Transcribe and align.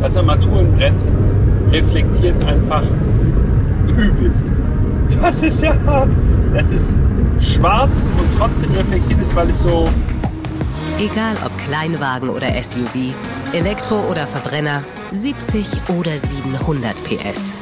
Das 0.00 0.16
Armaturenbrett 0.16 0.94
reflektiert 1.72 2.44
einfach 2.44 2.82
übelst. 3.88 4.44
Das 5.20 5.42
ist 5.42 5.62
ja, 5.62 5.74
das 6.52 6.70
ist 6.70 6.94
schwarz 7.40 8.06
und 8.18 8.38
trotzdem 8.38 8.72
reflektiert 8.72 9.20
ist, 9.20 9.34
weil 9.34 9.48
es 9.48 9.62
so. 9.62 9.88
Egal 10.98 11.36
ob 11.44 11.56
Kleinwagen 11.58 12.28
oder 12.28 12.48
SUV, 12.62 13.14
Elektro 13.52 14.00
oder 14.10 14.26
Verbrenner, 14.26 14.82
70 15.10 15.66
oder 15.98 16.10
700 16.10 16.94
PS. 17.04 17.54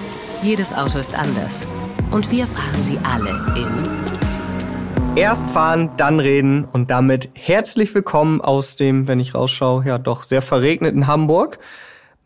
Jedes 0.43 0.73
Auto 0.73 0.98
ist 0.98 1.16
anders. 1.16 1.69
Und 2.11 2.30
wir 2.30 2.46
fahren 2.46 2.82
sie 2.82 2.98
alle 3.03 3.30
in. 3.57 5.16
Erst 5.16 5.48
fahren, 5.51 5.91
dann 5.96 6.19
reden 6.19 6.64
und 6.73 6.91
damit 6.91 7.30
herzlich 7.35 7.95
willkommen 7.95 8.41
aus 8.41 8.77
dem, 8.77 9.07
wenn 9.07 9.21
ich 9.21 9.35
rausschaue, 9.35 9.85
ja 9.85 9.98
doch 9.98 10.25
sehr 10.25 10.43
verregneten 10.43 11.07
Hamburg. 11.07 11.59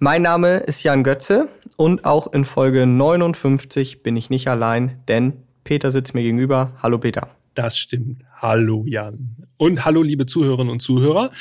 Mein 0.01 0.23
Name 0.23 0.59
ist 0.59 0.85
Jan 0.85 1.03
Götze 1.03 1.49
und 1.75 2.05
auch 2.05 2.33
in 2.33 2.45
Folge 2.45 2.87
59 2.87 4.05
bin 4.05 4.17
ich 4.17 4.31
nicht 4.31 4.47
allein, 4.47 5.03
denn 5.09 5.43
Peter 5.65 5.91
sitzt 5.91 6.15
mir 6.15 6.23
gegenüber. 6.23 6.73
Hallo 6.81 6.99
Peter. 6.99 7.31
Das 7.55 7.77
stimmt. 7.77 8.23
Hallo 8.37 8.85
Jan. 8.87 9.35
Und 9.57 9.85
hallo 9.85 10.03
liebe 10.03 10.25
Zuhörerinnen 10.25 10.71
und 10.71 10.83
Zuhörer. 10.83 11.33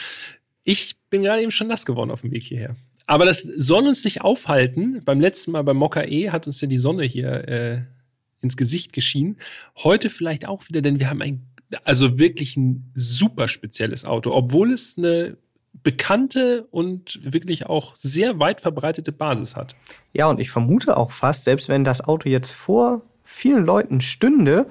Ich 0.63 0.95
bin 1.11 1.21
gerade 1.21 1.43
eben 1.43 1.51
schon 1.51 1.67
nass 1.67 1.85
geworden 1.85 2.09
auf 2.09 2.21
dem 2.21 2.31
Weg 2.31 2.41
hierher. 2.41 2.75
Aber 3.05 3.25
das 3.25 3.43
soll 3.43 3.87
uns 3.87 4.03
nicht 4.03 4.21
aufhalten. 4.21 5.03
Beim 5.05 5.21
letzten 5.21 5.51
Mal 5.51 5.61
beim 5.61 5.77
Mokka 5.77 6.05
E 6.05 6.31
hat 6.31 6.47
uns 6.47 6.59
ja 6.59 6.67
die 6.67 6.79
Sonne 6.79 7.03
hier 7.03 7.47
äh, 7.47 7.81
ins 8.41 8.57
Gesicht 8.57 8.91
geschienen. 8.91 9.37
Heute 9.83 10.09
vielleicht 10.09 10.47
auch 10.47 10.67
wieder, 10.67 10.81
denn 10.81 10.99
wir 10.99 11.11
haben 11.11 11.21
ein, 11.21 11.45
also 11.83 12.17
wirklich 12.17 12.57
ein 12.57 12.91
super 12.95 13.49
spezielles 13.49 14.03
Auto, 14.03 14.31
obwohl 14.31 14.73
es 14.73 14.97
eine 14.97 15.37
bekannte 15.87 16.67
und 16.69 17.17
wirklich 17.23 17.67
auch 17.67 17.95
sehr 17.95 18.39
weit 18.39 18.59
verbreitete 18.59 19.13
Basis 19.13 19.55
hat. 19.55 19.73
Ja, 20.11 20.27
und 20.27 20.37
ich 20.41 20.49
vermute 20.49 20.97
auch 20.97 21.11
fast, 21.11 21.45
selbst 21.45 21.69
wenn 21.69 21.85
das 21.85 22.05
Auto 22.05 22.27
jetzt 22.27 22.51
vor 22.51 23.03
vielen 23.23 23.65
Leuten 23.65 24.01
stünde, 24.01 24.69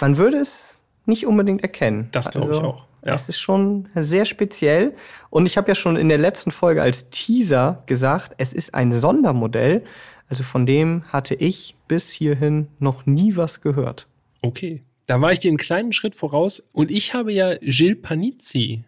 man 0.00 0.16
würde 0.16 0.38
es 0.38 0.80
nicht 1.06 1.28
unbedingt 1.28 1.62
erkennen. 1.62 2.08
Das 2.10 2.28
glaube 2.28 2.48
also, 2.48 2.60
ich 2.60 2.66
auch. 2.66 2.86
Ja. 3.06 3.14
Es 3.14 3.28
ist 3.28 3.38
schon 3.38 3.88
sehr 3.94 4.24
speziell. 4.24 4.96
Und 5.30 5.46
ich 5.46 5.56
habe 5.56 5.68
ja 5.68 5.76
schon 5.76 5.94
in 5.94 6.08
der 6.08 6.18
letzten 6.18 6.50
Folge 6.50 6.82
als 6.82 7.08
Teaser 7.10 7.84
gesagt, 7.86 8.34
es 8.38 8.52
ist 8.52 8.74
ein 8.74 8.90
Sondermodell. 8.90 9.84
Also 10.28 10.42
von 10.42 10.66
dem 10.66 11.04
hatte 11.12 11.36
ich 11.36 11.76
bis 11.86 12.10
hierhin 12.10 12.66
noch 12.80 13.06
nie 13.06 13.36
was 13.36 13.60
gehört. 13.60 14.08
Okay. 14.40 14.82
Da 15.06 15.20
war 15.20 15.30
ich 15.30 15.38
dir 15.38 15.50
einen 15.50 15.56
kleinen 15.56 15.92
Schritt 15.92 16.16
voraus. 16.16 16.64
Und 16.72 16.90
ich 16.90 17.14
habe 17.14 17.32
ja 17.32 17.54
Gilles 17.60 18.02
Panizzi 18.02 18.82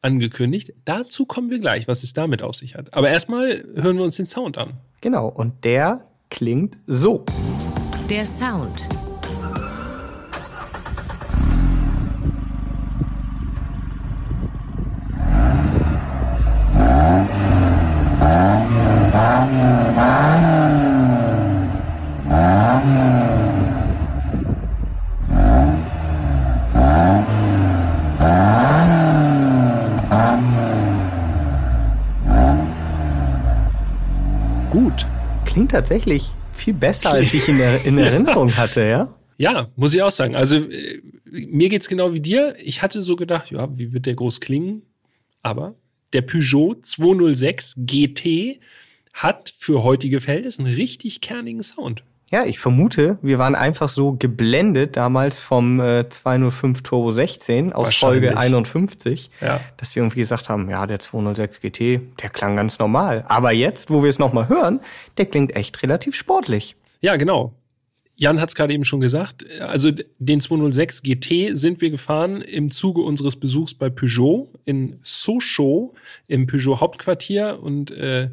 angekündigt. 0.00 0.72
Dazu 0.84 1.26
kommen 1.26 1.50
wir 1.50 1.58
gleich, 1.58 1.88
was 1.88 2.02
es 2.02 2.12
damit 2.12 2.42
auf 2.42 2.56
sich 2.56 2.74
hat. 2.74 2.94
Aber 2.94 3.10
erstmal 3.10 3.64
hören 3.74 3.96
wir 3.96 4.04
uns 4.04 4.16
den 4.16 4.26
Sound 4.26 4.58
an. 4.58 4.74
Genau, 5.00 5.28
und 5.28 5.64
der 5.64 6.06
klingt 6.30 6.78
so. 6.86 7.24
Der 8.08 8.24
Sound. 8.24 8.88
Klingt 35.70 35.86
tatsächlich 35.86 36.30
viel 36.52 36.74
besser, 36.74 37.10
als 37.12 37.32
ich 37.32 37.48
in, 37.48 37.58
der, 37.58 37.84
in 37.84 37.98
Erinnerung 37.98 38.56
hatte, 38.56 38.84
ja? 38.84 39.14
Ja, 39.38 39.68
muss 39.76 39.94
ich 39.94 40.02
auch 40.02 40.10
sagen. 40.10 40.34
Also 40.34 40.56
äh, 40.56 41.00
mir 41.24 41.68
geht's 41.68 41.88
genau 41.88 42.12
wie 42.12 42.20
dir. 42.20 42.54
Ich 42.62 42.82
hatte 42.82 43.02
so 43.02 43.16
gedacht, 43.16 43.50
ja, 43.50 43.68
wie 43.76 43.92
wird 43.92 44.06
der 44.06 44.14
groß 44.14 44.40
klingen? 44.40 44.82
Aber 45.42 45.76
der 46.12 46.22
Peugeot 46.22 46.82
206 46.82 47.74
GT 47.78 48.60
hat 49.14 49.52
für 49.56 49.82
heutige 49.82 50.20
Verhältnisse 50.20 50.62
einen 50.62 50.74
richtig 50.74 51.20
kernigen 51.20 51.62
Sound. 51.62 52.02
Ja, 52.32 52.44
ich 52.44 52.60
vermute, 52.60 53.18
wir 53.22 53.40
waren 53.40 53.56
einfach 53.56 53.88
so 53.88 54.12
geblendet 54.12 54.96
damals 54.96 55.40
vom 55.40 55.80
äh, 55.80 56.08
205 56.08 56.82
Turbo 56.82 57.10
16 57.10 57.72
aus 57.72 57.96
Folge 57.96 58.38
51, 58.38 59.32
ja. 59.40 59.60
dass 59.76 59.96
wir 59.96 60.04
irgendwie 60.04 60.20
gesagt 60.20 60.48
haben, 60.48 60.70
ja, 60.70 60.86
der 60.86 61.00
206 61.00 61.60
GT, 61.60 62.00
der 62.22 62.30
klang 62.30 62.54
ganz 62.54 62.78
normal. 62.78 63.24
Aber 63.26 63.50
jetzt, 63.50 63.90
wo 63.90 64.04
wir 64.04 64.10
es 64.10 64.20
nochmal 64.20 64.48
hören, 64.48 64.78
der 65.18 65.26
klingt 65.26 65.56
echt 65.56 65.82
relativ 65.82 66.14
sportlich. 66.14 66.76
Ja, 67.00 67.16
genau. 67.16 67.52
Jan 68.14 68.40
hat 68.40 68.50
es 68.50 68.54
gerade 68.54 68.74
eben 68.74 68.84
schon 68.84 69.00
gesagt. 69.00 69.44
Also 69.60 69.90
den 70.18 70.40
206 70.40 71.02
GT 71.02 71.58
sind 71.58 71.80
wir 71.80 71.90
gefahren 71.90 72.42
im 72.42 72.70
Zuge 72.70 73.00
unseres 73.00 73.34
Besuchs 73.34 73.74
bei 73.74 73.90
Peugeot 73.90 74.52
in 74.64 75.00
Sochaux 75.02 75.94
im 76.28 76.46
Peugeot 76.46 76.80
Hauptquartier 76.80 77.58
und 77.60 77.90
äh, 77.90 78.28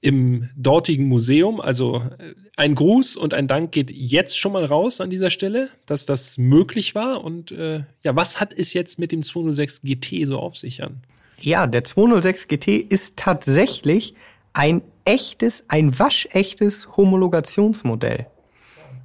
im 0.00 0.48
dortigen 0.56 1.08
Museum. 1.08 1.60
Also 1.60 2.02
äh, 2.18 2.34
ein 2.56 2.74
Gruß 2.74 3.16
und 3.16 3.34
ein 3.34 3.48
Dank 3.48 3.72
geht 3.72 3.90
jetzt 3.90 4.38
schon 4.38 4.52
mal 4.52 4.64
raus 4.64 5.00
an 5.00 5.10
dieser 5.10 5.30
Stelle, 5.30 5.68
dass 5.86 6.06
das 6.06 6.38
möglich 6.38 6.94
war. 6.94 7.24
Und 7.24 7.50
äh, 7.52 7.84
ja, 8.02 8.14
was 8.14 8.40
hat 8.40 8.52
es 8.52 8.72
jetzt 8.74 8.98
mit 8.98 9.12
dem 9.12 9.22
206 9.22 9.82
GT 9.82 10.26
so 10.26 10.38
auf 10.38 10.56
sich 10.56 10.82
an? 10.82 11.02
Ja, 11.40 11.66
der 11.66 11.84
206 11.84 12.48
GT 12.48 12.68
ist 12.88 13.16
tatsächlich 13.16 14.14
ein 14.52 14.82
echtes, 15.04 15.64
ein 15.68 15.98
waschechtes 15.98 16.96
Homologationsmodell. 16.96 18.26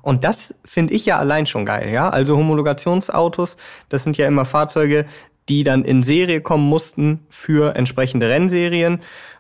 Und 0.02 0.26
das 0.26 0.54
finde 0.66 0.94
ich 0.94 1.06
ja 1.06 1.18
allein 1.18 1.46
schon 1.46 1.66
geil, 1.66 1.92
ja. 1.92 2.10
Also 2.10 2.36
Homologationsautos, 2.36 3.56
das 3.88 4.04
sind 4.04 4.18
ja 4.18 4.28
immer 4.28 4.44
Fahrzeuge, 4.44 5.06
die 5.50 5.64
dann 5.64 5.84
in 5.84 6.04
Serie 6.04 6.42
kommen 6.42 6.68
mussten 6.68 7.26
für 7.30 7.76
entsprechende 7.76 8.30
Rennserien. 8.30 9.00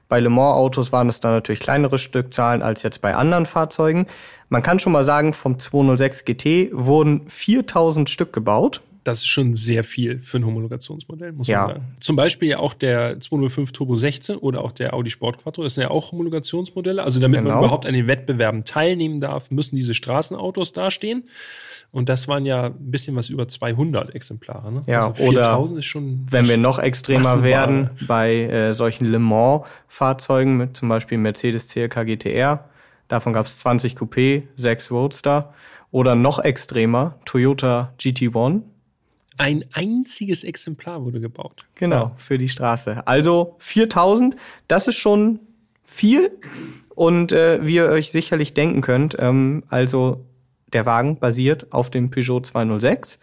Bei 0.09 0.19
Le 0.19 0.29
Mans 0.29 0.55
Autos 0.55 0.91
waren 0.91 1.09
es 1.09 1.19
dann 1.19 1.31
natürlich 1.33 1.59
kleinere 1.59 1.97
Stückzahlen 1.97 2.61
als 2.61 2.83
jetzt 2.83 3.01
bei 3.01 3.15
anderen 3.15 3.45
Fahrzeugen. 3.45 4.07
Man 4.49 4.61
kann 4.61 4.79
schon 4.79 4.93
mal 4.93 5.05
sagen, 5.05 5.33
vom 5.33 5.57
206 5.57 6.25
GT 6.25 6.69
wurden 6.71 7.27
4000 7.27 8.09
Stück 8.09 8.33
gebaut. 8.33 8.81
Das 9.03 9.19
ist 9.19 9.27
schon 9.27 9.53
sehr 9.53 9.83
viel 9.83 10.19
für 10.21 10.37
ein 10.37 10.45
Homologationsmodell, 10.45 11.33
muss 11.33 11.47
ja. 11.47 11.59
man 11.59 11.67
sagen. 11.67 11.95
Zum 11.99 12.15
Beispiel 12.15 12.49
ja 12.49 12.59
auch 12.59 12.73
der 12.73 13.19
205 13.19 13.71
Turbo 13.71 13.95
16 13.95 14.37
oder 14.37 14.63
auch 14.63 14.71
der 14.71 14.93
Audi 14.93 15.09
Sport 15.09 15.39
Quattro, 15.39 15.63
das 15.63 15.75
sind 15.75 15.83
ja 15.83 15.91
auch 15.91 16.11
Homologationsmodelle. 16.11 17.03
Also 17.03 17.19
damit 17.19 17.39
genau. 17.39 17.51
man 17.51 17.59
überhaupt 17.59 17.85
an 17.85 17.93
den 17.93 18.07
Wettbewerben 18.07 18.65
teilnehmen 18.65 19.19
darf, 19.21 19.51
müssen 19.51 19.75
diese 19.75 19.93
Straßenautos 19.93 20.73
dastehen. 20.73 21.25
Und 21.91 22.09
das 22.09 22.27
waren 22.27 22.45
ja 22.45 22.65
ein 22.65 22.91
bisschen 22.91 23.15
was 23.15 23.29
über 23.29 23.47
200 23.47 24.15
Exemplare. 24.15 24.71
Ne? 24.71 24.83
Ja, 24.87 25.09
also 25.09 25.23
oder 25.23 25.77
ist 25.77 25.85
schon 25.85 26.25
wenn 26.29 26.47
wir 26.47 26.57
noch 26.57 26.79
extremer 26.79 27.43
werden, 27.43 27.91
bei 28.07 28.33
äh, 28.33 28.73
solchen 28.73 29.05
Le 29.05 29.19
Mans-Fahrzeugen 29.19 30.57
mit 30.57 30.75
zum 30.75 30.89
Beispiel 30.89 31.19
Mercedes 31.19 31.67
CLK 31.67 32.05
GTR, 32.05 32.69
davon 33.09 33.33
gab 33.33 33.45
es 33.45 33.59
20 33.59 33.95
Coupé, 33.95 34.43
6 34.55 34.91
Roadster. 34.91 35.53
Oder 35.93 36.15
noch 36.15 36.39
extremer, 36.39 37.19
Toyota 37.23 37.93
GT1. 37.99 38.63
Ein 39.37 39.65
einziges 39.73 40.43
Exemplar 40.43 41.03
wurde 41.03 41.19
gebaut. 41.19 41.65
Genau, 41.75 41.95
ja. 41.95 42.11
für 42.17 42.37
die 42.37 42.49
Straße. 42.49 43.07
Also 43.07 43.55
4000, 43.59 44.35
das 44.67 44.87
ist 44.87 44.95
schon 44.95 45.39
viel. 45.83 46.31
Und 46.95 47.31
äh, 47.31 47.65
wie 47.65 47.75
ihr 47.75 47.89
euch 47.89 48.11
sicherlich 48.11 48.53
denken 48.53 48.81
könnt, 48.81 49.15
ähm, 49.19 49.63
also 49.69 50.25
der 50.71 50.85
Wagen 50.85 51.17
basiert 51.17 51.71
auf 51.71 51.89
dem 51.89 52.09
Peugeot 52.11 52.41
206. 52.41 53.19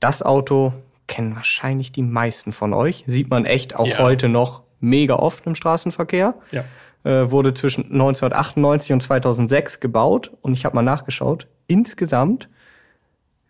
Das 0.00 0.22
Auto 0.22 0.72
kennen 1.06 1.36
wahrscheinlich 1.36 1.92
die 1.92 2.02
meisten 2.02 2.52
von 2.52 2.72
euch. 2.72 3.04
Sieht 3.06 3.30
man 3.30 3.44
echt 3.44 3.76
auch 3.76 3.86
ja. 3.86 3.98
heute 3.98 4.28
noch 4.28 4.62
mega 4.80 5.14
oft 5.14 5.46
im 5.46 5.54
Straßenverkehr. 5.54 6.34
Ja. 6.52 6.64
Äh, 7.04 7.30
wurde 7.30 7.54
zwischen 7.54 7.84
1998 7.84 8.92
und 8.92 9.02
2006 9.02 9.80
gebaut. 9.80 10.32
Und 10.42 10.54
ich 10.54 10.64
habe 10.64 10.74
mal 10.74 10.82
nachgeschaut. 10.82 11.46
Insgesamt 11.68 12.48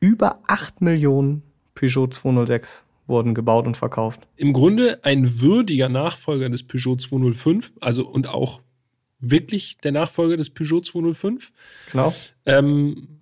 über 0.01 0.41
8 0.47 0.83
Millionen 0.83 1.43
Peugeot 1.77 2.09
206 2.09 2.85
wurden 3.07 3.35
gebaut 3.35 3.67
und 3.67 3.77
verkauft. 3.77 4.27
Im 4.37 4.53
Grunde 4.53 4.99
ein 5.05 5.41
würdiger 5.41 5.89
Nachfolger 5.89 6.49
des 6.49 6.65
Peugeot 6.65 6.97
205, 6.97 7.75
also 7.81 8.05
und 8.07 8.29
auch 8.29 8.61
wirklich 9.21 9.79
der 9.79 9.93
Nachfolger 9.93 10.37
des 10.37 10.51
Peugeot 10.51 10.81
205. 10.81 11.53
Genau. 11.93 12.13
Ähm, 12.45 13.21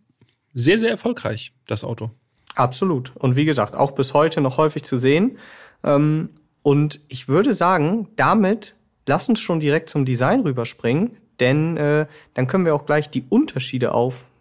sehr, 0.55 0.79
sehr 0.79 0.91
erfolgreich, 0.91 1.53
das 1.67 1.85
Auto. 1.85 2.11
Absolut. 2.55 3.15
Und 3.17 3.37
wie 3.37 3.45
gesagt, 3.45 3.75
auch 3.75 3.93
bis 3.93 4.15
heute 4.15 4.41
noch 4.41 4.57
häufig 4.57 4.85
zu 4.85 4.99
sehen. 4.99 5.39
Ähm, 5.83 6.31
und 6.63 7.01
ich 7.09 7.29
würde 7.29 7.53
sagen, 7.53 8.09
damit 8.17 8.75
lass 9.07 9.29
uns 9.29 9.41
schon 9.41 9.61
direkt 9.61 9.91
zum 9.91 10.05
Design 10.05 10.41
rüberspringen, 10.41 11.19
denn 11.41 11.77
äh, 11.77 12.07
dann 12.33 12.47
können 12.47 12.65
wir 12.65 12.75
auch 12.75 12.87
gleich 12.87 13.11
die 13.11 13.25
Unterschiede 13.29 13.93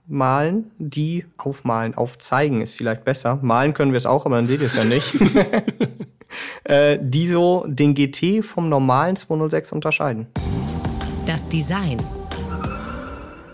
aufmalen, 0.05 0.71
die 0.77 1.25
aufmalen, 1.38 1.95
aufzeigen 1.95 2.61
ist 2.61 2.75
vielleicht 2.75 3.05
besser. 3.05 3.39
Malen 3.41 3.73
können 3.73 3.91
wir 3.91 3.97
es 3.97 4.05
auch, 4.05 4.25
aber 4.25 4.35
dann 4.35 4.47
seht 4.47 4.61
ihr 4.61 4.67
es 4.67 4.75
ja 4.75 4.83
nicht. 4.83 5.15
äh, 6.63 7.00
die 7.01 7.27
so 7.27 7.65
den 7.67 7.94
GT 7.94 8.44
vom 8.44 8.69
normalen 8.69 9.15
206 9.15 9.71
unterscheiden. 9.71 10.27
Das 11.25 11.47
Design. 11.47 12.01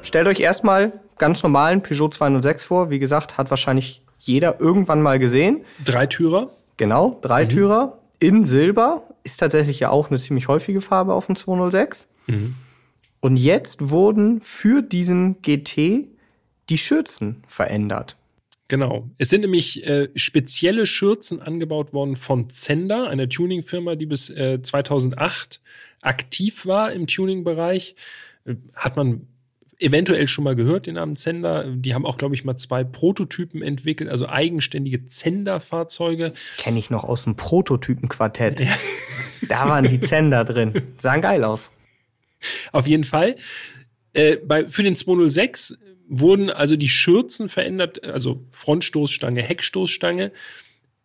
Stellt 0.01 0.27
euch 0.27 0.39
erstmal 0.39 0.93
ganz 1.17 1.43
normalen 1.43 1.81
Peugeot 1.81 2.09
206 2.09 2.63
vor. 2.63 2.89
Wie 2.89 2.99
gesagt, 2.99 3.37
hat 3.37 3.49
wahrscheinlich 3.49 4.01
jeder 4.17 4.59
irgendwann 4.59 5.01
mal 5.01 5.19
gesehen. 5.19 5.61
Dreitürer. 5.85 6.49
Genau, 6.77 7.19
Dreitürer 7.21 7.99
in 8.19 8.43
Silber. 8.43 9.03
Ist 9.23 9.39
tatsächlich 9.39 9.81
ja 9.81 9.89
auch 9.89 10.09
eine 10.09 10.17
ziemlich 10.17 10.47
häufige 10.47 10.81
Farbe 10.81 11.13
auf 11.13 11.27
dem 11.27 11.35
206. 11.35 12.07
Und 13.19 13.35
jetzt 13.35 13.89
wurden 13.89 14.41
für 14.41 14.81
diesen 14.81 15.41
GT 15.41 16.07
die 16.69 16.77
Schürzen 16.77 17.43
verändert. 17.47 18.15
Genau. 18.67 19.09
Es 19.17 19.29
sind 19.29 19.41
nämlich 19.41 19.85
äh, 19.85 20.09
spezielle 20.15 20.85
Schürzen 20.85 21.41
angebaut 21.41 21.91
worden 21.91 22.15
von 22.15 22.49
Zender, 22.51 23.09
einer 23.09 23.27
Tuningfirma, 23.27 23.95
die 23.95 24.05
bis 24.05 24.29
äh, 24.29 24.61
2008 24.61 25.59
aktiv 26.01 26.65
war 26.67 26.91
im 26.91 27.07
Tuning-Bereich. 27.07 27.95
Äh, 28.45 28.55
hat 28.75 28.95
man 28.95 29.27
eventuell 29.79 30.27
schon 30.27 30.43
mal 30.43 30.55
gehört, 30.55 30.85
den 30.85 30.95
Namen 30.95 31.15
Zender. 31.15 31.65
Die 31.73 31.95
haben 31.95 32.05
auch, 32.05 32.17
glaube 32.17 32.35
ich, 32.35 32.45
mal 32.45 32.57
zwei 32.57 32.83
Prototypen 32.83 33.63
entwickelt, 33.63 34.09
also 34.09 34.27
eigenständige 34.27 35.05
Zender-Fahrzeuge. 35.05 36.33
Kenne 36.57 36.77
ich 36.77 36.91
noch 36.91 37.03
aus 37.03 37.23
dem 37.23 37.35
Prototypenquartett. 37.35 38.67
Da 39.47 39.69
waren 39.69 39.87
die 39.87 40.01
Zender 40.01 40.43
drin. 40.43 40.73
Sahen 41.01 41.21
geil 41.21 41.43
aus. 41.45 41.71
Auf 42.73 42.85
jeden 42.87 43.05
Fall. 43.05 43.37
Äh, 44.13 44.35
bei, 44.35 44.67
für 44.67 44.83
den 44.83 44.97
206 44.97 45.77
wurden 46.09 46.49
also 46.49 46.75
die 46.75 46.89
Schürzen 46.89 47.47
verändert, 47.49 48.03
also 48.03 48.43
Frontstoßstange, 48.51 49.41
Heckstoßstange. 49.41 50.31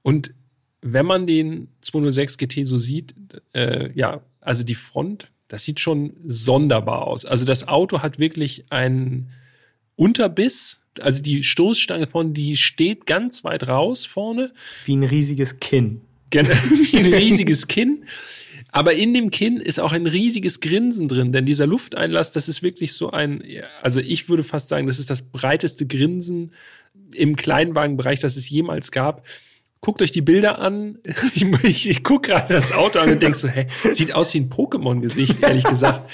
Und 0.02 0.32
wenn 0.80 1.06
man 1.06 1.26
den 1.26 1.68
206 1.82 2.38
GT 2.38 2.66
so 2.66 2.78
sieht, 2.78 3.14
äh, 3.52 3.90
ja, 3.94 4.22
also 4.40 4.64
die 4.64 4.74
Front, 4.74 5.30
das 5.48 5.64
sieht 5.64 5.78
schon 5.78 6.14
sonderbar 6.26 7.06
aus. 7.06 7.24
Also 7.24 7.44
das 7.44 7.68
Auto 7.68 8.00
hat 8.02 8.18
wirklich 8.18 8.64
einen 8.70 9.30
Unterbiss. 9.96 10.80
Also 11.00 11.22
die 11.22 11.42
Stoßstange 11.42 12.06
von, 12.06 12.34
die 12.34 12.56
steht 12.56 13.06
ganz 13.06 13.44
weit 13.44 13.68
raus 13.68 14.06
vorne. 14.06 14.52
Wie 14.86 14.96
ein 14.96 15.04
riesiges 15.04 15.60
Kinn. 15.60 16.00
Gen- 16.30 16.46
Wie 16.48 16.98
ein 16.98 17.12
riesiges 17.14 17.66
Kinn. 17.68 18.04
Aber 18.74 18.92
in 18.92 19.14
dem 19.14 19.30
Kinn 19.30 19.58
ist 19.58 19.78
auch 19.78 19.92
ein 19.92 20.08
riesiges 20.08 20.58
Grinsen 20.58 21.06
drin, 21.06 21.30
denn 21.30 21.46
dieser 21.46 21.64
Lufteinlass, 21.64 22.32
das 22.32 22.48
ist 22.48 22.60
wirklich 22.64 22.92
so 22.92 23.12
ein, 23.12 23.40
also 23.82 24.00
ich 24.00 24.28
würde 24.28 24.42
fast 24.42 24.68
sagen, 24.68 24.88
das 24.88 24.98
ist 24.98 25.10
das 25.10 25.22
breiteste 25.22 25.86
Grinsen 25.86 26.52
im 27.12 27.36
Kleinwagenbereich, 27.36 28.18
das 28.18 28.34
es 28.36 28.50
jemals 28.50 28.90
gab. 28.90 29.24
Guckt 29.80 30.02
euch 30.02 30.10
die 30.10 30.22
Bilder 30.22 30.58
an. 30.58 30.98
Ich, 31.36 31.44
ich, 31.62 31.88
ich 31.88 32.02
gucke 32.02 32.32
gerade 32.32 32.52
das 32.52 32.72
Auto 32.72 32.98
an 32.98 33.12
und 33.12 33.22
denk 33.22 33.36
so, 33.36 33.46
hä, 33.46 33.68
sieht 33.92 34.12
aus 34.12 34.34
wie 34.34 34.40
ein 34.40 34.50
Pokémon-Gesicht, 34.50 35.40
ehrlich 35.40 35.64
gesagt. 35.64 36.10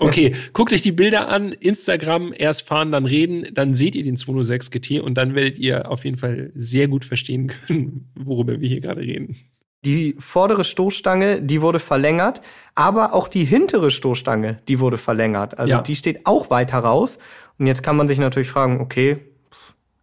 Okay, 0.00 0.34
guckt 0.52 0.72
euch 0.72 0.82
die 0.82 0.90
Bilder 0.90 1.28
an, 1.28 1.52
Instagram, 1.52 2.34
erst 2.36 2.66
fahren, 2.66 2.90
dann 2.90 3.06
reden, 3.06 3.54
dann 3.54 3.74
seht 3.74 3.94
ihr 3.94 4.02
den 4.02 4.16
206 4.16 4.72
GT 4.72 5.00
und 5.00 5.14
dann 5.14 5.36
werdet 5.36 5.58
ihr 5.58 5.88
auf 5.88 6.04
jeden 6.04 6.16
Fall 6.16 6.50
sehr 6.56 6.88
gut 6.88 7.04
verstehen 7.04 7.46
können, 7.46 8.10
worüber 8.16 8.60
wir 8.60 8.68
hier 8.68 8.80
gerade 8.80 9.02
reden. 9.02 9.36
Die 9.84 10.14
vordere 10.18 10.64
Stoßstange, 10.64 11.40
die 11.40 11.62
wurde 11.62 11.78
verlängert, 11.78 12.42
aber 12.74 13.14
auch 13.14 13.28
die 13.28 13.44
hintere 13.44 13.90
Stoßstange, 13.90 14.60
die 14.68 14.78
wurde 14.78 14.98
verlängert. 14.98 15.58
Also 15.58 15.70
Ja. 15.70 15.80
die 15.80 15.96
steht 15.96 16.26
auch 16.26 16.50
weiter 16.50 16.78
raus. 16.80 17.18
Und 17.58 17.66
jetzt 17.66 17.82
kann 17.82 17.96
man 17.96 18.06
sich 18.06 18.18
natürlich 18.18 18.50
fragen, 18.50 18.80
okay, 18.80 19.18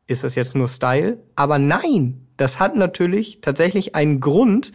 ist 0.07 0.23
das 0.23 0.33
jetzt 0.35 0.55
nur 0.55 0.67
Style? 0.67 1.19
Aber 1.35 1.59
nein, 1.59 2.27
das 2.37 2.59
hat 2.59 2.75
natürlich 2.75 3.39
tatsächlich 3.41 3.93
einen 3.93 4.19
Grund, 4.19 4.71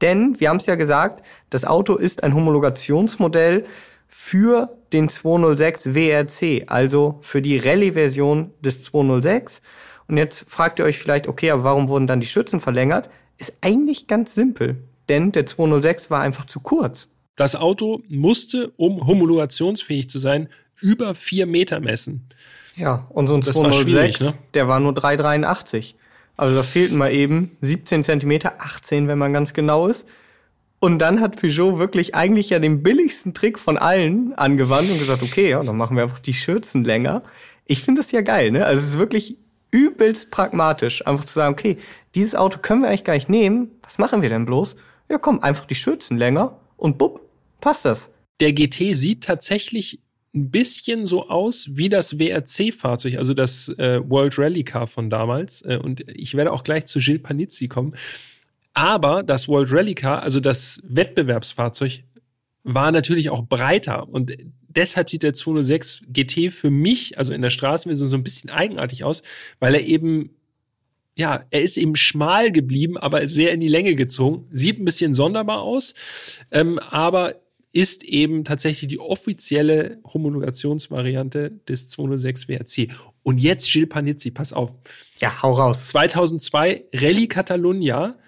denn 0.00 0.38
wir 0.38 0.50
haben 0.50 0.58
es 0.58 0.66
ja 0.66 0.76
gesagt, 0.76 1.24
das 1.50 1.64
Auto 1.64 1.96
ist 1.96 2.22
ein 2.22 2.34
Homologationsmodell 2.34 3.64
für 4.06 4.76
den 4.92 5.08
206 5.08 5.94
WRC, 5.94 6.64
also 6.68 7.18
für 7.22 7.42
die 7.42 7.58
Rallye-Version 7.58 8.52
des 8.60 8.84
206. 8.84 9.60
Und 10.06 10.18
jetzt 10.18 10.48
fragt 10.48 10.78
ihr 10.78 10.84
euch 10.84 10.98
vielleicht, 10.98 11.26
okay, 11.26 11.50
aber 11.50 11.64
warum 11.64 11.88
wurden 11.88 12.06
dann 12.06 12.20
die 12.20 12.26
Schützen 12.26 12.60
verlängert? 12.60 13.10
Ist 13.38 13.52
eigentlich 13.60 14.06
ganz 14.06 14.34
simpel, 14.34 14.82
denn 15.08 15.32
der 15.32 15.46
206 15.46 16.10
war 16.10 16.20
einfach 16.20 16.46
zu 16.46 16.60
kurz. 16.60 17.08
Das 17.36 17.54
Auto 17.54 18.02
musste, 18.08 18.72
um 18.76 19.06
homologationsfähig 19.06 20.08
zu 20.08 20.18
sein, 20.18 20.48
über 20.80 21.14
vier 21.14 21.46
Meter 21.46 21.80
messen. 21.80 22.28
Ja, 22.76 23.06
und 23.10 23.28
so 23.28 23.34
ein 23.34 23.40
Das 23.40 23.56
war 23.56 23.70
206, 23.70 23.90
schwierig, 23.90 24.20
ne? 24.20 24.34
der 24.54 24.68
war 24.68 24.80
nur 24.80 24.92
3,83. 24.92 25.94
Also 26.36 26.56
da 26.56 26.62
fehlten 26.62 26.96
mal 26.96 27.12
eben 27.12 27.56
17 27.62 28.04
Zentimeter, 28.04 28.54
18, 28.58 29.08
wenn 29.08 29.18
man 29.18 29.32
ganz 29.32 29.54
genau 29.54 29.86
ist. 29.88 30.06
Und 30.78 30.98
dann 30.98 31.20
hat 31.20 31.40
Peugeot 31.40 31.78
wirklich 31.78 32.14
eigentlich 32.14 32.50
ja 32.50 32.58
den 32.58 32.82
billigsten 32.82 33.32
Trick 33.32 33.58
von 33.58 33.78
allen 33.78 34.34
angewandt 34.34 34.90
und 34.90 34.98
gesagt, 34.98 35.22
okay, 35.22 35.50
ja, 35.50 35.62
dann 35.62 35.76
machen 35.76 35.96
wir 35.96 36.02
einfach 36.02 36.18
die 36.18 36.34
Schürzen 36.34 36.84
länger. 36.84 37.22
Ich 37.64 37.82
finde 37.82 38.02
das 38.02 38.12
ja 38.12 38.20
geil, 38.20 38.50
ne? 38.50 38.66
Also 38.66 38.82
es 38.82 38.90
ist 38.90 38.98
wirklich 38.98 39.38
übelst 39.76 40.30
pragmatisch, 40.30 41.06
einfach 41.06 41.26
zu 41.26 41.34
sagen, 41.34 41.52
okay, 41.52 41.76
dieses 42.14 42.34
Auto 42.34 42.58
können 42.60 42.80
wir 42.80 42.88
eigentlich 42.88 43.04
gar 43.04 43.12
nicht 43.12 43.28
nehmen. 43.28 43.72
Was 43.82 43.98
machen 43.98 44.22
wir 44.22 44.30
denn 44.30 44.46
bloß? 44.46 44.76
Ja, 45.10 45.18
komm, 45.18 45.40
einfach 45.40 45.66
die 45.66 45.74
Schürzen 45.74 46.16
länger 46.16 46.58
und 46.78 46.96
bupp, 46.96 47.20
passt 47.60 47.84
das. 47.84 48.10
Der 48.40 48.54
GT 48.54 48.96
sieht 48.96 49.24
tatsächlich 49.24 50.00
ein 50.34 50.50
bisschen 50.50 51.04
so 51.04 51.28
aus 51.28 51.68
wie 51.72 51.90
das 51.90 52.18
WRC-Fahrzeug, 52.18 53.18
also 53.18 53.34
das 53.34 53.68
äh, 53.78 54.00
World 54.08 54.38
Rally 54.38 54.64
Car 54.64 54.86
von 54.86 55.10
damals. 55.10 55.60
Äh, 55.62 55.78
und 55.82 56.08
ich 56.08 56.34
werde 56.34 56.52
auch 56.52 56.64
gleich 56.64 56.86
zu 56.86 56.98
Gilles 56.98 57.22
Panizzi 57.22 57.68
kommen. 57.68 57.94
Aber 58.72 59.22
das 59.22 59.46
World 59.46 59.72
Rally 59.72 59.94
Car, 59.94 60.22
also 60.22 60.40
das 60.40 60.80
Wettbewerbsfahrzeug, 60.84 62.02
war 62.66 62.90
natürlich 62.90 63.30
auch 63.30 63.42
breiter. 63.42 64.08
Und 64.08 64.36
deshalb 64.68 65.08
sieht 65.08 65.22
der 65.22 65.32
206 65.32 66.02
GT 66.08 66.52
für 66.52 66.70
mich, 66.70 67.16
also 67.16 67.32
in 67.32 67.40
der 67.40 67.50
Straßenversion, 67.50 68.08
so 68.08 68.16
ein 68.16 68.24
bisschen 68.24 68.50
eigenartig 68.50 69.04
aus, 69.04 69.22
weil 69.60 69.74
er 69.74 69.82
eben 69.82 70.30
ja, 71.18 71.44
er 71.48 71.62
ist 71.62 71.78
eben 71.78 71.96
schmal 71.96 72.52
geblieben, 72.52 72.98
aber 72.98 73.26
sehr 73.26 73.52
in 73.52 73.60
die 73.60 73.68
Länge 73.68 73.94
gezogen. 73.94 74.48
Sieht 74.52 74.78
ein 74.78 74.84
bisschen 74.84 75.14
sonderbar 75.14 75.62
aus, 75.62 75.94
ähm, 76.50 76.78
aber 76.78 77.36
ist 77.72 78.04
eben 78.04 78.44
tatsächlich 78.44 78.88
die 78.88 79.00
offizielle 79.00 79.98
Homologationsvariante 80.04 81.52
des 81.66 81.88
206 81.88 82.48
WRC. 82.48 82.88
Und 83.22 83.38
jetzt 83.38 83.72
Gilles 83.72 83.88
Panizzi, 83.88 84.30
pass 84.30 84.52
auf. 84.52 84.72
Ja, 85.18 85.42
hau 85.42 85.52
raus. 85.52 85.88
2002 85.88 86.84
Rallye 86.94 87.28
Catalunya, 87.28 88.18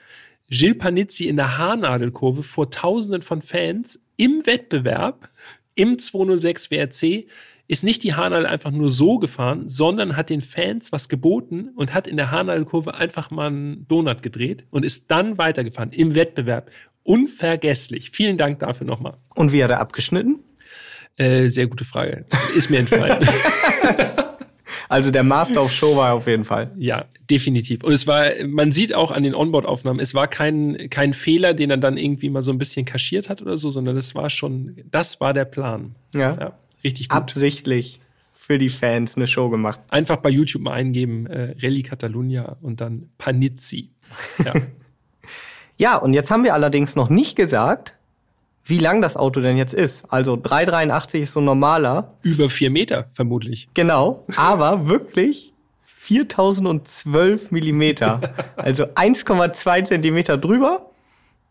Gilles 0.49 0.79
Panizzi 0.79 1.29
in 1.29 1.37
der 1.37 1.59
Haarnadelkurve 1.59 2.43
vor 2.43 2.71
Tausenden 2.71 3.21
von 3.21 3.43
Fans 3.43 4.01
im 4.19 4.45
Wettbewerb 4.47 5.31
im 5.75 5.99
206 5.99 6.71
WRC 6.71 7.27
ist 7.69 7.85
nicht 7.85 8.03
die 8.03 8.15
Haarnadel 8.15 8.47
einfach 8.47 8.71
nur 8.71 8.91
so 8.91 9.19
gefahren, 9.19 9.69
sondern 9.69 10.17
hat 10.17 10.31
den 10.31 10.41
Fans 10.41 10.91
was 10.91 11.09
geboten 11.09 11.71
und 11.77 11.95
hat 11.95 12.09
in 12.09 12.17
der 12.17 12.31
Haarnadelkurve 12.31 12.95
einfach 12.95 13.31
mal 13.31 13.47
einen 13.47 13.87
Donut 13.89 14.23
gedreht 14.23 14.65
und 14.71 14.85
ist 14.85 15.11
dann 15.11 15.39
weitergefahren 15.39 15.93
im 15.93 16.15
Wettbewerb. 16.15 16.71
Unvergesslich. 17.05 18.11
Vielen 18.11 18.39
Dank 18.39 18.59
dafür 18.59 18.87
nochmal. 18.87 19.19
Und 19.35 19.53
wie 19.53 19.63
hat 19.63 19.71
er 19.71 19.81
abgeschnitten? 19.81 20.41
Äh, 21.17 21.49
sehr 21.49 21.67
gute 21.67 21.85
Frage. 21.85 22.27
Ist 22.57 22.71
mir 22.71 22.79
entfallen. 22.79 23.27
Also 24.89 25.11
der 25.11 25.23
Master 25.23 25.63
of 25.63 25.73
Show 25.73 25.97
war 25.97 26.09
er 26.09 26.15
auf 26.15 26.27
jeden 26.27 26.45
Fall. 26.45 26.71
Ja, 26.77 27.05
definitiv. 27.31 27.85
Und 27.85 27.93
es 27.93 28.07
war, 28.07 28.31
man 28.47 28.73
sieht 28.73 28.95
auch 28.95 29.11
an 29.11 29.23
den 29.23 29.35
Onboard-Aufnahmen, 29.35 30.01
es 30.01 30.15
war 30.15 30.29
kein, 30.29 30.89
kein 30.91 31.13
Fehler, 31.13 31.55
den 31.55 31.71
er 31.71 31.77
dann 31.77 31.97
irgendwie 31.97 32.31
mal 32.31 32.43
so 32.43 32.53
ein 32.53 32.59
bisschen 32.59 32.85
kaschiert 32.85 33.29
hat 33.29 33.43
oder 33.43 33.57
so, 33.57 33.71
sondern 33.71 33.97
das 33.97 34.15
war 34.15 34.31
schon, 34.31 34.77
das 34.91 35.21
war 35.21 35.35
der 35.35 35.45
Plan. 35.45 35.95
Ja. 36.15 36.37
Ja, 36.39 36.53
richtig 36.83 37.09
gut. 37.09 37.17
Absichtlich 37.17 38.01
für 38.35 38.59
die 38.59 38.71
Fans 38.71 39.17
eine 39.17 39.27
Show 39.27 39.51
gemacht. 39.51 39.81
Einfach 39.91 40.17
bei 40.17 40.31
YouTube 40.31 40.63
mal 40.63 40.73
eingeben, 40.73 41.27
äh, 41.27 41.55
Rallye 41.63 41.83
Catalunya 41.83 42.57
und 42.63 42.81
dann 42.81 43.11
Panizzi. 43.19 43.91
Ja. 44.45 44.55
Ja, 45.81 45.97
und 45.97 46.13
jetzt 46.13 46.33
haben 46.33 46.43
wir 46.43 46.55
allerdings 46.55 46.97
noch 46.97 47.09
nicht 47.09 47.37
gesagt, 47.37 47.98
wie 48.69 48.79
lang 48.79 49.01
das 49.01 49.17
Auto 49.17 49.41
denn 49.41 49.57
jetzt 49.57 49.73
ist. 49.73 50.05
Also 50.11 50.37
383 50.37 51.23
ist 51.23 51.33
so 51.33 51.41
normaler. 51.41 52.15
Über 52.23 52.51
vier 52.51 52.71
Meter, 52.71 53.09
vermutlich. 53.13 53.69
Genau, 53.73 54.25
aber 54.37 54.89
wirklich 54.89 55.55
4012 55.85 57.51
Millimeter. 57.51 58.21
Also 58.57 58.85
1,2 58.85 59.85
Zentimeter 59.85 60.37
drüber. 60.37 60.91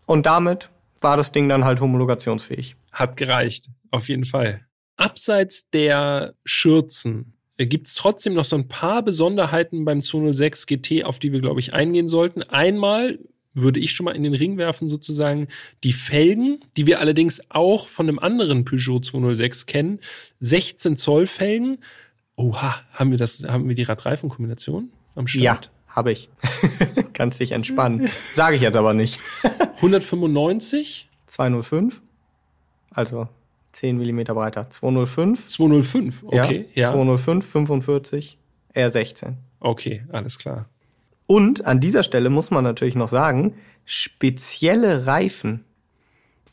Und 0.05 0.25
damit 0.25 0.69
war 1.01 1.17
das 1.17 1.31
Ding 1.31 1.49
dann 1.49 1.63
halt 1.63 1.79
homologationsfähig. 1.79 2.75
Hat 2.91 3.17
gereicht, 3.17 3.69
auf 3.91 4.09
jeden 4.09 4.25
Fall. 4.25 4.61
Abseits 4.97 5.69
der 5.69 6.33
Schürzen 6.43 7.33
gibt 7.57 7.87
es 7.87 7.95
trotzdem 7.95 8.33
noch 8.33 8.43
so 8.43 8.55
ein 8.55 8.67
paar 8.67 9.01
Besonderheiten 9.03 9.85
beim 9.85 10.01
206 10.01 10.65
GT, 10.67 11.05
auf 11.05 11.17
die 11.17 11.31
wir, 11.31 11.41
glaube 11.41 11.59
ich, 11.59 11.73
eingehen 11.73 12.07
sollten. 12.07 12.43
Einmal 12.43 13.17
würde 13.57 13.79
ich 13.79 13.91
schon 13.91 14.05
mal 14.05 14.15
in 14.15 14.23
den 14.23 14.33
Ring 14.33 14.57
werfen, 14.57 14.87
sozusagen 14.87 15.47
die 15.83 15.93
Felgen, 15.93 16.59
die 16.77 16.85
wir 16.85 16.99
allerdings 16.99 17.41
auch 17.49 17.87
von 17.87 18.07
einem 18.07 18.19
anderen 18.19 18.65
Peugeot 18.65 18.99
206 19.01 19.65
kennen. 19.65 19.99
16 20.39 20.95
Zoll 20.95 21.27
Felgen. 21.27 21.79
Oha, 22.35 22.75
haben 22.93 23.11
wir 23.11 23.17
das, 23.17 23.43
haben 23.43 23.67
wir 23.67 23.75
die 23.75 23.83
Radreifenkombination 23.83 24.91
am 25.15 25.27
Start? 25.27 25.65
Ja, 25.65 25.95
habe 25.95 26.11
ich. 26.11 26.29
Kannst 27.13 27.39
dich 27.39 27.51
entspannen. 27.51 28.07
Sage 28.33 28.55
ich 28.55 28.61
jetzt 28.61 28.77
aber 28.77 28.93
nicht. 28.93 29.19
195, 29.77 31.09
205. 31.25 32.01
Also 32.91 33.27
10 33.73 33.97
mm 33.97 34.23
breiter. 34.25 34.69
205. 34.69 35.47
205, 35.47 36.23
okay, 36.23 36.65
ja. 36.73 36.91
205, 36.91 37.45
45, 37.45 38.37
R16. 38.75 39.33
Okay, 39.59 40.03
alles 40.11 40.37
klar. 40.37 40.67
Und 41.27 41.65
an 41.65 41.79
dieser 41.79 42.03
Stelle 42.03 42.29
muss 42.29 42.51
man 42.51 42.63
natürlich 42.63 42.95
noch 42.95 43.09
sagen, 43.09 43.55
spezielle 43.85 45.05
Reifen. 45.05 45.63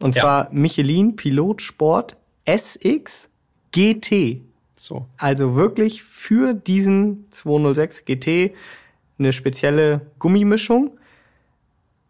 Und 0.00 0.16
Ja. 0.16 0.23
zwar 0.23 0.49
Michelin 0.52 1.16
Pilot 1.16 1.62
Sport 1.62 2.16
SX 2.45 3.31
GT. 3.73 4.43
So. 4.76 5.07
Also 5.16 5.54
wirklich 5.54 6.02
für 6.02 6.52
diesen 6.52 7.26
206 7.31 8.04
GT 8.04 8.52
eine 9.19 9.33
spezielle 9.33 10.02
Gummimischung. 10.19 10.99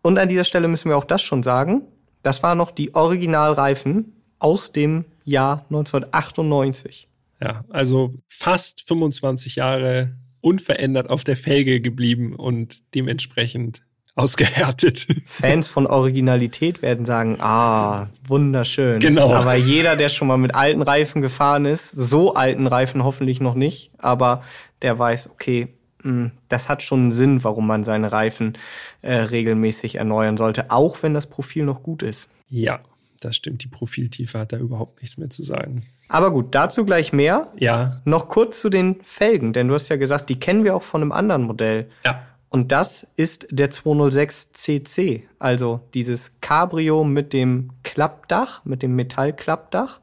Und 0.03 0.19
an 0.19 0.29
dieser 0.29 0.45
Stelle 0.45 0.69
müssen 0.69 0.89
wir 0.89 0.97
auch 0.97 1.05
das 1.05 1.23
schon 1.23 1.43
sagen. 1.43 1.83
Das 2.23 2.43
waren 2.43 2.59
noch 2.59 2.71
die 2.71 2.95
Originalreifen 2.95 4.15
aus 4.39 4.73
dem 4.73 5.05
Jahr 5.25 5.61
1998. 5.71 7.09
Ja, 7.41 7.65
also 7.69 8.15
fast 8.29 8.83
25 8.87 9.57
Jahre 9.57 10.15
unverändert 10.45 11.11
auf 11.11 11.25
der 11.25 11.37
Felge 11.37 11.81
geblieben 11.81 12.37
und 12.37 12.83
dementsprechend 12.95 13.81
ausgehärtet. 14.15 15.07
Fans 15.27 15.69
von 15.69 15.87
Originalität 15.87 16.83
werden 16.83 17.07
sagen, 17.07 17.39
ah, 17.41 18.09
wunderschön. 18.27 19.01
Genau. 19.01 19.33
Aber 19.33 19.57
jeder, 19.57 19.97
der 19.97 20.11
schon 20.11 20.29
mal 20.29 20.37
mit 20.37 20.55
alten 20.55 20.83
Reifen 20.83 21.23
gefahren 21.23 21.65
ist, 21.65 21.91
so 21.91 22.35
alten 22.35 22.67
Reifen 22.67 23.03
hoffentlich 23.03 23.41
noch 23.41 23.55
nicht, 23.55 23.91
aber 23.99 24.43
der 24.83 24.99
weiß, 24.99 25.31
okay, 25.31 25.69
mh, 26.03 26.31
das 26.49 26.69
hat 26.69 26.83
schon 26.83 27.01
einen 27.01 27.13
Sinn, 27.13 27.43
warum 27.43 27.67
man 27.67 27.83
seine 27.83 28.13
Reifen 28.13 28.59
äh, 29.01 29.15
regelmäßig 29.15 29.97
erneuern 29.97 30.37
sollte, 30.37 30.71
auch 30.71 31.03
wenn 31.03 31.15
das 31.15 31.27
Profil 31.27 31.65
noch 31.65 31.83
gut 31.83 32.03
ist. 32.03 32.29
Ja, 32.49 32.81
das 33.25 33.37
stimmt. 33.37 33.65
Die 33.65 33.69
Profiltiefe 33.69 34.39
hat 34.39 34.53
da 34.53 34.59
überhaupt 34.59 35.01
nichts 35.03 35.17
mehr 35.17 35.31
zu 35.31 35.43
sagen. 35.43 35.83
Aber 36.09 36.31
gut, 36.31 36.55
dazu 36.55 36.85
gleich 36.85 37.13
mehr. 37.13 37.53
Ja, 37.59 38.01
Noch 38.05 38.29
kurz 38.29 38.61
zu 38.61 38.69
den 38.71 39.03
Felgen, 39.03 39.53
denn 39.53 39.69
du 39.69 39.75
hast 39.75 39.89
ja 39.89 39.97
gesagt, 39.97 40.31
die 40.31 40.39
kennen 40.39 40.65
wir 40.65 40.75
auch 40.77 40.83
von 40.83 41.03
einem 41.03 41.13
anderen 41.13 41.43
Modell. 41.43 41.89
ja. 42.05 42.23
Und 42.51 42.71
das 42.71 43.05
ist 43.17 43.49
der 43.51 43.73
206 43.73 44.53
CC, 44.53 45.27
also 45.41 45.81
dieses 45.93 46.31
Cabrio 46.41 47.03
mit 47.03 47.33
dem 47.33 47.71
Klappdach, 47.83 48.65
mit 48.65 48.81
dem 48.85 48.95
Metallklappdach. 48.95 50.01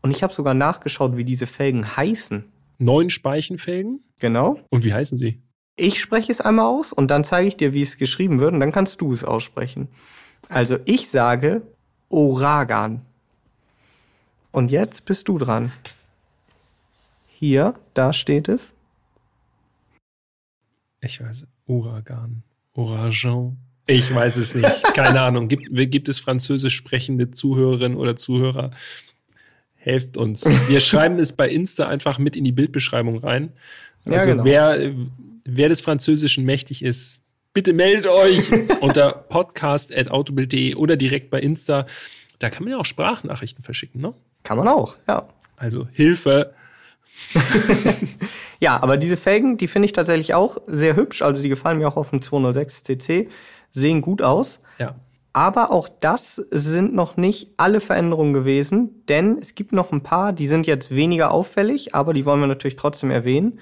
Und 0.00 0.10
ich 0.10 0.22
habe 0.22 0.32
sogar 0.32 0.54
nachgeschaut, 0.54 1.18
wie 1.18 1.24
diese 1.24 1.46
Felgen 1.46 1.94
heißen. 1.94 2.46
Neun 2.78 3.10
Speichenfelgen. 3.10 4.00
Genau. 4.20 4.58
Und 4.70 4.84
wie 4.84 4.94
heißen 4.94 5.18
sie? 5.18 5.42
Ich 5.76 6.00
spreche 6.00 6.32
es 6.32 6.40
einmal 6.40 6.64
aus 6.64 6.94
und 6.94 7.10
dann 7.10 7.24
zeige 7.24 7.48
ich 7.48 7.58
dir, 7.58 7.74
wie 7.74 7.82
es 7.82 7.98
geschrieben 7.98 8.40
wird 8.40 8.54
und 8.54 8.60
dann 8.60 8.72
kannst 8.72 9.02
du 9.02 9.12
es 9.12 9.22
aussprechen. 9.22 9.88
Also 10.48 10.78
ich 10.86 11.10
sage 11.10 11.60
Oragan. 12.12 13.02
Und 14.50 14.70
jetzt 14.70 15.04
bist 15.04 15.28
du 15.28 15.38
dran. 15.38 15.72
Hier, 17.26 17.74
da 17.94 18.12
steht 18.12 18.48
es. 18.48 18.72
Ich 21.00 21.20
weiß, 21.20 21.46
Uragan, 21.66 22.42
Oragan. 22.74 23.56
Ich 23.86 24.14
weiß 24.14 24.36
es 24.36 24.54
nicht. 24.54 24.84
Keine 24.94 25.20
Ahnung. 25.22 25.48
Gibt, 25.48 25.68
gibt 25.90 26.08
es 26.08 26.20
französisch 26.20 26.76
sprechende 26.76 27.30
Zuhörerinnen 27.32 27.98
oder 27.98 28.14
Zuhörer? 28.14 28.70
Helft 29.74 30.16
uns. 30.16 30.44
Wir 30.68 30.78
schreiben 30.78 31.18
es 31.18 31.32
bei 31.32 31.48
Insta 31.48 31.88
einfach 31.88 32.18
mit 32.20 32.36
in 32.36 32.44
die 32.44 32.52
Bildbeschreibung 32.52 33.18
rein. 33.18 33.52
Ja, 34.04 34.18
Also 34.18 34.30
genau. 34.30 34.44
wer, 34.44 34.92
wer 35.44 35.68
des 35.68 35.80
Französischen 35.80 36.44
mächtig 36.44 36.84
ist, 36.84 37.18
bitte 37.52 37.72
meldet 37.72 38.06
euch 38.06 38.50
unter 38.80 39.12
podcast.autobild.de 39.12 40.74
oder 40.74 40.96
direkt 40.96 41.30
bei 41.30 41.40
Insta. 41.40 41.86
Da 42.38 42.50
kann 42.50 42.64
man 42.64 42.72
ja 42.72 42.78
auch 42.78 42.84
Sprachnachrichten 42.84 43.62
verschicken, 43.62 44.00
ne? 44.00 44.14
Kann 44.42 44.56
man 44.56 44.68
auch, 44.68 44.96
ja. 45.06 45.28
Also 45.56 45.86
Hilfe. 45.92 46.54
Ja, 48.62 48.80
aber 48.80 48.96
diese 48.96 49.16
Felgen, 49.16 49.56
die 49.56 49.66
finde 49.66 49.86
ich 49.86 49.92
tatsächlich 49.92 50.34
auch 50.34 50.58
sehr 50.68 50.94
hübsch. 50.94 51.20
Also 51.20 51.42
die 51.42 51.48
gefallen 51.48 51.78
mir 51.78 51.88
auch 51.88 51.96
auf 51.96 52.10
dem 52.10 52.22
206 52.22 52.84
CC. 52.84 53.28
Sehen 53.72 54.00
gut 54.02 54.22
aus. 54.22 54.60
Ja. 54.78 54.94
Aber 55.32 55.72
auch 55.72 55.88
das 55.98 56.36
sind 56.52 56.94
noch 56.94 57.16
nicht 57.16 57.48
alle 57.56 57.80
Veränderungen 57.80 58.32
gewesen, 58.32 59.04
denn 59.08 59.36
es 59.38 59.56
gibt 59.56 59.72
noch 59.72 59.90
ein 59.90 60.04
paar, 60.04 60.32
die 60.32 60.46
sind 60.46 60.68
jetzt 60.68 60.94
weniger 60.94 61.32
auffällig, 61.32 61.92
aber 61.92 62.14
die 62.14 62.24
wollen 62.24 62.38
wir 62.38 62.46
natürlich 62.46 62.76
trotzdem 62.76 63.10
erwähnen. 63.10 63.58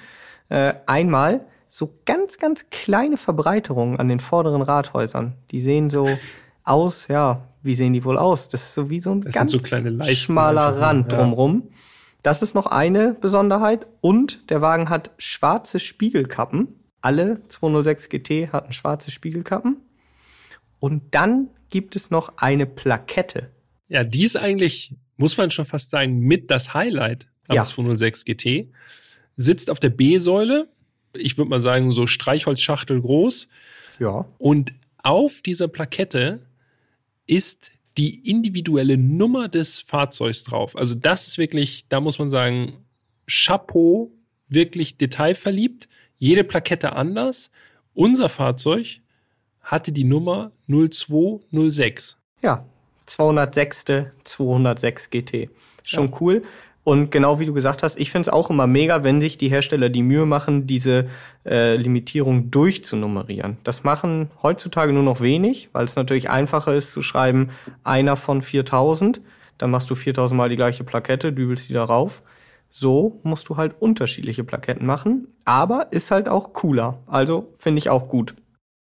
Äh, 0.51 0.75
einmal 0.85 1.47
so 1.71 1.97
ganz, 2.05 2.37
ganz 2.37 2.69
kleine 2.69 3.17
Verbreiterungen 3.17 3.99
an 3.99 4.09
den 4.09 4.21
vorderen 4.21 4.61
Radhäusern. 4.61 5.35
Die 5.53 5.63
sehen 5.63 5.89
so 5.89 6.09
aus, 6.65 7.09
ja, 7.09 7.49
wie 7.63 7.77
sehen 7.77 7.93
die 7.93 8.05
wohl 8.05 8.19
aus? 8.19 8.49
Das 8.49 8.63
ist 8.63 8.75
so 8.75 8.91
wie 8.91 9.01
so 9.01 9.13
ein 9.13 9.23
Das 9.23 9.35
ganz 9.35 9.53
so 9.53 9.59
Leisten 9.59 10.15
schmaler 10.17 10.79
Rand 10.79 11.11
ja. 11.11 11.19
drumrum. 11.19 11.71
Das 12.23 12.43
ist 12.43 12.55
noch 12.55 12.67
eine 12.67 13.15
Besonderheit. 13.15 13.87
Und 14.01 14.51
der 14.51 14.61
Wagen 14.61 14.91
hat 14.91 15.13
schwarze 15.17 15.79
Spiegelkappen. 15.79 16.69
Alle 17.01 17.47
206 17.47 18.09
GT 18.11 18.53
hatten 18.53 18.73
schwarze 18.73 19.11
Spiegelkappen. 19.11 19.77
Und 20.81 21.15
dann 21.15 21.49
gibt 21.71 21.95
es 21.97 22.11
noch 22.11 22.37
eine 22.39 22.67
Plakette. 22.67 23.51
Ja, 23.89 24.05
die 24.05 24.25
ist 24.25 24.37
eigentlich, 24.37 24.97
muss 25.17 25.37
man 25.37 25.51
schon 25.51 25.67
fast 25.67 25.91
sagen, 25.91 26.19
mit 26.19 26.51
das 26.51 26.75
Highlight 26.75 27.29
am 27.49 27.57
Ja. 27.57 27.63
206 27.63 28.25
GT. 28.25 28.73
Sitzt 29.37 29.71
auf 29.71 29.81
der 29.81 29.91
B-Säule. 29.91 30.69
Ich 31.15 31.39
würde 31.39 31.51
mal 31.51 31.61
sagen, 31.61 31.93
so 31.93 32.07
Streichholzschachtel 32.07 33.01
groß. 33.01 33.49
Ja. 33.99 34.27
Und 34.39 34.75
auf 35.03 35.43
dieser 35.43 35.69
Plakette 35.69 36.41
ist 37.27 37.73
die 37.97 38.29
individuelle 38.31 38.97
Nummer 38.97 39.49
des 39.49 39.81
Fahrzeugs 39.81 40.45
drauf. 40.45 40.77
Also 40.77 40.95
das 40.95 41.27
ist 41.29 41.39
wirklich, 41.39 41.87
da 41.89 42.01
muss 42.01 42.19
man 42.19 42.31
sagen, 42.31 42.85
Chapeau, 43.27 44.13
wirklich 44.49 44.97
detailverliebt. 44.97 45.89
Jede 46.19 46.45
Plakette 46.45 46.95
anders. 46.95 47.51
Unser 47.95 48.29
Fahrzeug 48.29 49.01
hatte 49.61 49.93
die 49.93 50.05
Nummer 50.05 50.53
0206. 50.69 52.19
Ja. 52.43 52.65
206. 53.07 53.85
206 54.25 55.11
GT. 55.11 55.51
Schon 55.83 56.15
cool. 56.21 56.43
Und 56.83 57.11
genau 57.11 57.39
wie 57.39 57.47
du 57.47 57.53
gesagt 57.53 57.83
hast, 57.83 57.99
ich 57.99 58.11
finde 58.11 58.29
es 58.29 58.33
auch 58.33 58.49
immer 58.49 58.67
mega, 58.67 59.05
wenn 59.05 59.21
sich 59.21 59.37
die 59.37 59.51
Hersteller 59.51 59.91
die 59.91 60.03
Mühe 60.03 60.25
machen, 60.25 60.67
diese 60.67 61.09
äh, 61.45 61.77
Limitierung 61.77 62.51
durchzunummerieren. 62.51 63.59
Das 63.65 63.85
machen 63.85 64.31
heutzutage 64.43 64.93
nur 64.93 65.03
noch 65.03 65.21
wenig, 65.21 65.69
weil 65.73 65.85
es 65.85 65.97
natürlich 65.97 66.31
einfacher 66.31 66.75
ist 66.75 66.93
zu 66.93 67.03
schreiben, 67.03 67.51
einer 67.85 68.17
von 68.17 68.41
4000. 68.41 69.21
Dann 69.59 69.71
machst 69.71 69.91
du 69.91 69.95
4000 69.95 70.37
mal 70.37 70.49
die 70.49 70.57
gleiche 70.57 70.85
Plakette, 70.85 71.33
dübelst 71.35 71.69
die 71.69 71.75
darauf. 71.75 72.23
So 72.71 73.21
musst 73.25 73.49
du 73.49 73.57
halt 73.57 73.75
unterschiedliche 73.81 74.45
Plaketten 74.45 74.87
machen, 74.87 75.29
aber 75.45 75.89
ist 75.91 76.11
halt 76.11 76.29
auch 76.29 76.55
cooler. 76.55 76.99
Also 77.07 77.53
finde 77.59 77.79
ich 77.79 77.91
auch 77.91 78.09
gut. 78.09 78.37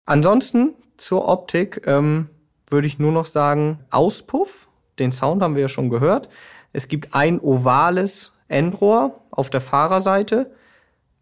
Ansonsten 0.07 0.75
zur 0.97 1.29
Optik 1.29 1.83
ähm, 1.87 2.29
würde 2.69 2.87
ich 2.87 2.99
nur 2.99 3.13
noch 3.13 3.27
sagen, 3.27 3.79
Auspuff. 3.91 4.69
Den 4.99 5.13
Sound 5.13 5.43
haben 5.43 5.55
wir 5.55 5.63
ja 5.63 5.69
schon 5.69 5.91
gehört. 5.91 6.29
Es 6.75 6.89
gibt 6.89 7.15
ein 7.15 7.41
ovales 7.41 8.33
Endrohr 8.49 9.21
auf 9.31 9.49
der 9.49 9.63
Fahrerseite. 9.63 10.53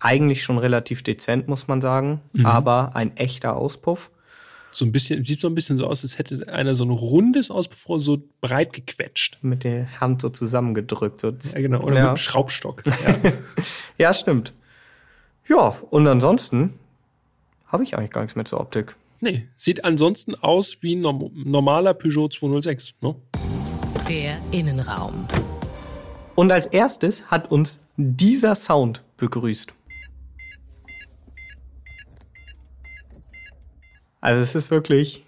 Eigentlich 0.00 0.42
schon 0.42 0.58
relativ 0.58 1.04
dezent, 1.04 1.46
muss 1.46 1.68
man 1.68 1.80
sagen, 1.80 2.20
aber 2.42 2.96
ein 2.96 3.16
echter 3.16 3.54
Auspuff. 3.56 4.10
So 4.72 4.84
ein 4.86 4.90
bisschen, 4.90 5.22
sieht 5.24 5.38
so 5.38 5.48
ein 5.48 5.54
bisschen 5.54 5.76
so 5.76 5.86
aus, 5.86 6.02
als 6.02 6.18
hätte 6.18 6.48
einer 6.48 6.74
so 6.74 6.84
ein 6.84 6.90
rundes 6.90 7.50
Auspuffrohr 7.50 8.00
so 8.00 8.22
breit 8.40 8.72
gequetscht. 8.72 9.38
Mit 9.42 9.62
der 9.64 10.00
Hand 10.00 10.22
so 10.22 10.30
zusammengedrückt. 10.30 11.20
So 11.20 11.28
Ja, 11.28 11.60
genau. 11.60 11.82
Oder 11.82 11.96
Ja. 11.96 12.00
mit 12.08 12.10
dem 12.14 12.16
Schraubstock. 12.16 12.82
Ja. 12.86 13.32
Ja, 13.98 14.14
stimmt. 14.14 14.54
Ja, 15.46 15.76
und 15.90 16.08
ansonsten 16.08 16.72
habe 17.66 17.84
ich 17.84 17.96
eigentlich 17.96 18.10
gar 18.10 18.22
nichts 18.22 18.34
mehr 18.34 18.46
zur 18.46 18.60
Optik. 18.60 18.96
nee, 19.20 19.46
sieht 19.56 19.84
ansonsten 19.84 20.34
aus 20.34 20.78
wie 20.80 20.96
ein 20.96 21.02
norm- 21.02 21.30
normaler 21.34 21.94
Peugeot 21.94 22.28
206. 22.30 22.94
Ne? 23.02 23.14
Der 24.08 24.38
Innenraum. 24.50 25.26
Und 26.34 26.50
als 26.50 26.66
erstes 26.66 27.22
hat 27.26 27.50
uns 27.50 27.78
dieser 27.96 28.54
Sound 28.54 29.02
begrüßt. 29.16 29.72
Also 34.20 34.40
es 34.40 34.54
ist 34.54 34.70
wirklich, 34.70 35.24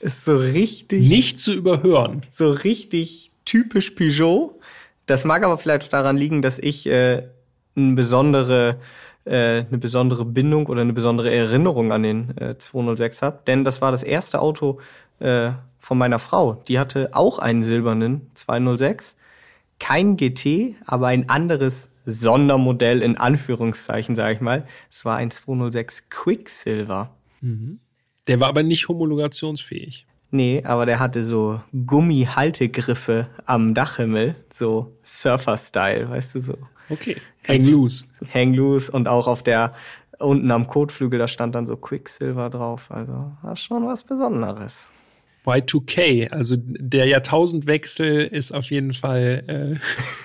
ist 0.00 0.24
so 0.24 0.36
richtig, 0.36 1.08
Nicht 1.08 1.40
zu 1.40 1.54
überhören. 1.54 2.22
so 2.30 2.50
richtig 2.50 3.32
typisch 3.44 3.90
Peugeot. 3.90 4.58
Das 5.06 5.24
mag 5.24 5.42
aber 5.44 5.58
vielleicht 5.58 5.92
daran 5.92 6.16
liegen, 6.16 6.42
dass 6.42 6.58
ich 6.58 6.86
äh, 6.86 7.28
eine 7.76 7.94
besondere 7.94 8.78
äh, 9.24 9.64
eine 9.68 9.78
besondere 9.78 10.24
Bindung 10.24 10.66
oder 10.66 10.82
eine 10.82 10.92
besondere 10.92 11.34
Erinnerung 11.34 11.92
an 11.92 12.02
den 12.02 12.36
äh, 12.36 12.58
206 12.58 13.22
habe, 13.22 13.40
denn 13.46 13.64
das 13.64 13.80
war 13.80 13.90
das 13.90 14.02
erste 14.02 14.40
Auto 14.40 14.80
äh, 15.18 15.52
von 15.84 15.98
meiner 15.98 16.18
Frau. 16.18 16.54
Die 16.66 16.78
hatte 16.78 17.10
auch 17.12 17.38
einen 17.38 17.62
silbernen 17.62 18.30
206, 18.32 19.16
kein 19.78 20.16
GT, 20.16 20.76
aber 20.86 21.08
ein 21.08 21.28
anderes 21.28 21.90
Sondermodell 22.06 23.02
in 23.02 23.18
Anführungszeichen, 23.18 24.16
sage 24.16 24.34
ich 24.34 24.40
mal. 24.40 24.66
Es 24.90 25.04
war 25.04 25.16
ein 25.16 25.30
206 25.30 26.08
Quicksilver. 26.08 27.10
Der 28.26 28.40
war 28.40 28.48
aber 28.48 28.62
nicht 28.62 28.88
homologationsfähig. 28.88 30.06
Nee, 30.30 30.62
aber 30.64 30.86
der 30.86 31.00
hatte 31.00 31.22
so 31.22 31.60
Gummihaltegriffe 31.72 33.28
am 33.44 33.74
Dachhimmel, 33.74 34.36
so 34.52 34.96
Surfer-Style, 35.04 36.08
weißt 36.08 36.34
du 36.34 36.40
so. 36.40 36.58
Okay. 36.88 37.16
Hang 37.46 37.60
loose. 37.60 38.06
Hang 38.32 38.54
loose 38.54 38.90
und 38.90 39.06
auch 39.06 39.28
auf 39.28 39.42
der 39.42 39.74
unten 40.18 40.50
am 40.50 40.66
Kotflügel, 40.66 41.18
da 41.18 41.28
stand 41.28 41.54
dann 41.54 41.66
so 41.66 41.76
Quicksilver 41.76 42.48
drauf. 42.48 42.90
Also 42.90 43.32
war 43.42 43.56
schon 43.56 43.86
was 43.86 44.04
Besonderes. 44.04 44.88
Y2K, 45.44 46.30
also 46.32 46.56
der 46.58 47.06
Jahrtausendwechsel 47.06 48.22
ist 48.22 48.52
auf 48.52 48.70
jeden 48.70 48.94
Fall 48.94 49.80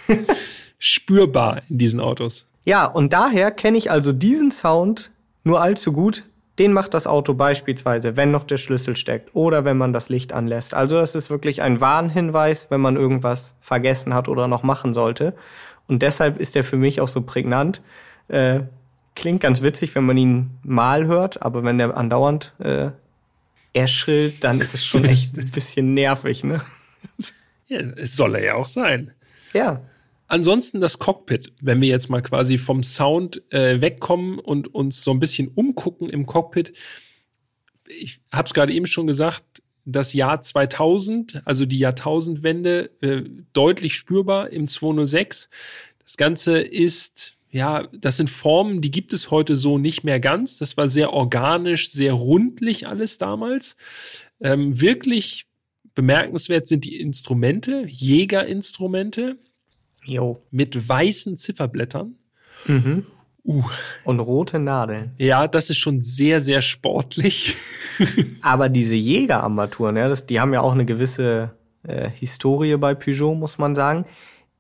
äh, 0.07 0.13
spürbar 0.79 1.61
in 1.69 1.77
diesen 1.77 1.99
Autos. 1.99 2.47
Ja, 2.65 2.85
und 2.85 3.13
daher 3.13 3.51
kenne 3.51 3.77
ich 3.77 3.91
also 3.91 4.13
diesen 4.13 4.51
Sound 4.51 5.11
nur 5.43 5.61
allzu 5.61 5.91
gut. 5.91 6.23
Den 6.57 6.73
macht 6.73 6.93
das 6.93 7.07
Auto 7.07 7.33
beispielsweise, 7.33 8.17
wenn 8.17 8.31
noch 8.31 8.43
der 8.43 8.57
Schlüssel 8.57 8.97
steckt 8.97 9.33
oder 9.33 9.63
wenn 9.63 9.77
man 9.77 9.93
das 9.93 10.09
Licht 10.09 10.33
anlässt. 10.33 10.73
Also 10.73 10.97
das 10.97 11.15
ist 11.15 11.29
wirklich 11.29 11.61
ein 11.61 11.79
Warnhinweis, 11.79 12.67
wenn 12.69 12.81
man 12.81 12.97
irgendwas 12.97 13.55
vergessen 13.61 14.13
hat 14.13 14.27
oder 14.27 14.47
noch 14.47 14.63
machen 14.63 14.93
sollte. 14.93 15.33
Und 15.88 16.01
deshalb 16.01 16.38
ist 16.38 16.55
er 16.55 16.63
für 16.63 16.75
mich 16.75 16.99
auch 17.01 17.07
so 17.07 17.21
prägnant. 17.21 17.81
Äh, 18.27 18.61
klingt 19.15 19.41
ganz 19.41 19.61
witzig, 19.61 19.95
wenn 19.95 20.05
man 20.05 20.17
ihn 20.17 20.51
mal 20.63 21.07
hört, 21.07 21.41
aber 21.41 21.63
wenn 21.63 21.77
der 21.77 21.95
andauernd 21.97 22.53
äh, 22.59 22.89
erschrillt, 23.73 24.43
dann 24.43 24.61
ist 24.61 24.73
es 24.73 24.85
schon 24.85 25.05
echt 25.05 25.38
ein 25.38 25.49
bisschen 25.51 25.93
nervig, 25.93 26.43
ne? 26.43 26.61
Ja, 27.67 27.79
es 27.79 28.15
soll 28.15 28.35
er 28.35 28.43
ja 28.43 28.55
auch 28.55 28.65
sein. 28.65 29.11
Ja. 29.53 29.81
Ansonsten 30.27 30.81
das 30.81 30.99
Cockpit, 30.99 31.53
wenn 31.61 31.81
wir 31.81 31.88
jetzt 31.88 32.09
mal 32.09 32.21
quasi 32.21 32.57
vom 32.57 32.83
Sound 32.83 33.41
äh, 33.51 33.81
wegkommen 33.81 34.39
und 34.39 34.73
uns 34.73 35.03
so 35.03 35.11
ein 35.11 35.19
bisschen 35.19 35.49
umgucken 35.49 36.09
im 36.09 36.25
Cockpit. 36.25 36.73
Ich 37.88 38.19
habe 38.31 38.47
es 38.47 38.53
gerade 38.53 38.73
eben 38.73 38.85
schon 38.85 39.07
gesagt, 39.07 39.43
das 39.85 40.13
Jahr 40.13 40.41
2000, 40.41 41.41
also 41.45 41.65
die 41.65 41.79
Jahrtausendwende, 41.79 42.91
äh, 43.01 43.23
deutlich 43.53 43.95
spürbar 43.95 44.51
im 44.51 44.67
206. 44.67 45.49
Das 46.03 46.17
Ganze 46.17 46.59
ist, 46.59 47.35
ja, 47.51 47.88
das 47.91 48.18
sind 48.18 48.29
Formen, 48.29 48.82
die 48.82 48.91
gibt 48.91 49.13
es 49.13 49.32
heute 49.32 49.56
so 49.56 49.77
nicht 49.77 50.03
mehr 50.03 50.20
ganz. 50.20 50.60
Das 50.60 50.77
war 50.77 50.88
sehr 50.88 51.13
organisch, 51.13 51.91
sehr 51.91 52.13
rundlich 52.13 52.88
alles 52.88 53.18
damals. 53.18 53.75
Ähm, 54.39 54.79
wirklich 54.79 55.48
bemerkenswert 55.96 56.68
sind 56.68 56.86
die 56.86 57.00
Instrumente, 57.00 57.86
Jägerinstrumente 57.88 59.38
Jo. 60.06 60.41
mit 60.51 60.88
weißen 60.88 61.38
Zifferblättern. 61.38 62.15
Mhm. 62.65 63.06
Uh, 63.44 63.63
Und 64.03 64.20
rote 64.20 64.60
Nadeln. 64.60 65.13
ja, 65.18 65.48
das 65.48 65.70
ist 65.70 65.77
schon 65.77 66.01
sehr, 66.01 66.41
sehr 66.41 66.62
sportlich. 66.62 67.56
Aber 68.41 68.70
diese 68.70 68.96
Jägerarmaturen, 68.96 69.96
ja, 69.98 70.08
das, 70.08 70.25
die 70.25 70.39
haben 70.39 70.53
ja 70.53 70.62
auch 70.62 70.74
eine 70.74 70.86
gewisse 70.86 71.51
äh, 71.84 72.10
Historie 72.10 72.75
bei 72.77 72.94
Peugeot, 72.94 73.36
muss 73.36 73.58
man 73.58 73.75
sagen. 73.75 74.06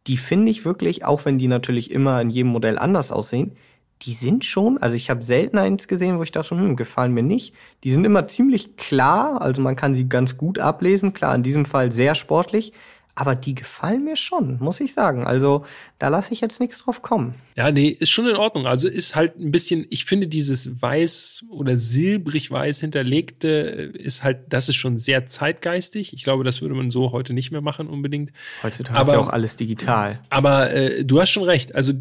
Die 0.09 0.17
finde 0.17 0.49
ich 0.49 0.65
wirklich, 0.65 1.05
auch 1.05 1.23
wenn 1.25 1.37
die 1.37 1.47
natürlich 1.47 1.91
immer 1.91 2.19
in 2.19 2.31
jedem 2.31 2.51
Modell 2.51 2.79
anders 2.79 3.11
aussehen, 3.11 3.55
die 4.01 4.13
sind 4.13 4.43
schon, 4.43 4.77
also 4.79 4.95
ich 4.95 5.09
habe 5.09 5.23
selten 5.23 5.57
eins 5.57 5.87
gesehen, 5.87 6.17
wo 6.17 6.23
ich 6.23 6.31
dachte, 6.31 6.55
hm, 6.55 6.75
gefallen 6.75 7.13
mir 7.13 7.21
nicht. 7.21 7.53
Die 7.83 7.91
sind 7.91 8.05
immer 8.05 8.27
ziemlich 8.27 8.75
klar, 8.75 9.41
also 9.41 9.61
man 9.61 9.75
kann 9.75 9.93
sie 9.93 10.09
ganz 10.09 10.35
gut 10.35 10.57
ablesen. 10.57 11.13
Klar, 11.13 11.35
in 11.35 11.43
diesem 11.43 11.65
Fall 11.65 11.91
sehr 11.91 12.15
sportlich, 12.15 12.73
aber 13.19 13.35
die 13.35 13.53
gefallen 13.53 14.05
mir 14.05 14.15
schon, 14.15 14.59
muss 14.61 14.79
ich 14.79 14.93
sagen. 14.93 15.27
Also 15.27 15.65
da 15.97 16.07
lasse 16.07 16.31
ich 16.31 16.39
jetzt 16.39 16.61
nichts 16.61 16.79
drauf 16.79 17.01
kommen. 17.01 17.35
Ja, 17.57 17.69
nee, 17.69 17.89
ist 17.89 18.11
schon 18.11 18.27
in 18.27 18.37
Ordnung. 18.37 18.65
Also 18.65 18.87
ist 18.87 19.13
halt 19.13 19.37
ein 19.37 19.51
bisschen, 19.51 19.85
ich 19.89 20.05
finde 20.05 20.27
dieses 20.27 20.81
weiß 20.81 21.43
oder 21.49 21.75
silbrig-weiß 21.75 22.79
hinterlegte 22.79 23.91
äh, 23.93 23.97
ist 23.97 24.23
halt, 24.23 24.53
das 24.53 24.69
ist 24.69 24.77
schon 24.77 24.97
sehr 24.97 25.25
zeitgeistig. 25.25 26.13
Ich 26.13 26.23
glaube, 26.23 26.45
das 26.45 26.61
würde 26.61 26.75
man 26.75 26.91
so 26.91 27.11
heute 27.11 27.33
nicht 27.33 27.51
mehr 27.51 27.59
machen 27.59 27.87
unbedingt. 27.87 28.31
Heutzutage 28.63 28.97
Aber- 28.97 29.07
ist 29.07 29.11
ja 29.13 29.19
auch 29.19 29.27
alles 29.27 29.57
digital. 29.57 30.21
Aber 30.29 30.71
äh, 30.71 31.03
du 31.03 31.19
hast 31.19 31.29
schon 31.31 31.43
recht. 31.43 31.75
Also 31.75 31.91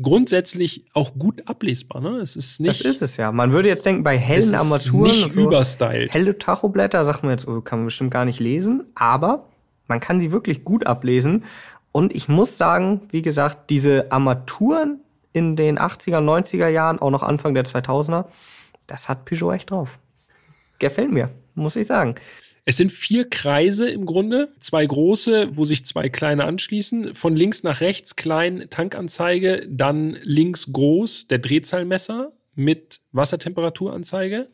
grundsätzlich 0.00 0.86
auch 0.94 1.14
gut 1.18 1.46
ablesbar. 1.46 2.00
Ne? 2.00 2.16
Es 2.20 2.36
ist 2.36 2.58
nicht, 2.60 2.70
Das 2.70 2.80
ist 2.80 3.02
es 3.02 3.16
ja. 3.18 3.32
Man 3.32 3.52
würde 3.52 3.68
jetzt 3.68 3.84
denken, 3.84 4.02
bei 4.02 4.16
hellen 4.18 4.54
Armaturen 4.54 5.02
nicht 5.10 5.32
so, 5.32 5.40
überstylt. 5.40 6.12
helle 6.12 6.38
Tachoblätter, 6.38 7.04
sagt 7.04 7.22
man 7.22 7.32
jetzt, 7.32 7.46
oh, 7.46 7.60
kann 7.60 7.80
man 7.80 7.86
bestimmt 7.86 8.10
gar 8.10 8.24
nicht 8.24 8.40
lesen, 8.40 8.84
aber 8.94 9.50
man 9.86 10.00
kann 10.00 10.20
sie 10.20 10.32
wirklich 10.32 10.64
gut 10.64 10.86
ablesen. 10.86 11.44
Und 11.92 12.14
ich 12.14 12.28
muss 12.28 12.58
sagen, 12.58 13.02
wie 13.10 13.22
gesagt, 13.22 13.70
diese 13.70 14.10
Armaturen 14.10 15.00
in 15.32 15.56
den 15.56 15.78
80er, 15.78 16.18
90er 16.18 16.68
Jahren, 16.68 16.98
auch 16.98 17.10
noch 17.10 17.22
Anfang 17.22 17.54
der 17.54 17.64
2000er, 17.64 18.26
das 18.86 19.08
hat 19.08 19.24
Peugeot 19.24 19.52
echt 19.52 19.70
drauf. 19.70 19.98
Gefällt 20.78 21.12
mir, 21.12 21.30
muss 21.54 21.76
ich 21.76 21.86
sagen. 21.86 22.16
Es 22.66 22.78
sind 22.78 22.92
vier 22.92 23.28
Kreise 23.28 23.90
im 23.90 24.06
Grunde, 24.06 24.48
zwei 24.58 24.86
große, 24.86 25.56
wo 25.56 25.64
sich 25.64 25.84
zwei 25.84 26.08
kleine 26.08 26.44
anschließen. 26.44 27.14
Von 27.14 27.36
links 27.36 27.62
nach 27.62 27.80
rechts 27.82 28.16
klein 28.16 28.66
Tankanzeige, 28.70 29.66
dann 29.68 30.16
links 30.22 30.72
groß 30.72 31.28
der 31.28 31.40
Drehzahlmesser 31.40 32.32
mit 32.54 33.00
Wassertemperaturanzeige. 33.12 34.48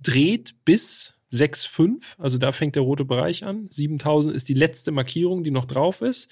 Dreht 0.00 0.54
bis 0.64 1.14
6,5, 1.34 2.14
also 2.18 2.38
da 2.38 2.52
fängt 2.52 2.76
der 2.76 2.82
rote 2.82 3.04
Bereich 3.04 3.44
an. 3.44 3.68
7000 3.70 4.34
ist 4.34 4.48
die 4.48 4.54
letzte 4.54 4.92
Markierung, 4.92 5.44
die 5.44 5.50
noch 5.50 5.64
drauf 5.64 6.00
ist. 6.00 6.30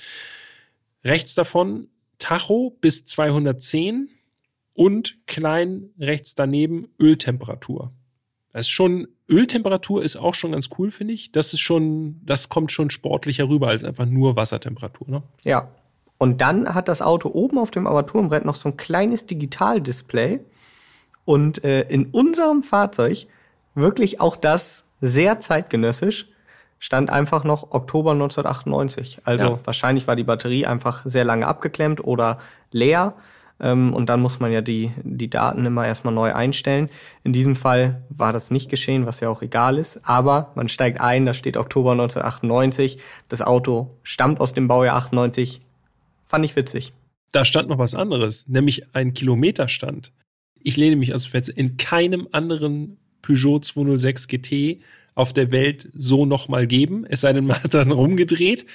Rechts 1.05 1.35
davon 1.35 1.89
Tacho 2.19 2.77
bis 2.81 3.05
210 3.05 4.09
und 4.75 5.19
klein 5.27 5.91
rechts 5.99 6.35
daneben 6.35 6.89
Öltemperatur. 7.01 7.93
Das 8.53 8.67
ist 8.67 8.71
schon, 8.71 9.09
Öltemperatur 9.29 10.03
ist 10.03 10.17
auch 10.17 10.35
schon 10.35 10.53
ganz 10.53 10.69
cool, 10.79 10.91
finde 10.91 11.15
ich. 11.15 11.33
Das 11.33 11.53
ist 11.53 11.61
schon, 11.61 12.21
das 12.25 12.49
kommt 12.49 12.71
schon 12.71 12.91
sportlicher 12.91 13.49
rüber 13.49 13.69
als 13.69 13.83
einfach 13.83 14.07
nur 14.07 14.37
Wassertemperatur, 14.37 15.09
ne? 15.09 15.23
Ja. 15.45 15.69
Und 16.19 16.41
dann 16.41 16.73
hat 16.73 16.87
das 16.87 17.03
Auto 17.03 17.31
oben 17.31 17.59
auf 17.59 17.73
dem 17.73 17.87
Armaturenbrett 17.87 18.45
noch 18.45 18.55
so 18.55 18.69
ein 18.69 18.77
kleines 18.77 19.27
Digitaldisplay. 19.27 20.41
Und 21.25 21.65
äh, 21.65 21.83
in 21.89 22.07
unserem 22.07 22.63
Fahrzeug 22.63 23.27
wirklich 23.75 24.21
auch 24.21 24.37
das 24.37 24.85
sehr 25.03 25.41
zeitgenössisch 25.41 26.29
stand 26.79 27.11
einfach 27.11 27.45
noch 27.45 27.71
Oktober 27.73 28.13
1998. 28.13 29.21
Also 29.25 29.47
Ja. 29.47 29.59
wahrscheinlich 29.65 30.07
war 30.07 30.17
die 30.17 30.25
Batterie 30.25 30.67
einfach 30.67 31.03
sehr 31.05 31.25
lange 31.25 31.47
abgeklemmt 31.47 32.03
oder 32.03 32.39
leer. 32.71 33.15
Ähm, 33.61 33.93
und 33.95 34.09
dann 34.09 34.21
muss 34.21 34.41
man 34.41 34.51
ja 34.53 34.61
die, 34.63 34.93
die 35.05 35.29
Daten 35.31 35.65
immer 35.67 35.87
erstmal 35.87 36.15
neu 36.15 36.33
einstellen. 36.35 36.89
In 37.23 37.33
diesem 37.33 37.55
Fall 37.55 38.03
war 38.09 38.33
das 38.33 38.51
nicht 38.51 38.69
geschehen, 38.69 39.07
was 39.07 39.21
ja 39.21 39.29
auch 39.29 39.43
egal 39.43 39.79
ist. 39.79 40.01
Aber 40.09 40.51
man 40.55 40.69
steigt 40.69 41.01
ein, 41.01 41.27
da 41.27 41.35
steht 41.35 41.57
Oktober 41.57 41.93
1998. 41.93 42.99
Das 43.29 43.43
Auto 43.43 43.91
stammt 44.03 44.41
aus 44.41 44.53
dem 44.53 44.67
Baujahr 44.67 44.97
98. 44.97 45.61
Fand 46.25 46.45
ich 46.45 46.57
witzig. 46.57 46.93
Da 47.31 47.45
stand 47.45 47.69
noch 47.69 47.79
was 47.79 47.95
anderes, 47.95 48.49
nämlich 48.49 48.95
ein 48.95 49.15
Kilometerstand. 49.15 50.13
Ich 50.61 50.77
lehne 50.77 50.97
mich 50.97 51.15
aus 51.15 51.25
dem 51.25 51.31
Fenster. 51.31 51.57
In 51.57 51.77
keinem 51.77 52.29
anderen 52.33 52.99
Peugeot 53.23 53.61
206 53.61 54.29
GT 54.29 54.81
auf 55.15 55.33
der 55.33 55.53
Welt 55.53 55.89
so 55.95 56.27
nochmal 56.27 56.67
geben. 56.67 57.05
Es 57.09 57.23
sei 57.23 57.33
denn, 57.33 57.47
man 57.47 57.63
hat 57.63 57.75
dann 57.75 57.91
rumgedreht. 57.91 58.67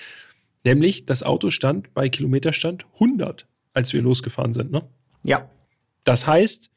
Nämlich, 0.64 1.06
das 1.06 1.24
Auto 1.24 1.50
stand 1.50 1.94
bei 1.94 2.10
Kilometerstand 2.10 2.86
100, 2.96 3.48
als 3.74 3.94
wir 3.94 4.02
losgefahren 4.02 4.54
sind, 4.54 4.72
ne? 4.72 4.84
Ja, 5.24 5.50
Das 6.04 6.26
heißt, 6.26 6.72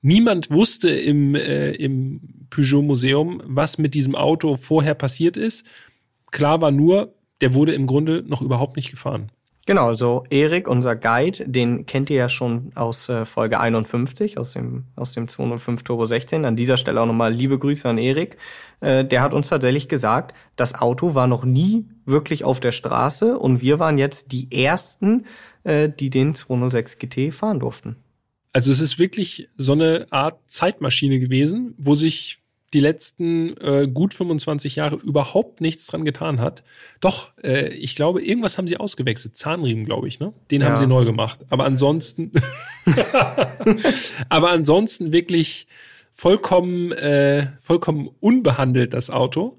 niemand 0.00 0.50
wusste 0.50 0.90
im, 0.90 1.34
äh, 1.34 1.72
im 1.72 2.46
Peugeot-Museum, 2.50 3.42
was 3.44 3.78
mit 3.78 3.94
diesem 3.94 4.14
Auto 4.14 4.56
vorher 4.56 4.94
passiert 4.94 5.36
ist. 5.36 5.66
Klar 6.30 6.60
war 6.60 6.70
nur, 6.70 7.14
der 7.40 7.54
wurde 7.54 7.74
im 7.74 7.86
Grunde 7.86 8.24
noch 8.26 8.40
überhaupt 8.40 8.76
nicht 8.76 8.90
gefahren. 8.90 9.30
Genau, 9.64 9.86
also 9.86 10.24
Erik, 10.28 10.66
unser 10.66 10.96
Guide, 10.96 11.44
den 11.46 11.86
kennt 11.86 12.10
ihr 12.10 12.16
ja 12.16 12.28
schon 12.28 12.72
aus 12.74 13.08
äh, 13.08 13.24
Folge 13.24 13.60
51, 13.60 14.36
aus 14.36 14.54
dem, 14.54 14.86
aus 14.96 15.12
dem 15.12 15.28
205 15.28 15.84
Turbo 15.84 16.06
16. 16.06 16.44
An 16.44 16.56
dieser 16.56 16.76
Stelle 16.76 17.00
auch 17.00 17.06
nochmal 17.06 17.32
liebe 17.32 17.60
Grüße 17.60 17.88
an 17.88 17.96
Erik. 17.96 18.38
Äh, 18.80 19.04
der 19.04 19.22
hat 19.22 19.32
uns 19.32 19.50
tatsächlich 19.50 19.88
gesagt, 19.88 20.34
das 20.56 20.74
Auto 20.74 21.14
war 21.14 21.28
noch 21.28 21.44
nie 21.44 21.86
wirklich 22.04 22.42
auf 22.42 22.58
der 22.58 22.72
Straße 22.72 23.38
und 23.38 23.62
wir 23.62 23.78
waren 23.78 23.98
jetzt 23.98 24.32
die 24.32 24.50
Ersten, 24.50 25.26
äh, 25.62 25.88
die 25.88 26.10
den 26.10 26.34
206 26.34 26.98
GT 26.98 27.32
fahren 27.32 27.60
durften. 27.60 27.96
Also 28.52 28.72
es 28.72 28.80
ist 28.80 28.98
wirklich 28.98 29.48
so 29.56 29.72
eine 29.74 30.06
Art 30.10 30.40
Zeitmaschine 30.46 31.20
gewesen, 31.20 31.74
wo 31.78 31.94
sich 31.94 32.41
die 32.74 32.80
letzten 32.80 33.56
äh, 33.58 33.86
gut 33.92 34.14
25 34.14 34.76
Jahre 34.76 34.96
überhaupt 34.96 35.60
nichts 35.60 35.86
dran 35.86 36.04
getan 36.04 36.40
hat. 36.40 36.62
Doch, 37.00 37.30
äh, 37.42 37.68
ich 37.74 37.94
glaube, 37.96 38.22
irgendwas 38.22 38.56
haben 38.58 38.66
sie 38.66 38.76
ausgewechselt. 38.78 39.36
Zahnriemen, 39.36 39.84
glaube 39.84 40.08
ich, 40.08 40.20
ne? 40.20 40.32
Den 40.50 40.64
haben 40.64 40.72
Ja. 40.72 40.76
sie 40.76 40.86
neu 40.86 41.04
gemacht. 41.04 41.40
Aber 41.50 41.64
ansonsten, 41.64 42.32
aber 44.28 44.50
ansonsten 44.50 45.12
wirklich 45.12 45.66
vollkommen, 46.10 46.92
äh, 46.92 47.48
vollkommen 47.60 48.10
unbehandelt 48.20 48.94
das 48.94 49.10
Auto 49.10 49.58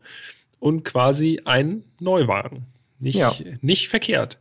und 0.60 0.84
quasi 0.84 1.42
ein 1.46 1.84
Neuwagen. 2.00 2.66
Nicht, 3.00 3.16
Ja. 3.18 3.34
nicht 3.62 3.90
verkehrt. 3.90 4.40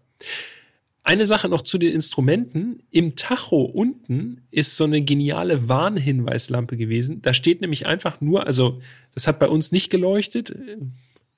Eine 1.04 1.26
Sache 1.26 1.48
noch 1.48 1.62
zu 1.62 1.78
den 1.78 1.92
Instrumenten. 1.92 2.84
Im 2.90 3.16
Tacho 3.16 3.62
unten 3.62 4.42
ist 4.50 4.76
so 4.76 4.84
eine 4.84 5.02
geniale 5.02 5.68
Warnhinweislampe 5.68 6.76
gewesen. 6.76 7.22
Da 7.22 7.34
steht 7.34 7.60
nämlich 7.60 7.86
einfach 7.86 8.20
nur, 8.20 8.46
also 8.46 8.80
das 9.14 9.26
hat 9.26 9.40
bei 9.40 9.48
uns 9.48 9.72
nicht 9.72 9.90
geleuchtet, 9.90 10.54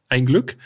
ein 0.08 0.26
Glück. 0.26 0.56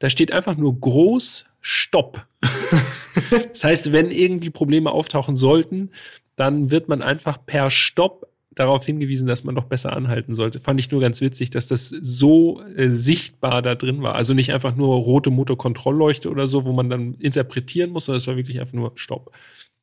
Da 0.00 0.10
steht 0.10 0.32
einfach 0.32 0.56
nur 0.56 0.78
groß 0.78 1.46
Stopp. 1.60 2.26
das 3.30 3.62
heißt, 3.62 3.92
wenn 3.92 4.10
irgendwie 4.10 4.50
Probleme 4.50 4.90
auftauchen 4.90 5.36
sollten, 5.36 5.90
dann 6.34 6.72
wird 6.72 6.88
man 6.88 7.02
einfach 7.02 7.46
per 7.46 7.70
Stopp 7.70 8.26
darauf 8.54 8.84
hingewiesen, 8.84 9.26
dass 9.26 9.44
man 9.44 9.54
doch 9.54 9.64
besser 9.64 9.94
anhalten 9.94 10.34
sollte. 10.34 10.60
Fand 10.60 10.80
ich 10.80 10.90
nur 10.90 11.00
ganz 11.00 11.20
witzig, 11.20 11.50
dass 11.50 11.68
das 11.68 11.88
so 11.88 12.62
äh, 12.76 12.88
sichtbar 12.88 13.62
da 13.62 13.74
drin 13.74 14.02
war. 14.02 14.14
Also 14.14 14.34
nicht 14.34 14.52
einfach 14.52 14.74
nur 14.76 14.94
rote 14.96 15.30
Motorkontrollleuchte 15.30 16.30
oder 16.30 16.46
so, 16.46 16.64
wo 16.64 16.72
man 16.72 16.90
dann 16.90 17.14
interpretieren 17.14 17.90
muss, 17.90 18.06
sondern 18.06 18.18
es 18.18 18.26
war 18.26 18.36
wirklich 18.36 18.60
einfach 18.60 18.74
nur 18.74 18.92
Stopp. 18.94 19.32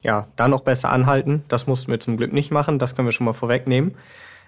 Ja, 0.04 0.28
dann 0.36 0.52
noch 0.52 0.62
besser 0.62 0.90
anhalten. 0.90 1.44
Das 1.48 1.68
mussten 1.68 1.92
wir 1.92 2.00
zum 2.00 2.18
Glück 2.18 2.34
nicht 2.34 2.52
machen. 2.52 2.80
Das 2.80 2.96
können 2.96 3.08
wir 3.08 3.12
schon 3.12 3.26
mal 3.26 3.34
vorwegnehmen. 3.34 3.96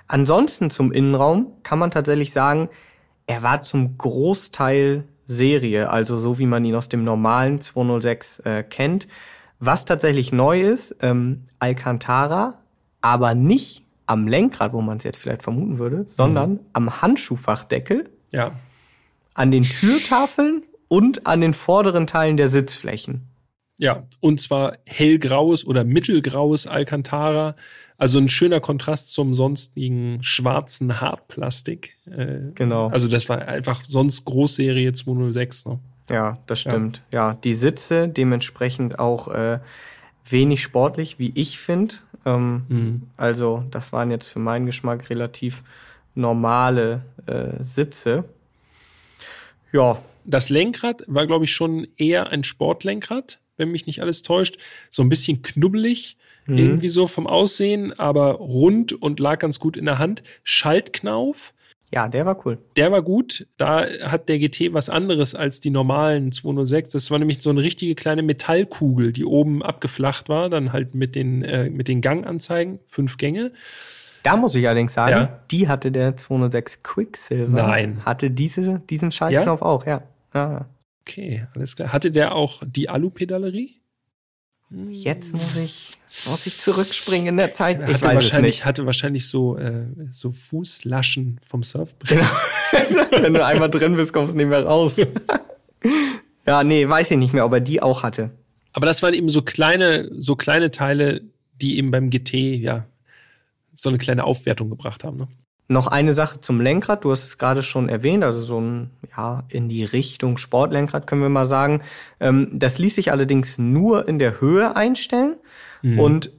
Ansonsten 0.07 0.69
zum 0.69 0.91
Innenraum 0.91 1.53
kann 1.63 1.79
man 1.79 1.91
tatsächlich 1.91 2.31
sagen, 2.33 2.69
er 3.27 3.43
war 3.43 3.61
zum 3.61 3.97
Großteil 3.97 5.05
Serie, 5.25 5.89
also 5.89 6.17
so 6.17 6.39
wie 6.39 6.45
man 6.45 6.65
ihn 6.65 6.75
aus 6.75 6.89
dem 6.89 7.03
normalen 7.03 7.61
206 7.61 8.39
äh, 8.39 8.63
kennt. 8.63 9.07
Was 9.59 9.85
tatsächlich 9.85 10.33
neu 10.33 10.61
ist, 10.61 10.97
ähm, 11.01 11.45
Alcantara, 11.59 12.59
aber 13.01 13.33
nicht 13.33 13.82
am 14.05 14.27
Lenkrad, 14.27 14.73
wo 14.73 14.81
man 14.81 14.97
es 14.97 15.03
jetzt 15.03 15.17
vielleicht 15.17 15.43
vermuten 15.43 15.77
würde, 15.77 16.05
sondern 16.07 16.51
mhm. 16.51 16.59
am 16.73 17.01
Handschuhfachdeckel, 17.01 18.09
ja. 18.31 18.51
an 19.33 19.51
den 19.51 19.63
Türtafeln 19.63 20.63
und 20.87 21.25
an 21.25 21.41
den 21.41 21.53
vorderen 21.53 22.07
Teilen 22.07 22.37
der 22.37 22.49
Sitzflächen. 22.49 23.27
Ja, 23.79 24.03
und 24.19 24.39
zwar 24.39 24.77
hellgraues 24.85 25.65
oder 25.65 25.83
mittelgraues 25.83 26.67
Alcantara, 26.67 27.55
also 27.97 28.19
ein 28.19 28.29
schöner 28.29 28.59
Kontrast 28.59 29.13
zum 29.13 29.33
sonstigen 29.33 30.21
schwarzen 30.21 31.01
Hartplastik. 31.01 31.97
Äh, 32.05 32.51
genau. 32.53 32.89
Also 32.89 33.07
das 33.07 33.29
war 33.29 33.47
einfach 33.47 33.81
sonst 33.85 34.25
Großserie 34.25 34.93
206. 34.93 35.65
Ne? 35.65 35.79
Ja, 36.09 36.37
das 36.47 36.61
stimmt. 36.61 37.01
Ja, 37.11 37.29
ja 37.29 37.37
die 37.43 37.53
Sitze 37.53 38.07
dementsprechend 38.09 38.99
auch 38.99 39.27
äh, 39.29 39.59
wenig 40.25 40.61
sportlich, 40.61 41.19
wie 41.19 41.31
ich 41.35 41.59
finde. 41.59 41.95
Ähm, 42.25 42.63
mhm. 42.67 43.01
Also 43.17 43.63
das 43.71 43.91
waren 43.91 44.11
jetzt 44.11 44.27
für 44.27 44.39
meinen 44.39 44.65
Geschmack 44.65 45.09
relativ 45.09 45.63
normale 46.15 47.03
äh, 47.25 47.61
Sitze. 47.61 48.25
Ja. 49.71 50.01
Das 50.25 50.49
Lenkrad 50.49 51.03
war, 51.07 51.27
glaube 51.27 51.43
ich, 51.43 51.51
schon 51.51 51.85
eher 51.97 52.29
ein 52.29 52.45
Sportlenkrad, 52.45 53.39
wenn 53.57 53.71
mich 53.71 53.87
nicht 53.87 54.01
alles 54.01 54.21
täuscht. 54.21 54.57
So 54.89 55.03
ein 55.03 55.09
bisschen 55.09 55.41
knubbelig, 55.41 56.15
mhm. 56.45 56.57
irgendwie 56.57 56.87
so 56.87 57.07
vom 57.07 57.27
Aussehen, 57.27 57.91
aber 57.99 58.35
rund 58.35 58.93
und 58.93 59.19
lag 59.19 59.39
ganz 59.39 59.59
gut 59.59 59.75
in 59.75 59.83
der 59.83 59.99
Hand. 59.99 60.23
Schaltknauf 60.45 61.53
ja, 61.93 62.07
der 62.07 62.25
war 62.25 62.43
cool. 62.43 62.57
Der 62.75 62.91
war 62.91 63.03
gut. 63.03 63.45
Da 63.57 63.85
hat 64.01 64.27
der 64.27 64.39
GT 64.39 64.73
was 64.73 64.89
anderes 64.89 65.35
als 65.35 65.61
die 65.61 65.69
normalen 65.69 66.31
206. 66.31 66.89
Das 66.89 67.11
war 67.11 67.19
nämlich 67.19 67.39
so 67.43 67.51
eine 67.51 67.61
richtige 67.61 67.93
kleine 67.93 68.23
Metallkugel, 68.23 69.13
die 69.13 69.25
oben 69.25 69.61
abgeflacht 69.61 70.27
war, 70.27 70.49
dann 70.49 70.73
halt 70.73 70.95
mit 70.95 71.13
den, 71.13 71.43
äh, 71.43 71.69
mit 71.69 71.87
den 71.87 72.01
Ganganzeigen, 72.01 72.79
fünf 72.87 73.17
Gänge. 73.17 73.51
Da 74.23 74.35
muss 74.37 74.55
ich 74.55 74.65
allerdings 74.67 74.95
sagen, 74.95 75.11
ja. 75.11 75.39
die 75.51 75.67
hatte 75.67 75.91
der 75.91 76.17
206 76.17 76.81
Quicksilver. 76.81 77.67
Nein. 77.67 78.03
Hatte 78.03 78.31
diese, 78.31 78.81
diesen 78.89 79.11
Schaltknopf 79.11 79.61
ja? 79.61 79.67
auch, 79.67 79.85
ja. 79.85 80.01
ja. 80.33 80.65
Okay, 81.01 81.45
alles 81.53 81.75
klar. 81.75 81.93
Hatte 81.93 82.09
der 82.09 82.33
auch 82.33 82.63
die 82.65 82.89
Alupedalerie? 82.89 83.82
Jetzt 84.89 85.33
muss 85.33 85.55
ich, 85.57 85.91
muss 86.27 86.45
ich 86.47 86.59
zurückspringen 86.59 87.27
in 87.27 87.37
der 87.37 87.53
Zeit. 87.53 87.81
Ich 87.87 87.93
hatte 87.95 88.05
weiß 88.05 88.15
wahrscheinlich, 88.15 88.65
hatte 88.65 88.85
wahrscheinlich 88.85 89.27
so, 89.27 89.57
äh, 89.57 89.85
so 90.11 90.31
Fußlaschen 90.31 91.39
vom 91.45 91.63
Surfbrett. 91.63 92.09
Genau. 92.09 93.11
Wenn 93.23 93.33
du 93.33 93.45
einmal 93.45 93.69
drin 93.69 93.95
bist, 93.95 94.13
kommst 94.13 94.33
du 94.33 94.37
nicht 94.37 94.47
mehr 94.47 94.65
raus. 94.65 94.97
ja, 96.45 96.63
nee, 96.63 96.87
weiß 96.87 97.11
ich 97.11 97.17
nicht 97.17 97.33
mehr, 97.33 97.45
ob 97.45 97.53
er 97.53 97.59
die 97.59 97.81
auch 97.81 98.03
hatte. 98.03 98.31
Aber 98.71 98.87
das 98.87 99.03
waren 99.03 99.13
eben 99.13 99.29
so 99.29 99.43
kleine, 99.43 100.09
so 100.17 100.35
kleine 100.35 100.71
Teile, 100.71 101.21
die 101.61 101.77
eben 101.77 101.91
beim 101.91 102.09
GT, 102.09 102.33
ja, 102.33 102.85
so 103.75 103.89
eine 103.89 103.99
kleine 103.99 104.23
Aufwertung 104.23 104.69
gebracht 104.69 105.03
haben. 105.03 105.17
Ne? 105.17 105.27
Noch 105.67 105.87
eine 105.87 106.13
Sache 106.13 106.41
zum 106.41 106.59
Lenkrad, 106.59 107.05
du 107.05 107.11
hast 107.11 107.23
es 107.23 107.37
gerade 107.37 107.63
schon 107.63 107.87
erwähnt, 107.87 108.23
also 108.23 108.41
so 108.41 108.59
ein, 108.59 108.89
ja, 109.15 109.43
in 109.49 109.69
die 109.69 109.85
Richtung 109.85 110.37
Sportlenkrad 110.37 111.07
können 111.07 111.21
wir 111.21 111.29
mal 111.29 111.47
sagen. 111.47 111.81
Ähm, 112.19 112.49
das 112.51 112.79
ließ 112.79 112.95
sich 112.95 113.11
allerdings 113.11 113.57
nur 113.57 114.07
in 114.07 114.19
der 114.19 114.41
Höhe 114.41 114.75
einstellen. 114.75 115.35
Mhm. 115.81 115.99
Und 115.99 116.31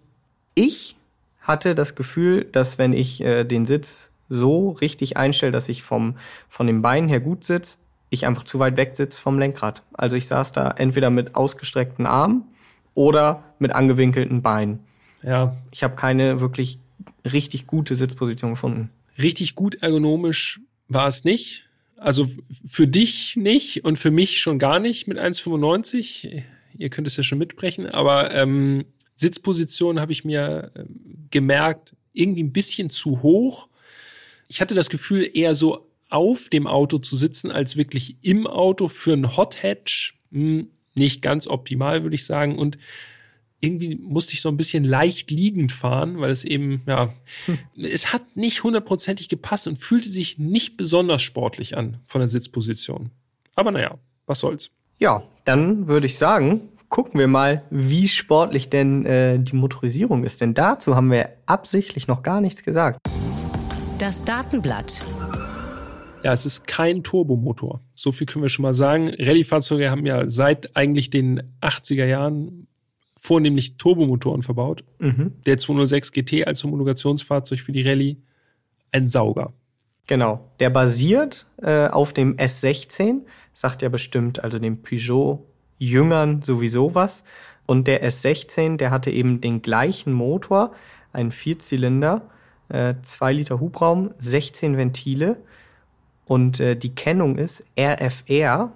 ich 0.54 0.96
hatte 1.40 1.74
das 1.74 1.94
Gefühl, 1.94 2.44
dass 2.44 2.78
wenn 2.78 2.92
ich 2.92 3.22
äh, 3.22 3.44
den 3.44 3.64
Sitz 3.64 4.10
so 4.28 4.70
richtig 4.70 5.16
einstelle, 5.16 5.52
dass 5.52 5.68
ich 5.68 5.82
vom, 5.82 6.16
von 6.48 6.66
den 6.66 6.82
Beinen 6.82 7.08
her 7.08 7.20
gut 7.20 7.44
sitze, 7.44 7.76
ich 8.10 8.26
einfach 8.26 8.44
zu 8.44 8.58
weit 8.58 8.76
weg 8.76 8.94
sitze 8.94 9.20
vom 9.20 9.38
Lenkrad. 9.38 9.82
Also 9.92 10.16
ich 10.16 10.26
saß 10.26 10.52
da 10.52 10.70
entweder 10.70 11.10
mit 11.10 11.34
ausgestreckten 11.34 12.06
Armen 12.06 12.44
oder 12.94 13.42
mit 13.58 13.74
angewinkelten 13.74 14.42
Beinen. 14.42 14.80
Ja. 15.22 15.56
Ich 15.70 15.82
habe 15.82 15.96
keine 15.96 16.40
wirklich 16.40 16.78
richtig 17.24 17.66
gute 17.66 17.96
Sitzposition 17.96 18.50
gefunden. 18.50 18.90
Richtig 19.18 19.54
gut 19.54 19.76
ergonomisch 19.76 20.60
war 20.88 21.08
es 21.08 21.24
nicht. 21.24 21.68
Also 21.96 22.28
für 22.66 22.86
dich 22.86 23.36
nicht 23.36 23.84
und 23.84 23.98
für 23.98 24.10
mich 24.10 24.40
schon 24.40 24.58
gar 24.58 24.80
nicht 24.80 25.06
mit 25.06 25.18
1,95. 25.18 26.42
Ihr 26.76 26.90
könnt 26.90 27.06
es 27.06 27.16
ja 27.16 27.22
schon 27.22 27.38
mitbrechen, 27.38 27.86
aber 27.86 28.34
ähm, 28.34 28.84
Sitzposition 29.14 30.00
habe 30.00 30.12
ich 30.12 30.24
mir 30.24 30.72
äh, 30.74 30.84
gemerkt, 31.30 31.94
irgendwie 32.12 32.42
ein 32.42 32.52
bisschen 32.52 32.90
zu 32.90 33.22
hoch. 33.22 33.68
Ich 34.48 34.60
hatte 34.60 34.74
das 34.74 34.90
Gefühl, 34.90 35.28
eher 35.32 35.54
so 35.54 35.88
auf 36.08 36.48
dem 36.48 36.66
Auto 36.66 36.98
zu 36.98 37.16
sitzen, 37.16 37.50
als 37.50 37.76
wirklich 37.76 38.16
im 38.22 38.46
Auto 38.46 38.88
für 38.88 39.12
ein 39.12 39.36
Hot 39.36 39.62
Hatch. 39.62 40.18
Hm, 40.32 40.68
nicht 40.94 41.22
ganz 41.22 41.46
optimal, 41.46 42.02
würde 42.02 42.14
ich 42.14 42.24
sagen. 42.24 42.58
Und 42.58 42.78
irgendwie 43.64 43.96
musste 43.96 44.34
ich 44.34 44.42
so 44.42 44.48
ein 44.48 44.56
bisschen 44.56 44.84
leicht 44.84 45.30
liegend 45.30 45.72
fahren, 45.72 46.20
weil 46.20 46.30
es 46.30 46.44
eben, 46.44 46.82
ja, 46.86 47.12
hm. 47.46 47.58
es 47.76 48.12
hat 48.12 48.36
nicht 48.36 48.62
hundertprozentig 48.62 49.28
gepasst 49.28 49.66
und 49.66 49.78
fühlte 49.78 50.08
sich 50.08 50.38
nicht 50.38 50.76
besonders 50.76 51.22
sportlich 51.22 51.76
an 51.76 51.98
von 52.06 52.20
der 52.20 52.28
Sitzposition. 52.28 53.10
Aber 53.54 53.70
naja, 53.70 53.98
was 54.26 54.40
soll's. 54.40 54.70
Ja, 54.98 55.24
dann 55.44 55.88
würde 55.88 56.06
ich 56.06 56.18
sagen, 56.18 56.68
gucken 56.88 57.18
wir 57.18 57.28
mal, 57.28 57.64
wie 57.70 58.08
sportlich 58.08 58.70
denn 58.70 59.04
äh, 59.06 59.38
die 59.38 59.56
Motorisierung 59.56 60.24
ist. 60.24 60.40
Denn 60.40 60.54
dazu 60.54 60.94
haben 60.94 61.10
wir 61.10 61.30
absichtlich 61.46 62.06
noch 62.06 62.22
gar 62.22 62.40
nichts 62.40 62.62
gesagt. 62.62 62.98
Das 63.98 64.24
Datenblatt. 64.24 65.04
Ja, 66.22 66.32
es 66.32 66.46
ist 66.46 66.66
kein 66.66 67.02
Turbomotor. 67.02 67.80
So 67.94 68.10
viel 68.10 68.26
können 68.26 68.44
wir 68.44 68.48
schon 68.48 68.62
mal 68.62 68.74
sagen. 68.74 69.08
Rallye-Fahrzeuge 69.18 69.90
haben 69.90 70.06
ja 70.06 70.28
seit 70.28 70.74
eigentlich 70.74 71.10
den 71.10 71.42
80er 71.60 72.06
Jahren 72.06 72.63
vornehmlich 73.24 73.78
Turbomotoren 73.78 74.42
verbaut. 74.42 74.84
Mhm. 74.98 75.32
Der 75.46 75.56
206 75.56 76.12
GT 76.12 76.46
als 76.46 76.62
Homologationsfahrzeug 76.62 77.58
für 77.58 77.72
die 77.72 77.80
Rallye 77.80 78.18
ein 78.92 79.08
Sauger. 79.08 79.54
Genau. 80.06 80.50
Der 80.60 80.68
basiert 80.68 81.46
äh, 81.62 81.86
auf 81.86 82.12
dem 82.12 82.36
S16, 82.36 83.22
sagt 83.54 83.80
ja 83.80 83.88
bestimmt, 83.88 84.44
also 84.44 84.58
dem 84.58 84.82
Peugeot 84.82 85.46
Jüngern 85.78 86.42
sowieso 86.42 86.94
was. 86.94 87.24
Und 87.64 87.88
der 87.88 88.06
S16, 88.06 88.76
der 88.76 88.90
hatte 88.90 89.10
eben 89.10 89.40
den 89.40 89.62
gleichen 89.62 90.12
Motor, 90.12 90.72
einen 91.14 91.32
Vierzylinder, 91.32 92.28
äh, 92.68 92.92
2 93.00 93.32
Liter 93.32 93.58
Hubraum, 93.58 94.10
16 94.18 94.76
Ventile. 94.76 95.38
Und 96.26 96.60
äh, 96.60 96.76
die 96.76 96.94
Kennung 96.94 97.36
ist 97.36 97.64
RFR, 97.78 98.74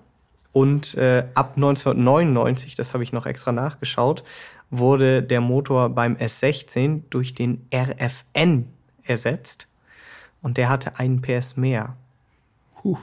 und 0.52 0.94
äh, 0.94 1.26
ab 1.34 1.52
1999, 1.56 2.74
das 2.74 2.94
habe 2.94 3.02
ich 3.02 3.12
noch 3.12 3.26
extra 3.26 3.52
nachgeschaut, 3.52 4.24
wurde 4.70 5.22
der 5.22 5.40
Motor 5.40 5.90
beim 5.90 6.14
S16 6.14 7.02
durch 7.10 7.34
den 7.34 7.66
RFN 7.74 8.68
ersetzt. 9.04 9.66
Und 10.42 10.56
der 10.56 10.68
hatte 10.68 10.98
einen 10.98 11.20
PS 11.20 11.56
mehr. 11.56 11.96
Puh. 12.76 12.98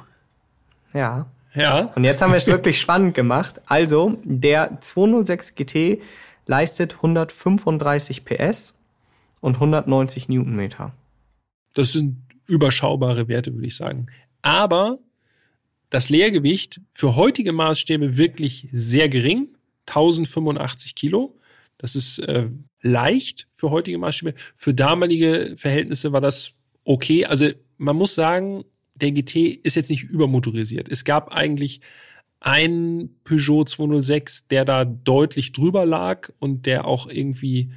Ja. 0.93 1.27
Ja. 1.53 1.91
Und 1.95 2.03
jetzt 2.03 2.21
haben 2.21 2.31
wir 2.31 2.37
es 2.37 2.47
wirklich 2.47 2.79
spannend 2.81 3.13
gemacht. 3.15 3.61
Also, 3.65 4.17
der 4.23 4.79
206 4.79 5.55
GT 5.55 6.01
leistet 6.45 6.95
135 6.95 8.25
PS 8.25 8.73
und 9.41 9.55
190 9.55 10.29
Newtonmeter. 10.29 10.93
Das 11.73 11.91
sind 11.91 12.21
überschaubare 12.47 13.27
Werte, 13.27 13.53
würde 13.53 13.67
ich 13.67 13.75
sagen. 13.75 14.07
Aber 14.41 14.99
das 15.95 16.09
Leergewicht 16.09 16.81
für 16.91 17.15
heutige 17.15 17.53
Maßstäbe 17.53 18.17
wirklich 18.17 18.67
sehr 18.73 19.07
gering, 19.07 19.55
1085 19.85 20.93
Kilo. 20.93 21.39
Das 21.77 21.95
ist 21.95 22.19
äh, 22.19 22.49
leicht 22.81 23.47
für 23.53 23.69
heutige 23.69 23.97
Maßstäbe. 23.97 24.33
Für 24.57 24.73
damalige 24.73 25.53
Verhältnisse 25.55 26.11
war 26.11 26.19
das 26.19 26.51
okay. 26.83 27.25
Also 27.25 27.49
man 27.77 27.95
muss 27.95 28.13
sagen, 28.13 28.65
der 28.95 29.13
GT 29.13 29.35
ist 29.63 29.75
jetzt 29.75 29.89
nicht 29.89 30.03
übermotorisiert. 30.03 30.89
Es 30.89 31.05
gab 31.05 31.31
eigentlich 31.31 31.79
ein 32.41 33.11
Peugeot 33.23 33.63
206, 33.63 34.47
der 34.49 34.65
da 34.65 34.83
deutlich 34.83 35.53
drüber 35.53 35.85
lag 35.85 36.29
und 36.39 36.65
der 36.65 36.83
auch 36.83 37.07
irgendwie, 37.07 37.71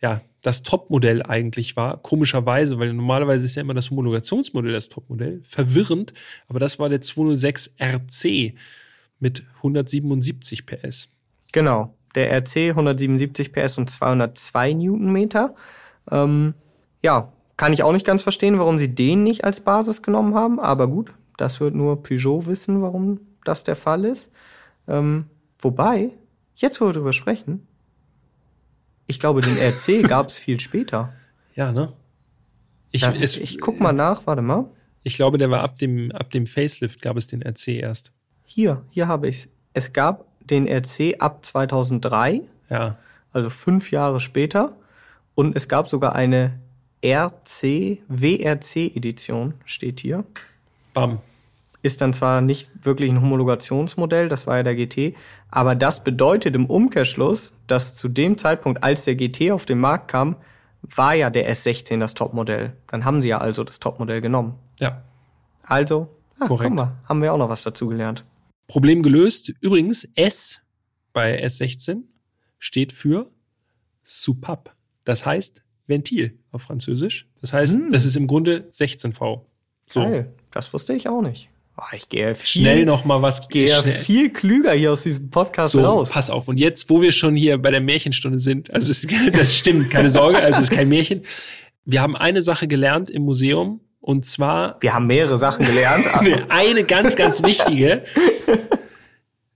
ja, 0.00 0.20
das 0.42 0.62
Topmodell 0.62 1.22
eigentlich 1.22 1.76
war. 1.76 1.98
Komischerweise, 1.98 2.78
weil 2.78 2.92
normalerweise 2.92 3.44
ist 3.44 3.56
ja 3.56 3.62
immer 3.62 3.74
das 3.74 3.90
Homologationsmodell 3.90 4.72
das 4.72 4.88
Topmodell. 4.88 5.40
Verwirrend, 5.44 6.12
aber 6.48 6.58
das 6.58 6.78
war 6.78 6.88
der 6.88 7.00
206 7.00 7.74
RC 7.80 8.54
mit 9.20 9.44
177 9.56 10.66
PS. 10.66 11.08
Genau. 11.52 11.94
Der 12.14 12.32
RC 12.32 12.70
177 12.70 13.52
PS 13.52 13.78
und 13.78 13.90
202 13.90 14.72
Newtonmeter. 14.74 15.54
Ähm, 16.10 16.54
ja, 17.02 17.32
kann 17.56 17.72
ich 17.72 17.82
auch 17.82 17.92
nicht 17.92 18.06
ganz 18.06 18.22
verstehen, 18.22 18.58
warum 18.58 18.78
sie 18.78 18.94
den 18.94 19.24
nicht 19.24 19.44
als 19.44 19.60
Basis 19.60 20.02
genommen 20.02 20.34
haben, 20.34 20.58
aber 20.60 20.86
gut, 20.88 21.12
das 21.36 21.60
wird 21.60 21.74
nur 21.74 22.02
Peugeot 22.02 22.46
wissen, 22.46 22.82
warum 22.82 23.20
das 23.44 23.64
der 23.64 23.76
Fall 23.76 24.04
ist. 24.04 24.30
Ähm, 24.86 25.26
wobei, 25.60 26.10
jetzt 26.54 26.80
wo 26.80 26.86
wir 26.86 26.92
drüber 26.92 27.12
sprechen, 27.12 27.67
ich 29.08 29.18
glaube, 29.18 29.40
den 29.40 29.56
RC 29.56 30.02
gab 30.08 30.28
es 30.28 30.38
viel 30.38 30.60
später. 30.60 31.12
Ja, 31.56 31.72
ne? 31.72 31.92
Ich, 32.92 33.02
ja, 33.02 33.12
es, 33.12 33.36
ich 33.36 33.60
guck 33.60 33.80
mal 33.80 33.92
nach, 33.92 34.26
warte 34.26 34.42
mal. 34.42 34.70
Ich 35.02 35.16
glaube, 35.16 35.38
der 35.38 35.50
war 35.50 35.62
ab 35.62 35.76
dem, 35.78 36.12
ab 36.12 36.30
dem 36.30 36.46
Facelift 36.46 37.02
gab 37.02 37.16
es 37.16 37.26
den 37.26 37.42
RC 37.42 37.68
erst. 37.68 38.12
Hier, 38.44 38.84
hier 38.90 39.08
habe 39.08 39.28
ich 39.28 39.48
es. 39.74 39.92
gab 39.92 40.26
den 40.40 40.68
RC 40.68 41.16
ab 41.18 41.44
2003. 41.44 42.42
Ja. 42.70 42.96
Also 43.32 43.50
fünf 43.50 43.90
Jahre 43.90 44.20
später. 44.20 44.76
Und 45.34 45.56
es 45.56 45.68
gab 45.68 45.88
sogar 45.88 46.14
eine 46.14 46.60
RC, 47.04 47.98
WRC-Edition, 48.08 49.54
steht 49.64 50.00
hier. 50.00 50.24
Bam 50.94 51.20
ist 51.82 52.00
dann 52.00 52.12
zwar 52.12 52.40
nicht 52.40 52.70
wirklich 52.82 53.10
ein 53.10 53.20
Homologationsmodell, 53.20 54.28
das 54.28 54.46
war 54.46 54.58
ja 54.58 54.62
der 54.62 54.74
GT, 54.74 55.14
aber 55.50 55.74
das 55.74 56.02
bedeutet 56.02 56.54
im 56.54 56.66
Umkehrschluss, 56.66 57.52
dass 57.66 57.94
zu 57.94 58.08
dem 58.08 58.36
Zeitpunkt, 58.36 58.82
als 58.82 59.04
der 59.04 59.14
GT 59.14 59.52
auf 59.52 59.64
den 59.64 59.78
Markt 59.78 60.08
kam, 60.08 60.36
war 60.82 61.14
ja 61.14 61.30
der 61.30 61.52
S16 61.52 61.98
das 61.98 62.14
Topmodell. 62.14 62.76
Dann 62.88 63.04
haben 63.04 63.22
sie 63.22 63.28
ja 63.28 63.38
also 63.38 63.64
das 63.64 63.78
Topmodell 63.78 64.20
genommen. 64.20 64.58
Ja. 64.78 65.02
Also, 65.62 66.08
ah, 66.38 66.46
Korrekt. 66.46 66.70
Guck 66.70 66.78
mal, 66.78 66.96
haben 67.08 67.22
wir 67.22 67.32
auch 67.32 67.38
noch 67.38 67.48
was 67.48 67.62
dazu 67.62 67.88
gelernt. 67.88 68.24
Problem 68.66 69.02
gelöst. 69.02 69.52
Übrigens, 69.60 70.08
S 70.14 70.60
bei 71.12 71.42
S16 71.44 72.02
steht 72.58 72.92
für 72.92 73.30
Soupape. 74.04 74.70
Das 75.04 75.26
heißt 75.26 75.62
Ventil 75.86 76.38
auf 76.52 76.62
Französisch. 76.62 77.28
Das 77.40 77.52
heißt, 77.52 77.74
hm. 77.74 77.90
das 77.90 78.04
ist 78.04 78.16
im 78.16 78.26
Grunde 78.26 78.68
16V. 78.72 79.46
So. 79.86 80.00
Geil. 80.00 80.34
Das 80.50 80.72
wusste 80.72 80.92
ich 80.92 81.08
auch 81.08 81.22
nicht. 81.22 81.50
Oh, 81.80 81.94
ich 81.94 82.08
gehe 82.08 82.34
viel, 82.34 82.62
schnell 82.62 82.84
noch 82.84 83.04
mal 83.04 83.22
was. 83.22 83.48
Gehe 83.48 83.80
viel 83.84 84.30
klüger 84.30 84.72
hier 84.72 84.90
aus 84.90 85.04
diesem 85.04 85.30
Podcast 85.30 85.72
so, 85.72 85.80
raus. 85.80 86.10
Pass 86.10 86.28
auf. 86.28 86.48
Und 86.48 86.58
jetzt, 86.58 86.90
wo 86.90 87.00
wir 87.00 87.12
schon 87.12 87.36
hier 87.36 87.56
bei 87.56 87.70
der 87.70 87.80
Märchenstunde 87.80 88.40
sind, 88.40 88.74
also 88.74 88.90
es, 88.90 89.06
das 89.32 89.54
stimmt, 89.54 89.88
keine 89.88 90.10
Sorge, 90.10 90.38
also 90.38 90.56
es 90.56 90.64
ist 90.64 90.72
kein 90.72 90.88
Märchen. 90.88 91.22
Wir 91.84 92.02
haben 92.02 92.16
eine 92.16 92.42
Sache 92.42 92.66
gelernt 92.66 93.10
im 93.10 93.22
Museum 93.22 93.80
und 94.00 94.26
zwar. 94.26 94.76
Wir 94.80 94.92
haben 94.92 95.06
mehrere 95.06 95.38
Sachen 95.38 95.64
gelernt. 95.64 96.06
eine 96.48 96.82
ganz, 96.82 97.14
ganz 97.14 97.44
wichtige. 97.44 98.02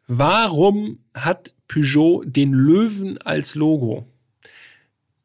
Warum 0.06 0.98
hat 1.14 1.54
Peugeot 1.66 2.22
den 2.24 2.52
Löwen 2.52 3.18
als 3.18 3.56
Logo? 3.56 4.06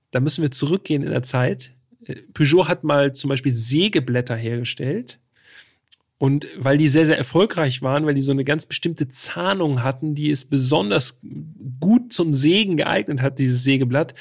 Da 0.09 0.19
müssen 0.19 0.41
wir 0.41 0.49
zurückgehen 0.49 1.03
in 1.03 1.11
der 1.11 1.21
Zeit. 1.21 1.73
Peugeot 2.33 2.67
hat 2.67 2.83
mal 2.83 3.13
zum 3.13 3.29
Beispiel 3.29 3.53
Sägeblätter 3.53 4.35
hergestellt 4.35 5.19
und 6.19 6.47
weil 6.57 6.77
die 6.77 6.89
sehr, 6.89 7.05
sehr 7.05 7.17
erfolgreich 7.17 7.81
waren, 7.81 8.05
weil 8.05 8.15
die 8.15 8.21
so 8.21 8.31
eine 8.31 8.43
ganz 8.43 8.65
bestimmte 8.65 9.07
Zahnung 9.07 9.83
hatten, 9.83 10.15
die 10.15 10.31
es 10.31 10.45
besonders 10.45 11.19
gut 11.79 12.11
zum 12.11 12.33
Sägen 12.33 12.77
geeignet 12.77 13.21
hat, 13.21 13.39
dieses 13.39 13.63
Sägeblatt, 13.63 14.15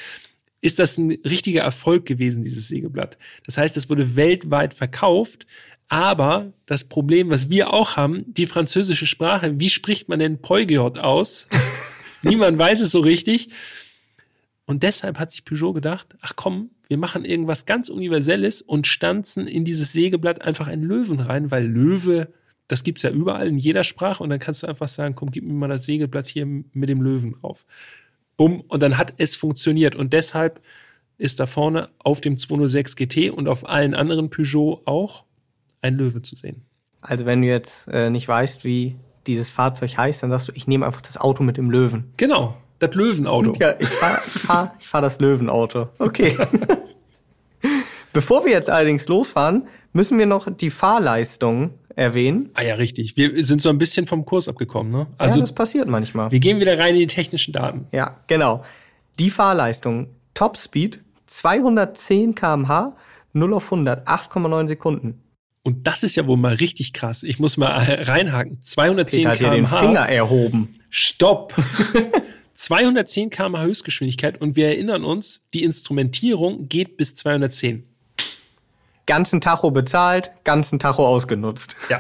ist 0.61 0.79
das 0.79 0.99
ein 0.99 1.13
richtiger 1.25 1.63
Erfolg 1.63 2.07
gewesen, 2.07 2.43
dieses 2.43 2.69
Sägeblatt. 2.69 3.19
Das 3.45 3.57
heißt, 3.57 3.77
es 3.77 3.89
wurde 3.89 4.17
weltweit 4.17 4.75
verkauft, 4.75 5.47
aber 5.89 6.53
das 6.67 6.85
Problem, 6.85 7.31
was 7.31 7.49
wir 7.49 7.73
auch 7.73 7.97
haben, 7.97 8.25
die 8.27 8.47
französische 8.47 9.07
Sprache, 9.07 9.59
wie 9.61 9.71
spricht 9.71 10.09
man 10.09 10.19
denn 10.19 10.43
Poigeot 10.43 10.99
aus? 10.99 11.47
Niemand 12.23 12.59
weiß 12.59 12.81
es 12.81 12.91
so 12.91 13.01
richtig. 13.01 13.51
Und 14.65 14.83
deshalb 14.83 15.19
hat 15.19 15.31
sich 15.31 15.45
Peugeot 15.45 15.75
gedacht, 15.75 16.17
ach 16.21 16.33
komm, 16.35 16.71
wir 16.89 16.99
machen 16.99 17.25
irgendwas 17.25 17.67
ganz 17.67 17.89
Universelles 17.89 18.63
und 18.63 18.87
stanzen 18.87 19.49
in 19.49 19.65
dieses 19.65 19.93
Sägeblatt 19.93 20.43
einfach 20.43 20.67
einen 20.67 20.85
Löwen 20.85 21.21
rein, 21.21 21.51
weil 21.51 21.67
Löwe, 21.67 22.29
das 22.69 22.85
gibt's 22.85 23.03
ja 23.03 23.11
überall 23.11 23.49
in 23.49 23.59
jeder 23.59 23.85
Sprache 23.85 24.23
und 24.23 24.31
dann 24.31 24.39
kannst 24.39 24.63
du 24.63 24.67
einfach 24.67 24.89
sagen, 24.89 25.15
komm, 25.15 25.31
gib 25.31 25.45
mir 25.45 25.53
mal 25.53 25.69
das 25.69 25.87
Sägeblatt 25.87 26.29
hier 26.29 26.47
mit 26.47 26.89
dem 26.89 27.03
Löwen 27.03 27.33
drauf. 27.41 27.67
Bumm, 28.37 28.61
und 28.69 28.83
dann 28.83 28.99
hat 28.99 29.15
es 29.19 29.35
funktioniert 29.35 29.95
und 29.95 30.13
deshalb 30.13 30.61
ist 31.19 31.41
da 31.41 31.47
vorne 31.47 31.89
auf 31.99 32.21
dem 32.21 32.37
206 32.37 32.97
GT 32.97 33.31
und 33.31 33.49
auf 33.49 33.69
allen 33.69 33.95
anderen 33.95 34.31
Peugeot 34.31 34.83
auch 34.85 35.25
ein 35.81 35.97
Löwe 35.97 36.23
zu 36.23 36.37
sehen. 36.37 36.63
Also 37.01 37.25
wenn 37.25 37.43
du 37.43 37.49
jetzt 37.49 37.89
äh, 37.89 38.11
nicht 38.11 38.29
weißt, 38.29 38.65
wie 38.65 38.97
dieses 39.27 39.51
Fahrzeug 39.51 39.97
heißt, 39.97 40.23
dann 40.23 40.31
sagst 40.31 40.49
du, 40.49 40.53
ich 40.55 40.67
nehme 40.67 40.87
einfach 40.87 41.01
das 41.01 41.17
Auto 41.17 41.43
mit 41.43 41.57
dem 41.57 41.71
Löwen. 41.71 42.13
Genau, 42.17 42.57
das 42.79 42.95
Löwenauto. 42.95 43.55
Ja, 43.59 43.75
ich 43.79 43.89
fahre 43.89 44.21
ich 44.27 44.43
fahr, 44.43 44.75
ich 44.79 44.89
fahr 44.89 45.01
das 45.01 45.21
Löwenauto. 45.21 45.89
Okay. 45.99 46.37
Bevor 48.13 48.45
wir 48.45 48.53
jetzt 48.53 48.71
allerdings 48.71 49.09
losfahren, 49.09 49.69
müssen 49.93 50.19
wir 50.19 50.27
noch 50.27 50.49
die 50.51 50.71
Fahrleistung 50.71 51.75
erwähnen. 51.95 52.51
Ah 52.55 52.63
ja, 52.63 52.75
richtig. 52.75 53.17
Wir 53.17 53.43
sind 53.45 53.61
so 53.61 53.69
ein 53.69 53.79
bisschen 53.79 54.07
vom 54.07 54.25
Kurs 54.25 54.49
abgekommen, 54.49 54.93
ne? 54.93 55.07
Also, 55.19 55.39
ja, 55.39 55.41
das 55.43 55.55
passiert 55.55 55.89
manchmal. 55.89 56.31
Wir 56.31 56.41
gehen 56.41 56.61
wieder 56.61 56.79
rein 56.79 56.95
in 56.95 57.01
die 57.01 57.07
technischen 57.07 57.53
Daten. 57.53 57.87
Ja, 57.93 58.19
genau. 58.27 58.65
Die 59.19 59.31
Fahrleistung, 59.31 60.09
Topspeed, 60.35 61.03
210 61.27 62.35
kmh, 62.35 62.95
0 63.33 63.55
auf 63.55 63.65
100, 63.73 64.07
8,9 64.07 64.69
Sekunden. 64.69 65.23
Und 65.63 65.87
das 65.87 66.05
ist 66.05 66.15
ja 66.15 66.27
wohl 66.27 66.37
mal 66.37 66.55
richtig 66.55 66.93
krass. 66.93 67.23
Ich 67.23 67.41
muss 67.41 67.57
mal 67.57 67.73
reinhaken. 68.03 68.63
210 68.63 69.23
kmh. 69.23 69.31
Hat 69.31 69.57
den 69.57 69.67
Finger 69.67 70.09
erhoben. 70.09 70.79
Stopp. 70.91 71.55
210 72.57 73.29
km 73.29 73.59
Höchstgeschwindigkeit 73.59 74.41
und 74.41 74.57
wir 74.57 74.69
erinnern 74.69 75.05
uns, 75.05 75.45
die 75.53 75.63
Instrumentierung 75.63 76.69
geht 76.69 76.97
bis 76.97 77.15
210. 77.15 77.87
Ganzen 79.05 79.41
Tacho 79.43 79.71
bezahlt, 79.71 80.33
ganzen 80.43 80.79
Tacho 80.79 81.07
ausgenutzt. 81.07 81.77
Ja, 81.91 81.99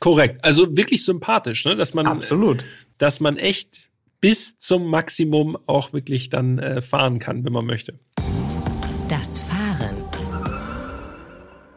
korrekt. 0.00 0.42
Also 0.42 0.74
wirklich 0.74 1.04
sympathisch, 1.04 1.66
ne? 1.66 1.76
dass 1.76 1.92
man 1.92 2.06
absolut, 2.06 2.64
dass 2.96 3.20
man 3.20 3.36
echt 3.36 3.90
bis 4.20 4.58
zum 4.58 4.86
Maximum 4.86 5.58
auch 5.66 5.92
wirklich 5.92 6.30
dann 6.30 6.58
äh, 6.58 6.80
fahren 6.80 7.18
kann, 7.18 7.44
wenn 7.44 7.52
man 7.52 7.66
möchte. 7.66 7.98
Das 9.10 9.38
Fahren. 9.38 9.96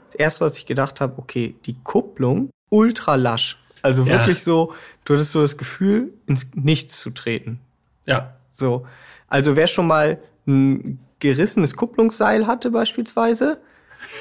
Das 0.06 0.16
erste, 0.16 0.46
was 0.46 0.58
ich 0.58 0.66
gedacht 0.66 1.02
habe, 1.02 1.20
okay, 1.20 1.56
die 1.66 1.76
Kupplung 1.84 2.52
ultra 2.70 3.16
lasch. 3.16 3.58
Also 3.82 4.04
ja. 4.04 4.20
wirklich 4.20 4.42
so, 4.42 4.74
du 5.04 5.14
hattest 5.14 5.34
so 5.34 5.42
das 5.42 5.58
Gefühl, 5.58 6.14
ins 6.26 6.48
Nichts 6.56 7.00
zu 7.00 7.10
treten. 7.10 7.60
Ja. 8.08 8.38
So. 8.54 8.86
Also 9.28 9.56
wer 9.56 9.68
schon 9.68 9.88
mal 9.88 10.20
ein 10.48 11.00
gerissenes 11.20 11.76
Kupplungsseil 11.76 12.48
hatte 12.48 12.72
beispielsweise, 12.72 13.60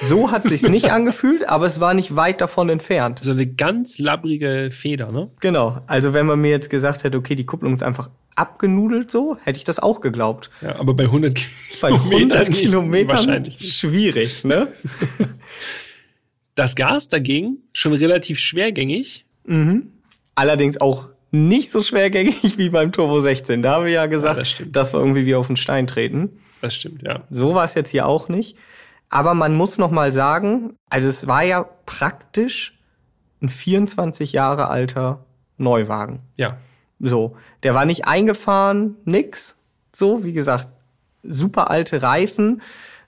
so 0.03 0.31
hat 0.31 0.45
sich's 0.45 0.69
nicht 0.69 0.91
angefühlt, 0.91 1.49
aber 1.49 1.67
es 1.67 1.81
war 1.81 1.95
nicht 1.95 2.17
weit 2.17 2.41
davon 2.41 2.69
entfernt. 2.69 3.21
So 3.23 3.31
eine 3.31 3.47
ganz 3.47 3.99
labbrige 3.99 4.71
Feder, 4.71 5.13
ne? 5.13 5.31
Genau. 5.41 5.81
Also 5.87 6.13
wenn 6.13 6.27
man 6.27 6.41
mir 6.41 6.51
jetzt 6.51 6.71
gesagt 6.71 7.05
hätte, 7.05 7.17
okay, 7.19 7.35
die 7.35 7.47
Kupplung 7.47 7.75
ist 7.75 7.83
einfach 7.83 8.11
abgenudelt 8.35 9.11
so, 9.11 9.39
hätte 9.45 9.59
ich 9.59 9.65
das 9.65 9.79
auch 9.79 10.01
geglaubt. 10.01 10.51
Ja, 10.61 10.79
aber 10.79 10.95
bei 10.95 11.05
100 11.05 11.41
bei 11.81 11.89
100 11.93 12.51
Kilometern 12.53 13.17
wahrscheinlich 13.17 13.75
schwierig, 13.75 14.45
ne? 14.45 14.69
Das 16.55 16.75
Gas 16.75 17.09
dagegen 17.09 17.59
schon 17.75 17.93
relativ 17.93 18.39
schwergängig. 18.39 19.27
Mhm. 19.45 19.93
Allerdings 20.35 20.81
auch 20.81 21.11
nicht 21.31 21.71
so 21.71 21.83
schwergängig 21.83 22.59
wie 22.59 22.71
beim 22.71 22.93
Turbo 22.93 23.21
16. 23.21 23.63
Da 23.63 23.75
haben 23.75 23.85
wir 23.85 23.93
ja 23.93 24.07
gesagt, 24.07 24.37
ja, 24.37 24.43
das, 24.43 24.73
dass 24.73 24.93
wir 24.93 25.01
irgendwie 25.01 25.27
wie 25.27 25.35
auf 25.35 25.47
den 25.47 25.57
Stein 25.57 25.87
treten. 25.87 26.41
Das 26.61 26.75
stimmt, 26.75 27.03
ja. 27.03 27.23
So 27.31 27.55
war 27.55 27.65
es 27.65 27.75
jetzt 27.75 27.91
hier 27.91 28.07
auch 28.07 28.29
nicht. 28.29 28.57
Aber 29.09 29.35
man 29.35 29.55
muss 29.55 29.79
noch 29.79 29.91
mal 29.91 30.13
sagen, 30.13 30.75
also 30.91 31.09
es 31.09 31.27
war 31.27 31.43
ja 31.45 31.69
praktisch 31.85 32.79
ein 33.41 33.49
24 33.49 34.33
Jahre 34.33 34.69
alter 34.69 35.25
Neuwagen. 35.59 36.21
Ja. 36.37 36.57
So, 36.99 37.37
der 37.63 37.75
war 37.75 37.85
nicht 37.85 38.09
eingefahren, 38.09 38.97
nix. 39.05 39.57
So, 39.95 40.25
wie 40.25 40.33
gesagt, 40.33 40.69
super 41.23 41.71
alte 41.71 42.03
Reifen. 42.03 42.63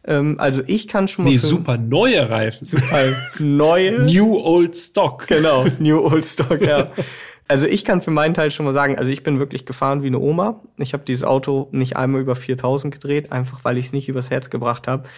Ähm, 0.05 0.37
also 0.39 0.63
ich 0.67 0.89
kann 0.89 1.09
schon 1.09 1.25
mal. 1.25 1.31
Nee, 1.31 1.39
super 1.39 1.79
neue 1.79 2.29
Reifen. 2.29 2.67
Super 2.67 3.15
neue. 3.39 3.93
New 4.05 4.37
Old 4.37 4.77
Stock. 4.77 5.27
Genau, 5.27 5.67
New 5.79 6.01
Old 6.01 6.25
Stock, 6.25 6.61
ja. 6.61 6.91
Also 7.49 7.67
ich 7.67 7.85
kann 7.85 8.03
für 8.03 8.11
meinen 8.11 8.35
Teil 8.35 8.51
schon 8.51 8.67
mal 8.67 8.75
sagen, 8.75 8.99
also 8.99 9.11
ich 9.11 9.23
bin 9.23 9.39
wirklich 9.39 9.65
gefahren 9.65 10.03
wie 10.03 10.09
eine 10.09 10.19
Oma. 10.19 10.63
Ich 10.77 10.93
habe 10.93 11.05
dieses 11.07 11.25
Auto 11.25 11.69
nicht 11.73 11.97
einmal 11.97 12.21
über 12.21 12.37
4000 12.37 12.93
gedreht, 12.93 13.33
einfach 13.33 13.65
weil 13.65 13.79
ich 13.79 13.87
es 13.87 13.93
nicht 13.93 14.09
übers 14.09 14.31
Herz 14.31 14.51
gebracht 14.51 14.87
habe. 14.87 15.09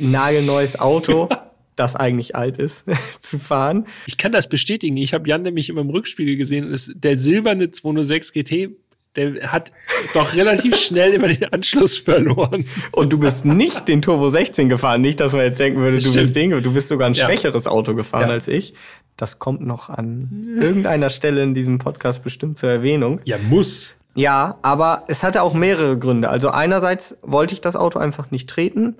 Nagelneues 0.00 0.78
Auto. 0.80 1.28
das 1.76 1.94
eigentlich 1.94 2.34
alt 2.34 2.58
ist, 2.58 2.84
zu 3.20 3.38
fahren. 3.38 3.86
Ich 4.06 4.18
kann 4.18 4.32
das 4.32 4.48
bestätigen. 4.48 4.96
Ich 4.96 5.14
habe 5.14 5.28
Jan 5.28 5.42
nämlich 5.42 5.68
immer 5.68 5.80
im 5.80 5.90
Rückspiegel 5.90 6.36
gesehen. 6.36 6.76
Der 6.94 7.16
silberne 7.16 7.70
206 7.70 8.32
GT 8.32 8.70
der 9.16 9.52
hat 9.52 9.72
doch 10.14 10.34
relativ 10.36 10.76
schnell 10.80 11.12
immer 11.12 11.28
den 11.28 11.52
Anschluss 11.52 11.98
verloren. 11.98 12.66
Und 12.92 13.12
du 13.12 13.18
bist 13.18 13.44
nicht 13.44 13.88
den 13.88 14.02
Turbo 14.02 14.28
16 14.28 14.68
gefahren, 14.68 15.00
nicht, 15.00 15.20
dass 15.20 15.32
man 15.32 15.42
jetzt 15.42 15.58
denken 15.58 15.80
würde, 15.80 15.98
du 15.98 16.12
bist 16.12 16.36
den, 16.36 16.50
du 16.50 16.72
bist 16.72 16.88
sogar 16.88 17.08
ein 17.08 17.14
ja. 17.14 17.26
schwächeres 17.26 17.66
Auto 17.66 17.94
gefahren 17.94 18.28
ja. 18.28 18.34
als 18.34 18.48
ich. 18.48 18.74
Das 19.18 19.40
kommt 19.40 19.60
noch 19.60 19.90
an 19.90 20.46
irgendeiner 20.60 21.10
Stelle 21.10 21.42
in 21.42 21.52
diesem 21.52 21.78
Podcast 21.78 22.22
bestimmt 22.22 22.58
zur 22.60 22.70
Erwähnung. 22.70 23.20
Ja, 23.24 23.36
muss. 23.36 23.96
Ja, 24.14 24.58
aber 24.62 25.02
es 25.08 25.24
hatte 25.24 25.42
auch 25.42 25.54
mehrere 25.54 25.98
Gründe. 25.98 26.30
Also 26.30 26.50
einerseits 26.50 27.16
wollte 27.22 27.52
ich 27.52 27.60
das 27.60 27.74
Auto 27.74 27.98
einfach 27.98 28.30
nicht 28.30 28.48
treten. 28.48 28.96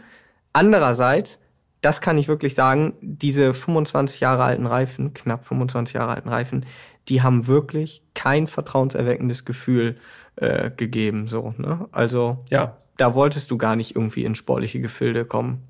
Andererseits, 0.53 1.39
das 1.83 2.01
kann 2.01 2.19
ich 2.19 2.27
wirklich 2.27 2.57
sagen, 2.57 2.95
diese 3.01 3.55
25 3.55 4.19
Jahre 4.19 4.43
alten 4.43 4.67
Reifen, 4.67 5.15
knapp 5.15 5.45
25 5.45 5.95
Jahre 5.95 6.17
alten 6.17 6.29
Reifen, 6.29 6.67
die 7.09 7.23
haben 7.23 7.47
wirklich 7.47 8.03
kein 8.15 8.49
vertrauenserweckendes 8.49 9.45
Gefühl 9.45 9.99
äh, 10.35 10.73
gegeben. 10.77 11.29
So, 11.29 11.55
ne? 11.59 11.87
Also 11.93 12.45
ja. 12.51 12.77
da 12.97 13.15
wolltest 13.15 13.53
du 13.53 13.57
gar 13.57 13.77
nicht 13.77 13.95
irgendwie 13.95 14.25
in 14.25 14.35
sportliche 14.35 14.81
Gefilde 14.81 15.25
kommen. 15.25 15.63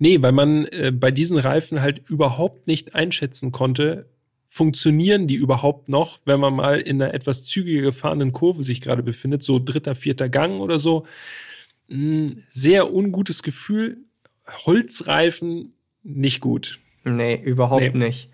Nee, 0.00 0.20
weil 0.20 0.32
man 0.32 0.64
äh, 0.66 0.90
bei 0.92 1.12
diesen 1.12 1.38
Reifen 1.38 1.80
halt 1.80 2.08
überhaupt 2.10 2.66
nicht 2.66 2.96
einschätzen 2.96 3.52
konnte, 3.52 4.08
funktionieren 4.48 5.28
die 5.28 5.36
überhaupt 5.36 5.88
noch, 5.88 6.18
wenn 6.24 6.40
man 6.40 6.54
mal 6.54 6.80
in 6.80 7.00
einer 7.00 7.14
etwas 7.14 7.44
zügiger 7.44 7.82
gefahrenen 7.82 8.32
Kurve 8.32 8.64
sich 8.64 8.80
gerade 8.80 9.04
befindet, 9.04 9.44
so 9.44 9.60
dritter, 9.64 9.94
vierter 9.94 10.28
Gang 10.28 10.60
oder 10.60 10.80
so. 10.80 11.06
Hm, 11.88 12.42
sehr 12.48 12.92
ungutes 12.92 13.44
Gefühl. 13.44 13.98
Holzreifen 14.66 15.74
nicht 16.02 16.40
gut. 16.40 16.80
Nee, 17.04 17.36
überhaupt 17.36 17.94
nee. 17.94 18.06
nicht 18.06 18.30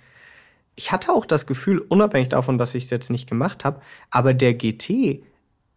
ich 0.76 0.92
hatte 0.92 1.12
auch 1.12 1.24
das 1.24 1.46
Gefühl, 1.46 1.78
unabhängig 1.78 2.28
davon, 2.28 2.58
dass 2.58 2.74
ich 2.74 2.84
es 2.84 2.90
jetzt 2.90 3.10
nicht 3.10 3.28
gemacht 3.28 3.64
habe, 3.64 3.80
aber 4.10 4.34
der 4.34 4.54
GT, 4.54 5.24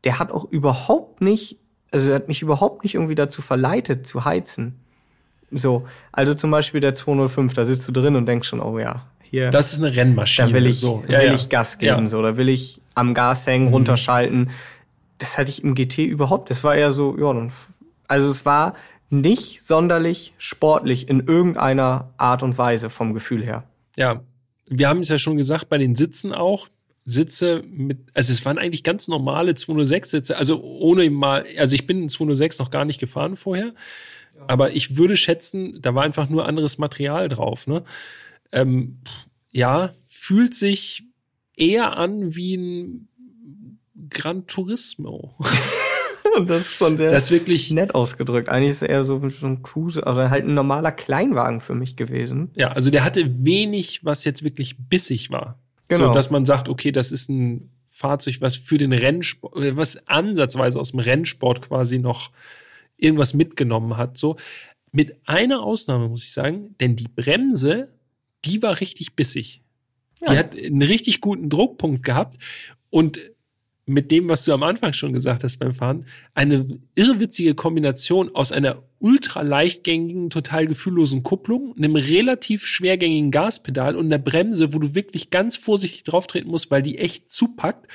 der 0.03 0.19
hat 0.19 0.29
auch 0.31 0.45
überhaupt 0.51 1.21
nicht, 1.21 1.57
also 1.91 2.09
er 2.09 2.15
hat 2.15 2.27
mich 2.27 2.41
überhaupt 2.41 2.83
nicht 2.83 2.95
irgendwie 2.95 3.15
dazu 3.15 3.41
verleitet, 3.41 4.05
zu 4.05 4.25
heizen. 4.25 4.79
So, 5.51 5.87
also 6.11 6.33
zum 6.33 6.51
Beispiel 6.51 6.81
der 6.81 6.93
205, 6.93 7.53
da 7.53 7.65
sitzt 7.65 7.87
du 7.87 7.91
drin 7.91 8.15
und 8.15 8.25
denkst 8.25 8.47
schon, 8.47 8.61
oh 8.61 8.77
ja, 8.77 9.05
hier. 9.21 9.49
Das 9.49 9.73
ist 9.73 9.83
eine 9.83 9.95
Rennmaschine. 9.95 10.49
Da 10.49 10.53
will 10.53 10.65
ich, 10.65 10.79
so. 10.79 11.03
ja, 11.07 11.19
will 11.19 11.27
ja. 11.27 11.33
ich 11.33 11.49
Gas 11.49 11.77
geben, 11.77 12.07
so, 12.07 12.21
da 12.21 12.37
will 12.37 12.49
ich 12.49 12.81
am 12.95 13.13
Gas 13.13 13.47
hängen, 13.47 13.67
mhm. 13.67 13.73
runterschalten. 13.73 14.51
Das 15.17 15.37
hatte 15.37 15.49
ich 15.49 15.63
im 15.63 15.75
GT 15.75 15.99
überhaupt. 15.99 16.49
Das 16.49 16.63
war 16.63 16.75
eher 16.75 16.93
so, 16.93 17.17
ja, 17.17 17.49
also 18.07 18.29
es 18.29 18.45
war 18.45 18.75
nicht 19.09 19.63
sonderlich 19.63 20.33
sportlich 20.37 21.09
in 21.09 21.21
irgendeiner 21.21 22.09
Art 22.17 22.43
und 22.43 22.57
Weise 22.57 22.89
vom 22.89 23.13
Gefühl 23.13 23.43
her. 23.43 23.63
Ja, 23.97 24.21
wir 24.67 24.87
haben 24.87 24.99
es 24.99 25.09
ja 25.09 25.17
schon 25.17 25.37
gesagt, 25.37 25.69
bei 25.69 25.77
den 25.77 25.95
Sitzen 25.95 26.33
auch. 26.33 26.67
Sitze 27.05 27.63
mit, 27.65 27.97
also 28.13 28.31
es 28.31 28.45
waren 28.45 28.59
eigentlich 28.59 28.83
ganz 28.83 29.07
normale 29.07 29.55
206 29.55 30.11
Sitze, 30.11 30.37
also 30.37 30.61
ohne 30.61 31.09
mal, 31.09 31.43
also 31.57 31.73
ich 31.73 31.87
bin 31.87 32.03
in 32.03 32.09
206 32.09 32.59
noch 32.59 32.69
gar 32.69 32.85
nicht 32.85 32.99
gefahren 32.99 33.35
vorher, 33.35 33.73
aber 34.47 34.73
ich 34.73 34.97
würde 34.97 35.17
schätzen, 35.17 35.81
da 35.81 35.95
war 35.95 36.03
einfach 36.03 36.29
nur 36.29 36.47
anderes 36.47 36.77
Material 36.77 37.29
drauf, 37.29 37.67
ne? 37.67 37.83
Ähm, 38.51 38.99
ja, 39.51 39.93
fühlt 40.07 40.53
sich 40.53 41.03
eher 41.55 41.97
an 41.97 42.35
wie 42.35 42.55
ein 42.55 43.07
Gran 44.09 44.47
Turismo. 44.47 45.35
das 46.47 46.61
ist 46.63 46.73
schon 46.73 46.97
sehr 46.97 47.11
das 47.11 47.25
ist 47.25 47.31
wirklich 47.31 47.71
nett 47.71 47.93
ausgedrückt. 47.95 48.49
Eigentlich 48.49 48.71
ist 48.71 48.81
er 48.81 48.89
eher 48.89 49.03
so, 49.03 49.27
so 49.29 49.47
ein 49.47 49.61
Cruise, 49.61 50.05
also 50.05 50.29
halt 50.29 50.45
ein 50.45 50.53
normaler 50.53 50.91
Kleinwagen 50.91 51.61
für 51.61 51.75
mich 51.75 51.95
gewesen. 51.95 52.51
Ja, 52.55 52.69
also 52.71 52.91
der 52.91 53.03
hatte 53.03 53.45
wenig, 53.45 54.05
was 54.05 54.23
jetzt 54.23 54.43
wirklich 54.43 54.77
bissig 54.77 55.31
war. 55.31 55.59
Genau. 55.87 56.07
So, 56.07 56.13
dass 56.13 56.29
man 56.29 56.45
sagt, 56.45 56.69
okay, 56.69 56.91
das 56.91 57.11
ist 57.11 57.29
ein 57.29 57.71
Fahrzeug, 57.89 58.37
was 58.39 58.55
für 58.55 58.77
den 58.77 58.93
Rennsport, 58.93 59.55
äh, 59.57 59.75
was 59.75 60.07
ansatzweise 60.07 60.79
aus 60.79 60.91
dem 60.91 60.99
Rennsport 60.99 61.61
quasi 61.61 61.99
noch 61.99 62.31
irgendwas 62.99 63.33
mitgenommen 63.33 63.97
hat. 63.97 64.17
So, 64.17 64.37
mit 64.91 65.15
einer 65.25 65.61
Ausnahme 65.61 66.09
muss 66.09 66.23
ich 66.23 66.31
sagen, 66.31 66.75
denn 66.79 66.95
die 66.95 67.07
Bremse, 67.07 67.93
die 68.45 68.61
war 68.61 68.79
richtig 68.79 69.15
bissig. 69.15 69.61
Ja. 70.21 70.31
Die 70.31 70.37
hat 70.37 70.55
einen 70.55 70.81
richtig 70.81 71.21
guten 71.21 71.49
Druckpunkt 71.49 72.03
gehabt 72.03 72.37
und 72.89 73.19
mit 73.89 74.11
dem, 74.11 74.29
was 74.29 74.45
du 74.45 74.53
am 74.53 74.61
Anfang 74.61 74.93
schon 74.93 75.13
gesagt 75.13 75.43
hast 75.43 75.57
beim 75.57 75.73
Fahren, 75.73 76.05
eine 76.35 76.79
irrwitzige 76.95 77.55
Kombination 77.55 78.33
aus 78.35 78.51
einer 78.51 78.83
ultra 78.99 79.41
leichtgängigen, 79.41 80.29
total 80.29 80.67
gefühllosen 80.67 81.23
Kupplung, 81.23 81.75
einem 81.75 81.95
relativ 81.95 82.67
schwergängigen 82.67 83.31
Gaspedal 83.31 83.95
und 83.95 84.05
einer 84.05 84.19
Bremse, 84.19 84.73
wo 84.73 84.79
du 84.79 84.93
wirklich 84.93 85.31
ganz 85.31 85.55
vorsichtig 85.55 86.03
drauftreten 86.03 86.51
musst, 86.51 86.69
weil 86.69 86.83
die 86.83 86.99
echt 86.99 87.31
zupackt. 87.31 87.87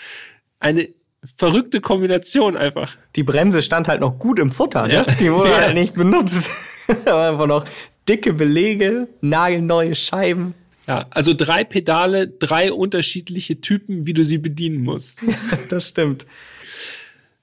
Eine 0.59 0.89
verrückte 1.37 1.81
Kombination 1.81 2.57
einfach. 2.57 2.97
Die 3.17 3.23
Bremse 3.23 3.63
stand 3.63 3.89
halt 3.89 4.01
noch 4.01 4.19
gut 4.19 4.39
im 4.39 4.51
Futter, 4.51 4.87
ne? 4.87 4.95
Ja. 4.95 5.05
Die 5.05 5.33
wurde 5.33 5.51
ja. 5.51 5.61
halt 5.63 5.75
nicht 5.75 5.95
benutzt. 5.95 6.51
Aber 7.07 7.31
einfach 7.31 7.47
noch 7.47 7.65
dicke 8.09 8.33
Belege, 8.33 9.09
nagelneue 9.21 9.95
Scheiben. 9.95 10.55
Ja, 10.87 11.07
also 11.11 11.33
drei 11.33 11.65
Pedale, 11.65 12.29
drei 12.29 12.73
unterschiedliche 12.73 13.61
Typen, 13.61 14.07
wie 14.07 14.13
du 14.13 14.23
sie 14.25 14.39
bedienen 14.39 14.83
musst. 14.83 15.23
das 15.71 15.89
stimmt. 15.89 16.27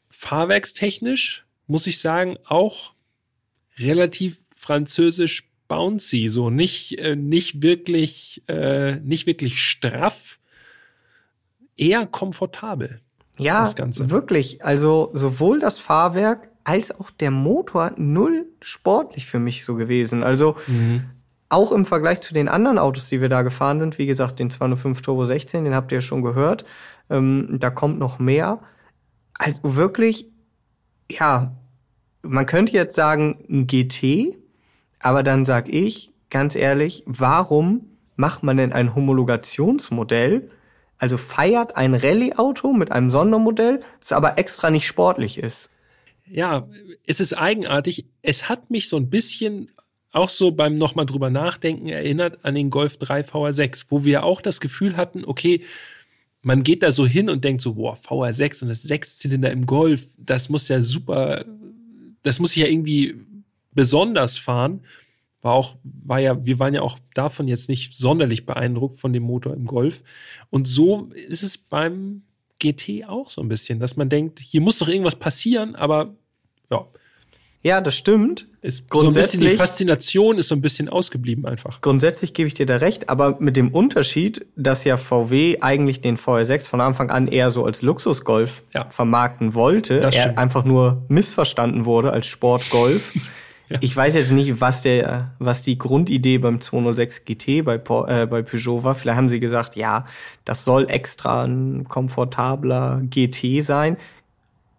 Fahrwerkstechnisch 0.10 1.44
muss 1.66 1.88
ich 1.88 2.00
sagen, 2.00 2.38
auch 2.46 2.94
relativ 3.78 4.38
französisch 4.56 5.50
bouncy, 5.68 6.30
so 6.30 6.50
nicht 6.50 7.00
äh, 7.00 7.16
nicht 7.16 7.64
wirklich 7.64 8.44
äh, 8.48 8.98
nicht 8.98 9.26
wirklich 9.26 9.60
straff, 9.62 10.40
eher 11.78 12.06
komfortabel. 12.06 13.02
Ja, 13.38 13.68
wirklich. 14.10 14.64
Also 14.64 15.10
sowohl 15.14 15.60
das 15.60 15.80
Fahrwerk 15.80 16.50
als 16.64 16.98
auch 16.98 17.10
der 17.10 17.32
Motor 17.32 17.92
null 17.98 18.46
sportlich 18.62 19.26
für 19.26 19.40
mich 19.40 19.66
so 19.66 19.76
gewesen. 19.76 20.24
Also 20.24 20.56
mhm 20.68 21.06
auch 21.52 21.74
im 21.74 21.86
Vergleich 21.86 22.22
zu 22.22 22.34
den 22.34 22.48
anderen 22.48 22.78
Autos, 22.78 23.10
die 23.10 23.20
wir 23.20 23.28
da 23.28 23.42
gefahren 23.42 23.82
sind, 23.82 23.98
wie 23.98 24.06
gesagt, 24.06 24.40
den 24.40 24.50
205 24.50 25.02
Turbo 25.02 25.26
16, 25.26 25.66
den 25.66 25.76
habt 25.76 25.92
ihr 25.92 25.98
ja 25.98 26.02
schon 26.02 26.22
gehört, 26.22 26.64
ähm, 27.10 27.58
da 27.60 27.70
kommt 27.70 28.00
noch 28.00 28.20
mehr. 28.20 28.60
Also 29.34 29.76
wirklich, 29.76 30.30
ja, 31.10 31.54
man 32.22 32.46
könnte 32.46 32.72
jetzt 32.72 32.96
sagen 32.96 33.44
ein 33.50 33.68
GT, 33.68 34.38
aber 35.00 35.24
dann 35.24 35.44
sag 35.44 35.68
ich 35.68 36.14
ganz 36.30 36.56
ehrlich, 36.56 37.04
warum 37.06 37.98
macht 38.16 38.44
man 38.44 38.56
denn 38.56 38.72
ein 38.72 38.96
Homologationsmodell? 38.96 40.50
Also 41.02 41.18
feiert 41.18 41.78
ein 41.78 41.96
Rallye-Auto 41.96 42.74
mit 42.74 42.92
einem 42.92 43.10
Sondermodell, 43.10 43.82
das 44.00 44.12
aber 44.12 44.38
extra 44.38 44.70
nicht 44.70 44.86
sportlich 44.86 45.40
ist. 45.40 45.72
Ja, 46.28 46.68
es 47.08 47.20
ist 47.20 47.34
eigenartig. 47.34 48.06
Es 48.22 48.50
hat 48.50 48.70
mich 48.70 48.88
so 48.88 48.98
ein 48.98 49.10
bisschen 49.10 49.72
auch 50.12 50.30
so 50.30 50.52
beim 50.52 50.76
nochmal 50.76 51.08
drüber 51.08 51.32
nachdenken 51.32 51.88
erinnert 51.88 52.46
an 52.46 52.54
den 52.54 52.70
Golf 52.70 52.98
3 52.98 53.22
VR6, 53.22 53.86
wo 53.90 54.06
wir 54.06 54.24
auch 54.24 54.42
das 54.42 54.60
Gefühl 54.60 54.96
hatten, 54.96 55.26
okay, 55.26 55.64
man 56.44 56.62
geht 56.62 56.84
da 56.84 56.92
so 56.92 57.08
hin 57.08 57.32
und 57.32 57.44
denkt 57.44 57.64
so, 57.64 57.74
boah, 57.74 57.96
VR6 57.96 58.62
und 58.62 58.70
das 58.70 58.84
Sechszylinder 58.84 59.50
im 59.50 59.66
Golf, 59.66 60.06
das 60.20 60.50
muss 60.50 60.68
ja 60.68 60.84
super, 60.84 61.46
das 62.22 62.40
muss 62.40 62.56
ja 62.56 62.68
irgendwie 62.68 63.16
besonders 63.74 64.38
fahren. 64.38 64.82
War 65.42 65.54
auch, 65.54 65.78
war 65.84 66.20
ja, 66.20 66.46
wir 66.46 66.60
waren 66.60 66.74
ja 66.74 66.82
auch 66.82 67.00
davon 67.14 67.48
jetzt 67.48 67.68
nicht 67.70 67.96
sonderlich 67.96 68.46
beeindruckt 68.46 68.98
von 68.98 69.12
dem 69.12 69.24
Motor 69.24 69.56
im 69.56 69.66
Golf. 69.66 70.04
Und 70.50 70.68
so 70.68 71.10
ist 71.14 71.44
es 71.44 71.58
beim 71.58 72.24
GT 72.60 73.06
auch 73.08 73.30
so 73.30 73.42
ein 73.42 73.48
bisschen, 73.48 73.80
dass 73.80 73.98
man 73.98 74.10
denkt, 74.10 74.40
hier 74.40 74.62
muss 74.62 74.78
doch 74.78 74.88
irgendwas 74.88 75.16
passieren, 75.16 75.76
aber 75.76 76.14
ja, 76.70 76.86
ja, 77.64 77.80
das 77.80 77.96
stimmt. 77.96 78.48
Ist 78.62 78.90
grundsätzlich, 78.90 79.14
so 79.14 79.38
ein 79.38 79.40
bisschen 79.40 79.52
die 79.52 79.58
Faszination 79.58 80.38
ist 80.38 80.48
so 80.48 80.56
ein 80.56 80.62
bisschen 80.62 80.90
ausgeblieben 80.90 81.46
einfach. 81.46 81.82
Grundsätzlich 81.82 82.34
gebe 82.34 82.48
ich 82.48 82.54
dir 82.54 82.66
da 82.66 82.78
recht, 82.78 83.10
aber 83.10 83.38
mit 83.40 83.56
dem 83.56 83.70
Unterschied, 83.70 84.46
dass 84.56 84.84
ja 84.84 84.98
VW 84.98 85.58
eigentlich 85.62 86.02
den 86.02 86.18
VR6 86.18 86.68
von 86.68 86.82
Anfang 86.82 87.10
an 87.10 87.28
eher 87.28 87.52
so 87.52 87.66
als 87.66 87.82
Luxusgolf 87.82 88.64
ja. 88.74 88.90
vermarkten 88.90 89.54
wollte, 89.54 90.00
das 90.00 90.16
er 90.16 90.38
einfach 90.38 90.64
nur 90.64 91.06
missverstanden 91.08 91.86
wurde 91.86 92.12
als 92.12 92.28
Sportgolf. 92.28 93.14
Ich 93.80 93.96
weiß 93.96 94.16
jetzt 94.16 94.32
nicht, 94.32 94.60
was 94.60 94.82
der, 94.82 95.32
was 95.40 95.62
die 95.62 95.78
Grundidee 95.78 96.40
beim 96.40 96.60
206 96.60 97.24
GT 97.26 97.64
bei, 97.64 97.76
äh, 97.76 98.26
bei 98.26 98.42
Peugeot 98.42 98.84
war. 98.84 98.96
Vielleicht 98.96 99.18
haben 99.18 99.30
sie 99.30 99.40
gesagt, 99.40 99.76
ja, 99.76 100.08
das 100.44 100.66
soll 100.66 100.90
extra 100.90 101.44
ein 101.44 101.88
komfortabler 101.88 103.02
GT 103.04 103.64
sein. 103.64 103.98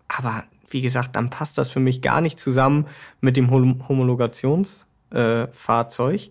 Aber 0.09 0.43
wie 0.69 0.83
gesagt, 0.83 1.17
dann 1.17 1.31
passt 1.31 1.57
das 1.59 1.69
für 1.69 1.81
mich 1.81 2.03
gar 2.03 2.21
nicht 2.21 2.39
zusammen 2.39 2.87
mit 3.21 3.37
dem 3.37 3.51
Homologationsfahrzeug. 3.51 6.21
Äh, 6.21 6.31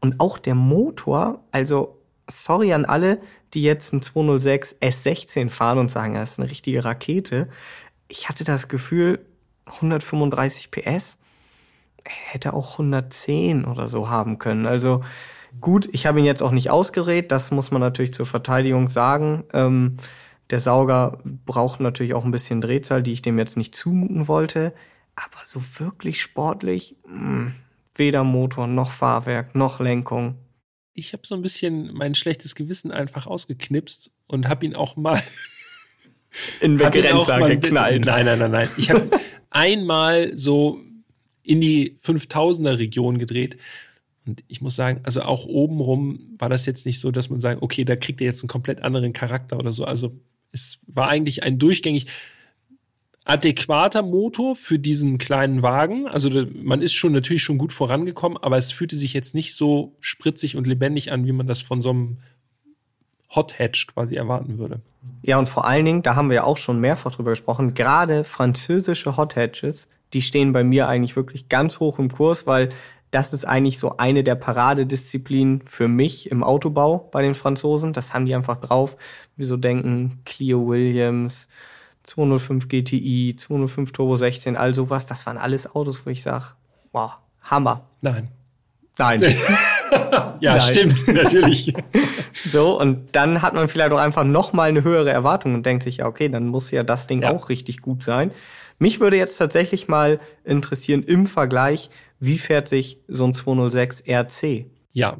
und 0.00 0.20
auch 0.20 0.38
der 0.38 0.54
Motor, 0.54 1.40
also 1.52 1.98
sorry 2.26 2.72
an 2.72 2.86
alle, 2.86 3.20
die 3.52 3.62
jetzt 3.62 3.92
ein 3.92 4.02
206 4.02 4.76
S16 4.80 5.50
fahren 5.50 5.78
und 5.78 5.90
sagen, 5.90 6.14
das 6.14 6.32
ist 6.32 6.40
eine 6.40 6.50
richtige 6.50 6.84
Rakete. 6.84 7.48
Ich 8.08 8.28
hatte 8.28 8.44
das 8.44 8.68
Gefühl, 8.68 9.24
135 9.66 10.70
PS. 10.70 11.18
Hätte 12.04 12.54
auch 12.54 12.72
110 12.72 13.64
oder 13.64 13.88
so 13.88 14.08
haben 14.08 14.38
können. 14.38 14.66
Also 14.66 15.02
gut, 15.60 15.88
ich 15.92 16.06
habe 16.06 16.18
ihn 16.18 16.24
jetzt 16.24 16.42
auch 16.42 16.52
nicht 16.52 16.70
ausgerät, 16.70 17.32
das 17.32 17.50
muss 17.50 17.70
man 17.70 17.80
natürlich 17.80 18.14
zur 18.14 18.26
Verteidigung 18.26 18.88
sagen. 18.88 19.44
Ähm, 19.52 19.96
der 20.50 20.60
Sauger 20.60 21.18
braucht 21.46 21.80
natürlich 21.80 22.14
auch 22.14 22.24
ein 22.24 22.32
bisschen 22.32 22.60
Drehzahl, 22.60 23.02
die 23.02 23.12
ich 23.12 23.22
dem 23.22 23.38
jetzt 23.38 23.56
nicht 23.56 23.74
zumuten 23.74 24.28
wollte. 24.28 24.72
Aber 25.14 25.38
so 25.44 25.60
wirklich 25.78 26.20
sportlich, 26.20 26.96
mh, 27.06 27.18
hm, 27.18 27.54
weder 27.94 28.24
Motor 28.24 28.66
noch 28.66 28.90
Fahrwerk 28.90 29.54
noch 29.54 29.80
Lenkung. 29.80 30.36
Ich 30.92 31.12
habe 31.12 31.22
so 31.24 31.34
ein 31.34 31.42
bisschen 31.42 31.92
mein 31.92 32.14
schlechtes 32.14 32.54
Gewissen 32.54 32.90
einfach 32.90 33.26
ausgeknipst 33.26 34.10
und 34.26 34.48
habe 34.48 34.66
ihn 34.66 34.74
auch 34.74 34.96
mal 34.96 35.20
in 36.60 36.76
Begrenzer 36.78 37.48
geknallt. 37.48 38.06
Nein, 38.06 38.24
nein, 38.24 38.38
nein, 38.38 38.50
nein. 38.50 38.68
Ich 38.76 38.90
habe 38.90 39.08
einmal 39.50 40.36
so 40.36 40.80
in 41.50 41.60
die 41.60 41.96
5000er 42.00 42.78
Region 42.78 43.18
gedreht. 43.18 43.56
Und 44.24 44.44
ich 44.46 44.60
muss 44.60 44.76
sagen, 44.76 45.00
also 45.02 45.22
auch 45.22 45.46
obenrum 45.46 46.36
war 46.38 46.48
das 46.48 46.64
jetzt 46.64 46.86
nicht 46.86 47.00
so, 47.00 47.10
dass 47.10 47.28
man 47.28 47.40
sagt, 47.40 47.60
okay, 47.60 47.84
da 47.84 47.96
kriegt 47.96 48.20
er 48.20 48.28
jetzt 48.28 48.44
einen 48.44 48.48
komplett 48.48 48.82
anderen 48.82 49.12
Charakter 49.12 49.58
oder 49.58 49.72
so. 49.72 49.84
Also 49.84 50.12
es 50.52 50.78
war 50.86 51.08
eigentlich 51.08 51.42
ein 51.42 51.58
durchgängig 51.58 52.06
adäquater 53.24 54.02
Motor 54.02 54.54
für 54.54 54.78
diesen 54.78 55.18
kleinen 55.18 55.60
Wagen. 55.62 56.06
Also 56.06 56.30
man 56.54 56.82
ist 56.82 56.92
schon 56.92 57.10
natürlich 57.10 57.42
schon 57.42 57.58
gut 57.58 57.72
vorangekommen, 57.72 58.38
aber 58.38 58.56
es 58.56 58.70
fühlte 58.70 58.96
sich 58.96 59.12
jetzt 59.12 59.34
nicht 59.34 59.56
so 59.56 59.96
spritzig 59.98 60.54
und 60.54 60.68
lebendig 60.68 61.10
an, 61.10 61.26
wie 61.26 61.32
man 61.32 61.48
das 61.48 61.62
von 61.62 61.82
so 61.82 61.90
einem 61.90 62.18
Hot 63.34 63.58
Hatch 63.58 63.88
quasi 63.88 64.14
erwarten 64.14 64.58
würde. 64.58 64.82
Ja, 65.22 65.40
und 65.40 65.48
vor 65.48 65.64
allen 65.64 65.84
Dingen, 65.84 66.02
da 66.02 66.14
haben 66.14 66.28
wir 66.28 66.36
ja 66.36 66.44
auch 66.44 66.58
schon 66.58 66.78
mehrfach 66.78 67.12
drüber 67.12 67.30
gesprochen, 67.30 67.74
gerade 67.74 68.22
französische 68.22 69.16
Hot 69.16 69.34
Hatches, 69.34 69.88
die 70.12 70.22
stehen 70.22 70.52
bei 70.52 70.64
mir 70.64 70.88
eigentlich 70.88 71.16
wirklich 71.16 71.48
ganz 71.48 71.80
hoch 71.80 71.98
im 71.98 72.10
Kurs, 72.10 72.46
weil 72.46 72.70
das 73.10 73.32
ist 73.32 73.44
eigentlich 73.44 73.78
so 73.78 73.96
eine 73.96 74.22
der 74.22 74.36
Paradedisziplinen 74.36 75.62
für 75.66 75.88
mich 75.88 76.30
im 76.30 76.44
Autobau 76.44 77.08
bei 77.10 77.22
den 77.22 77.34
Franzosen. 77.34 77.92
Das 77.92 78.14
haben 78.14 78.26
die 78.26 78.34
einfach 78.34 78.60
drauf. 78.60 78.96
Wir 79.36 79.46
so 79.46 79.56
denken, 79.56 80.20
Clio 80.24 80.68
Williams, 80.68 81.48
205 82.04 82.68
GTI, 82.68 83.34
205 83.36 83.92
Turbo 83.92 84.16
16, 84.16 84.56
all 84.56 84.74
sowas. 84.74 85.06
Das 85.06 85.26
waren 85.26 85.38
alles 85.38 85.74
Autos, 85.74 86.06
wo 86.06 86.10
ich 86.10 86.22
sage, 86.22 86.44
wow, 86.92 87.12
Hammer. 87.42 87.82
Nein. 88.00 88.28
Nein. 88.96 89.20
ja, 90.40 90.56
Nein. 90.56 90.60
stimmt, 90.60 91.08
natürlich. 91.08 91.72
so, 92.32 92.78
und 92.78 93.16
dann 93.16 93.42
hat 93.42 93.54
man 93.54 93.68
vielleicht 93.68 93.92
auch 93.92 93.98
einfach 93.98 94.24
noch 94.24 94.52
mal 94.52 94.68
eine 94.68 94.84
höhere 94.84 95.10
Erwartung 95.10 95.54
und 95.54 95.66
denkt 95.66 95.82
sich, 95.82 95.98
ja, 95.98 96.06
okay, 96.06 96.28
dann 96.28 96.46
muss 96.46 96.70
ja 96.70 96.82
das 96.82 97.06
Ding 97.06 97.22
ja. 97.22 97.30
auch 97.30 97.48
richtig 97.48 97.80
gut 97.80 98.02
sein. 98.02 98.30
Mich 98.80 98.98
würde 98.98 99.16
jetzt 99.16 99.36
tatsächlich 99.36 99.86
mal 99.86 100.18
interessieren 100.42 101.04
im 101.04 101.26
Vergleich, 101.26 101.90
wie 102.18 102.38
fährt 102.38 102.66
sich 102.66 102.98
so 103.06 103.24
ein 103.24 103.34
206 103.34 104.02
RC? 104.08 104.66
Ja, 104.90 105.18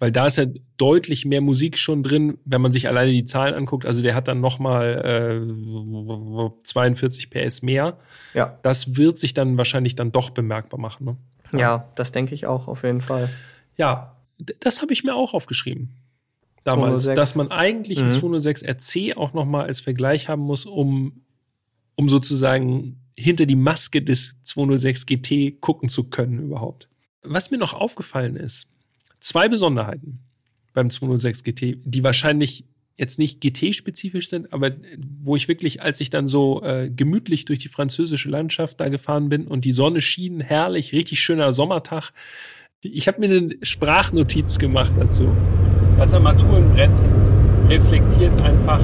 weil 0.00 0.10
da 0.10 0.26
ist 0.26 0.38
ja 0.38 0.46
deutlich 0.78 1.26
mehr 1.26 1.42
Musik 1.42 1.76
schon 1.76 2.02
drin, 2.02 2.38
wenn 2.46 2.62
man 2.62 2.72
sich 2.72 2.88
alleine 2.88 3.10
die 3.10 3.26
Zahlen 3.26 3.54
anguckt. 3.54 3.84
Also 3.84 4.02
der 4.02 4.14
hat 4.14 4.28
dann 4.28 4.40
noch 4.40 4.58
mal 4.58 5.44
äh, 5.44 6.64
42 6.64 7.28
PS 7.28 7.60
mehr. 7.60 7.98
Ja. 8.32 8.58
Das 8.62 8.96
wird 8.96 9.18
sich 9.18 9.34
dann 9.34 9.58
wahrscheinlich 9.58 9.96
dann 9.96 10.10
doch 10.10 10.30
bemerkbar 10.30 10.80
machen. 10.80 11.04
Ne? 11.04 11.16
Ja. 11.52 11.58
ja, 11.58 11.88
das 11.96 12.12
denke 12.12 12.34
ich 12.34 12.46
auch 12.46 12.66
auf 12.66 12.82
jeden 12.82 13.02
Fall. 13.02 13.28
Ja, 13.76 14.16
das 14.60 14.80
habe 14.80 14.94
ich 14.94 15.04
mir 15.04 15.14
auch 15.14 15.34
aufgeschrieben. 15.34 15.96
Damals, 16.64 17.04
206. 17.04 17.16
dass 17.16 17.34
man 17.34 17.50
eigentlich 17.50 17.98
mhm. 17.98 18.06
ein 18.06 18.10
206 18.10 18.62
RC 18.62 19.16
auch 19.18 19.34
noch 19.34 19.44
mal 19.44 19.66
als 19.66 19.80
Vergleich 19.80 20.28
haben 20.28 20.42
muss, 20.42 20.64
um, 20.64 21.24
um 21.94 22.08
sozusagen 22.08 22.99
hinter 23.16 23.46
die 23.46 23.56
Maske 23.56 24.02
des 24.02 24.36
206 24.42 25.06
GT 25.06 25.60
gucken 25.60 25.88
zu 25.88 26.04
können 26.04 26.38
überhaupt. 26.38 26.88
Was 27.22 27.50
mir 27.50 27.58
noch 27.58 27.74
aufgefallen 27.74 28.36
ist, 28.36 28.66
zwei 29.20 29.48
Besonderheiten 29.48 30.20
beim 30.72 30.90
206 30.90 31.42
GT, 31.44 31.78
die 31.84 32.02
wahrscheinlich 32.02 32.64
jetzt 32.96 33.18
nicht 33.18 33.40
GT-spezifisch 33.40 34.28
sind, 34.28 34.52
aber 34.52 34.72
wo 35.22 35.34
ich 35.34 35.48
wirklich, 35.48 35.82
als 35.82 36.00
ich 36.00 36.10
dann 36.10 36.28
so 36.28 36.62
äh, 36.62 36.90
gemütlich 36.90 37.46
durch 37.46 37.58
die 37.58 37.68
französische 37.68 38.28
Landschaft 38.28 38.78
da 38.78 38.88
gefahren 38.88 39.30
bin 39.30 39.46
und 39.46 39.64
die 39.64 39.72
Sonne 39.72 40.02
schien, 40.02 40.40
herrlich, 40.40 40.92
richtig 40.92 41.20
schöner 41.20 41.52
Sommertag. 41.54 42.12
Ich 42.82 43.08
habe 43.08 43.20
mir 43.20 43.34
eine 43.34 43.56
Sprachnotiz 43.62 44.58
gemacht 44.58 44.92
dazu. 44.98 45.34
Das 45.96 46.12
Armaturenbrett 46.12 46.90
reflektiert 47.68 48.40
einfach 48.42 48.80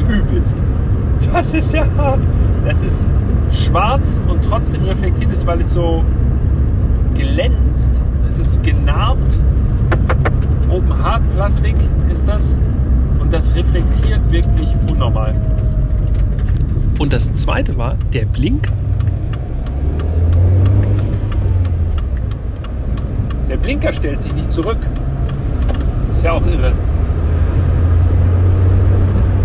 übelst. 0.00 0.73
Das 1.32 1.52
ist 1.54 1.72
ja 1.72 1.84
hart. 1.96 2.20
Das 2.64 2.82
ist 2.82 3.06
schwarz 3.50 4.18
und 4.28 4.44
trotzdem 4.44 4.84
reflektiert 4.84 5.30
ist, 5.30 5.46
weil 5.46 5.60
es 5.60 5.72
so 5.72 6.04
glänzt. 7.14 8.00
Es 8.28 8.38
ist 8.38 8.62
genarbt. 8.62 9.38
Open 10.70 11.04
Hard 11.04 11.22
Plastik 11.34 11.76
ist 12.10 12.26
das 12.26 12.56
und 13.20 13.32
das 13.32 13.54
reflektiert 13.54 14.20
wirklich 14.30 14.68
unnormal. 14.90 15.34
Und 16.98 17.12
das 17.12 17.32
zweite 17.32 17.76
war 17.76 17.96
der 18.12 18.24
Blinker. 18.24 18.72
Der 23.48 23.56
Blinker 23.56 23.92
stellt 23.92 24.22
sich 24.22 24.34
nicht 24.34 24.50
zurück. 24.50 24.78
Ist 26.10 26.24
ja 26.24 26.32
auch 26.32 26.46
irre. 26.46 26.72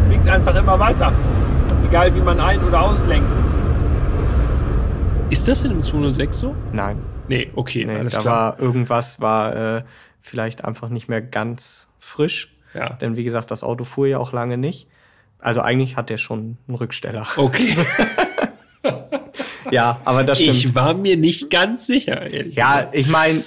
Blinkt 0.07 0.29
einfach 0.29 0.55
immer 0.55 0.79
weiter. 0.79 1.11
Egal 1.89 2.15
wie 2.15 2.21
man 2.21 2.39
ein- 2.39 2.63
oder 2.63 2.81
auslenkt. 2.81 3.29
Ist 5.29 5.47
das 5.47 5.63
in 5.63 5.71
dem 5.71 5.81
206 5.81 6.39
so? 6.39 6.55
Nein. 6.71 6.97
Nee, 7.27 7.51
okay, 7.53 7.85
nee, 7.85 7.95
alles 7.95 8.13
da 8.13 8.19
klar. 8.19 8.35
war 8.35 8.59
irgendwas 8.59 9.19
war 9.19 9.77
äh, 9.77 9.83
vielleicht 10.19 10.65
einfach 10.65 10.89
nicht 10.89 11.07
mehr 11.09 11.21
ganz 11.21 11.89
frisch 11.99 12.49
ja. 12.73 12.89
Denn 13.01 13.15
wie 13.15 13.23
gesagt, 13.23 13.51
das 13.51 13.63
Auto 13.63 13.83
fuhr 13.83 14.07
ja 14.07 14.19
auch 14.19 14.31
lange 14.31 14.57
nicht. 14.57 14.87
Also 15.39 15.61
eigentlich 15.61 15.95
hat 15.95 16.09
der 16.09 16.17
schon 16.17 16.57
einen 16.67 16.75
Rücksteller. 16.75 17.27
Okay. 17.35 17.75
ja, 19.71 19.99
aber 20.05 20.23
das 20.23 20.39
stimmt. 20.39 20.55
Ich 20.55 20.75
war 20.75 20.93
mir 20.93 21.17
nicht 21.17 21.49
ganz 21.49 21.87
sicher. 21.87 22.21
Ehrlich 22.29 22.55
ja, 22.55 22.77
gesagt. 22.77 22.95
ich 22.95 23.07
meine, 23.07 23.43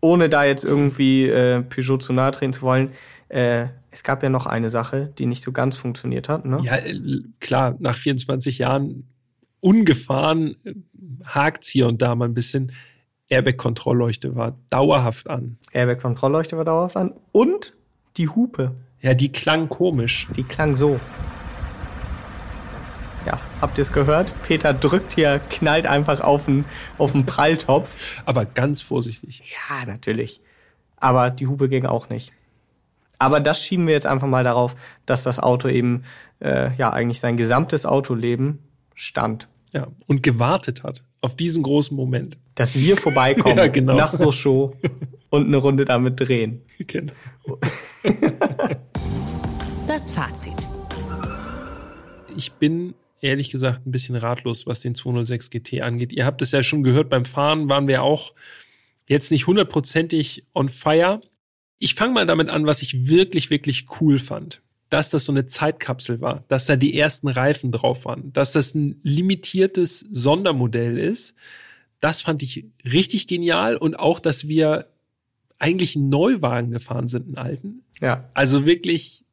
ohne 0.00 0.28
da 0.28 0.44
jetzt 0.44 0.64
irgendwie 0.64 1.28
äh, 1.28 1.62
Peugeot 1.62 1.98
zu 1.98 2.12
nahe 2.12 2.32
treten 2.32 2.52
zu 2.52 2.62
wollen, 2.62 2.92
äh, 3.28 3.66
es 3.92 4.02
gab 4.02 4.22
ja 4.22 4.30
noch 4.30 4.46
eine 4.46 4.70
Sache, 4.70 5.12
die 5.18 5.26
nicht 5.26 5.44
so 5.44 5.52
ganz 5.52 5.76
funktioniert 5.76 6.28
hat. 6.28 6.44
Ne? 6.46 6.60
Ja, 6.64 6.76
äh, 6.76 6.98
klar, 7.40 7.76
nach 7.78 7.96
24 7.96 8.58
Jahren 8.58 9.06
ungefahren 9.60 10.56
äh, 10.64 10.74
hakt's 11.24 11.68
hier 11.68 11.86
und 11.86 12.02
da 12.02 12.14
mal 12.14 12.24
ein 12.24 12.34
bisschen. 12.34 12.72
Airbag-Kontrollleuchte 13.28 14.34
war 14.34 14.58
dauerhaft 14.70 15.30
an. 15.30 15.58
Airbag-Kontrollleuchte 15.72 16.56
war 16.56 16.64
dauerhaft 16.64 16.96
an. 16.96 17.12
Und 17.32 17.74
die 18.16 18.28
Hupe. 18.28 18.74
Ja, 19.00 19.14
die 19.14 19.30
klang 19.30 19.68
komisch. 19.68 20.26
Die 20.36 20.42
klang 20.42 20.76
so. 20.76 20.98
Ja, 23.26 23.40
habt 23.60 23.78
ihr 23.78 23.82
es 23.82 23.92
gehört? 23.92 24.32
Peter 24.42 24.74
drückt 24.74 25.14
hier, 25.14 25.40
knallt 25.50 25.86
einfach 25.86 26.20
auf 26.20 26.46
den, 26.46 26.64
auf 26.98 27.12
den 27.12 27.24
Pralltopf. 27.24 28.22
Aber 28.24 28.44
ganz 28.44 28.82
vorsichtig. 28.82 29.42
Ja, 29.50 29.86
natürlich. 29.86 30.40
Aber 30.96 31.30
die 31.30 31.46
Hupe 31.46 31.68
ging 31.68 31.86
auch 31.86 32.08
nicht. 32.08 32.32
Aber 33.22 33.38
das 33.38 33.62
schieben 33.62 33.86
wir 33.86 33.94
jetzt 33.94 34.06
einfach 34.06 34.26
mal 34.26 34.42
darauf, 34.42 34.74
dass 35.06 35.22
das 35.22 35.38
Auto 35.38 35.68
eben 35.68 36.02
äh, 36.40 36.74
ja 36.76 36.92
eigentlich 36.92 37.20
sein 37.20 37.36
gesamtes 37.36 37.86
Autoleben 37.86 38.58
stand. 38.94 39.48
Ja, 39.72 39.86
und 40.06 40.22
gewartet 40.22 40.82
hat 40.82 41.04
auf 41.20 41.36
diesen 41.36 41.62
großen 41.62 41.96
Moment. 41.96 42.36
Dass 42.56 42.74
wir 42.74 42.96
vorbeikommen 42.96 43.56
ja, 43.58 43.68
genau. 43.68 43.96
nach 43.96 44.12
so 44.12 44.32
Show 44.32 44.76
und 45.30 45.46
eine 45.46 45.56
Runde 45.56 45.84
damit 45.84 46.20
drehen. 46.20 46.62
Genau. 46.86 47.12
Das 49.88 50.10
Fazit. 50.10 50.68
Ich 52.36 52.52
bin 52.52 52.94
ehrlich 53.20 53.50
gesagt 53.50 53.84
ein 53.84 53.90
bisschen 53.90 54.14
ratlos, 54.16 54.66
was 54.66 54.80
den 54.80 54.94
206 54.94 55.50
GT 55.50 55.82
angeht. 55.82 56.12
Ihr 56.12 56.24
habt 56.24 56.40
es 56.40 56.52
ja 56.52 56.62
schon 56.62 56.82
gehört, 56.82 57.10
beim 57.10 57.24
Fahren 57.26 57.68
waren 57.68 57.88
wir 57.88 58.02
auch 58.02 58.32
jetzt 59.06 59.30
nicht 59.30 59.48
hundertprozentig 59.48 60.46
on 60.54 60.68
fire. 60.68 61.20
Ich 61.82 61.94
fange 61.94 62.14
mal 62.14 62.26
damit 62.26 62.48
an, 62.48 62.66
was 62.66 62.82
ich 62.82 63.08
wirklich, 63.08 63.50
wirklich 63.50 63.86
cool 64.00 64.18
fand 64.18 64.62
dass 64.92 65.08
das 65.08 65.24
so 65.24 65.32
eine 65.32 65.46
Zeitkapsel 65.46 66.20
war, 66.20 66.44
dass 66.48 66.66
da 66.66 66.76
die 66.76 66.98
ersten 66.98 67.28
Reifen 67.28 67.72
drauf 67.72 68.04
waren, 68.04 68.30
dass 68.34 68.52
das 68.52 68.74
ein 68.74 69.00
limitiertes 69.02 70.06
Sondermodell 70.12 70.98
ist. 70.98 71.34
Das 72.00 72.20
fand 72.20 72.42
ich 72.42 72.66
richtig 72.84 73.26
genial 73.26 73.76
und 73.78 73.98
auch, 73.98 74.20
dass 74.20 74.48
wir 74.48 74.88
eigentlich 75.58 75.96
einen 75.96 76.10
Neuwagen 76.10 76.72
gefahren 76.72 77.08
sind, 77.08 77.26
einen 77.26 77.38
alten. 77.38 77.82
Ja. 78.02 78.28
Also 78.34 78.66
wirklich, 78.66 79.24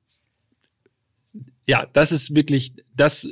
ja, 1.68 1.88
das 1.92 2.14
ist 2.14 2.34
wirklich, 2.34 2.74
das 2.96 3.28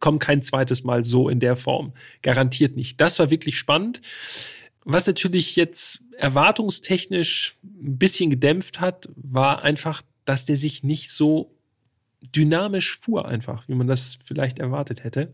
kommt 0.00 0.20
kein 0.20 0.42
zweites 0.42 0.84
Mal 0.84 1.02
so 1.02 1.30
in 1.30 1.40
der 1.40 1.56
Form. 1.56 1.94
Garantiert 2.20 2.76
nicht. 2.76 3.00
Das 3.00 3.18
war 3.18 3.30
wirklich 3.30 3.56
spannend. 3.56 4.02
Was 4.84 5.06
natürlich 5.06 5.56
jetzt 5.56 6.00
erwartungstechnisch 6.16 7.56
ein 7.62 7.98
bisschen 7.98 8.30
gedämpft 8.30 8.80
hat, 8.80 9.08
war 9.16 9.64
einfach, 9.64 10.02
dass 10.24 10.46
der 10.46 10.56
sich 10.56 10.82
nicht 10.82 11.10
so 11.10 11.50
dynamisch 12.34 12.96
fuhr 12.96 13.26
einfach, 13.26 13.66
wie 13.68 13.74
man 13.74 13.86
das 13.86 14.18
vielleicht 14.24 14.58
erwartet 14.58 15.04
hätte. 15.04 15.32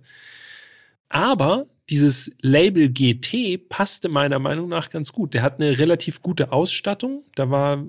Aber 1.09 1.67
dieses 1.89 2.33
Label 2.41 2.89
GT 2.89 3.69
passte 3.69 4.09
meiner 4.09 4.41
Meinung 4.41 4.69
nach 4.69 4.91
ganz 4.91 5.13
gut. 5.13 5.35
Der 5.35 5.43
hat 5.43 5.61
eine 5.61 5.79
relativ 5.79 6.21
gute 6.21 6.51
Ausstattung. 6.51 7.23
Da 7.37 7.49
war 7.51 7.85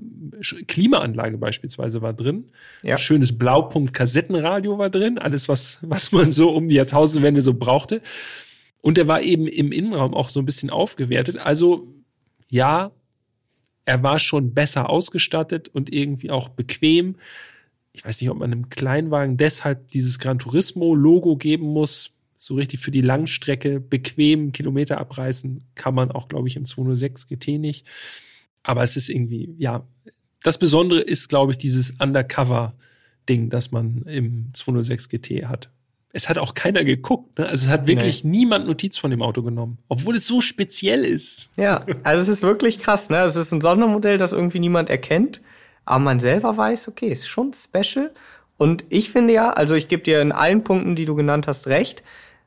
Klimaanlage 0.67 1.39
beispielsweise 1.39 2.03
war 2.03 2.13
drin. 2.13 2.51
Ja. 2.83 2.97
Schönes 2.97 3.35
Blaupunkt-Kassettenradio 3.37 4.77
war 4.77 4.91
drin. 4.91 5.17
Alles, 5.17 5.49
was, 5.49 5.79
was 5.81 6.11
man 6.11 6.31
so 6.31 6.51
um 6.51 6.69
die 6.69 6.75
Jahrtausendwende 6.75 7.41
so 7.41 7.55
brauchte. 7.55 8.01
Und 8.81 8.97
der 8.97 9.07
war 9.07 9.21
eben 9.21 9.47
im 9.47 9.71
Innenraum 9.71 10.13
auch 10.13 10.29
so 10.29 10.39
ein 10.39 10.45
bisschen 10.45 10.69
aufgewertet. 10.69 11.37
Also, 11.37 11.87
ja, 12.49 12.91
er 13.85 14.03
war 14.03 14.19
schon 14.19 14.53
besser 14.53 14.89
ausgestattet 14.89 15.67
und 15.69 15.93
irgendwie 15.93 16.31
auch 16.31 16.49
bequem. 16.49 17.15
Ich 17.93 18.05
weiß 18.05 18.21
nicht, 18.21 18.29
ob 18.29 18.37
man 18.37 18.51
einem 18.51 18.69
Kleinwagen 18.69 19.37
deshalb 19.37 19.89
dieses 19.89 20.19
Gran 20.19 20.39
Turismo-Logo 20.39 21.37
geben 21.37 21.67
muss 21.67 22.11
so 22.39 22.55
richtig 22.55 22.79
für 22.79 22.91
die 22.91 23.01
Langstrecke 23.01 23.79
bequem 23.79 24.51
Kilometer 24.51 24.99
abreißen 24.99 25.63
kann 25.75 25.95
man 25.95 26.11
auch, 26.11 26.27
glaube 26.27 26.47
ich, 26.47 26.55
im 26.55 26.65
206 26.65 27.27
GT 27.27 27.59
nicht. 27.59 27.85
Aber 28.63 28.83
es 28.83 28.97
ist 28.97 29.09
irgendwie, 29.09 29.55
ja, 29.57 29.87
das 30.43 30.57
Besondere 30.57 31.01
ist, 31.01 31.29
glaube 31.29 31.53
ich, 31.53 31.57
dieses 31.57 31.91
Undercover-Ding, 31.99 33.49
das 33.49 33.71
man 33.71 34.03
im 34.03 34.53
206 34.53 35.09
GT 35.09 35.45
hat. 35.45 35.71
Es 36.13 36.29
hat 36.29 36.37
auch 36.37 36.53
keiner 36.53 36.83
geguckt. 36.83 37.37
Ne? 37.37 37.47
Also 37.47 37.65
es 37.65 37.71
hat 37.71 37.87
wirklich 37.87 38.23
nee. 38.23 38.37
niemand 38.37 38.65
Notiz 38.65 38.97
von 38.97 39.11
dem 39.11 39.21
Auto 39.21 39.43
genommen, 39.43 39.77
obwohl 39.87 40.15
es 40.15 40.25
so 40.25 40.41
speziell 40.41 41.03
ist. 41.03 41.51
Ja, 41.57 41.85
also 42.03 42.21
es 42.21 42.27
ist 42.27 42.43
wirklich 42.43 42.79
krass. 42.79 43.09
Ne? 43.09 43.17
Es 43.19 43.35
ist 43.35 43.51
ein 43.51 43.61
Sondermodell, 43.61 44.17
das 44.17 44.33
irgendwie 44.33 44.59
niemand 44.59 44.89
erkennt, 44.89 45.41
aber 45.85 45.99
man 45.99 46.19
selber 46.19 46.55
weiß, 46.55 46.87
okay, 46.87 47.09
ist 47.09 47.27
schon 47.27 47.53
special. 47.53 48.13
Und 48.57 48.85
ich 48.89 49.11
finde 49.11 49.33
ja, 49.33 49.51
also 49.51 49.75
ich 49.75 49.87
gebe 49.87 50.03
dir 50.03 50.21
in 50.21 50.31
allen 50.31 50.63
Punkten, 50.63 50.95
die 50.95 51.05
du 51.05 51.15
genannt 51.15 51.47
hast, 51.47 51.67
recht. 51.67 52.03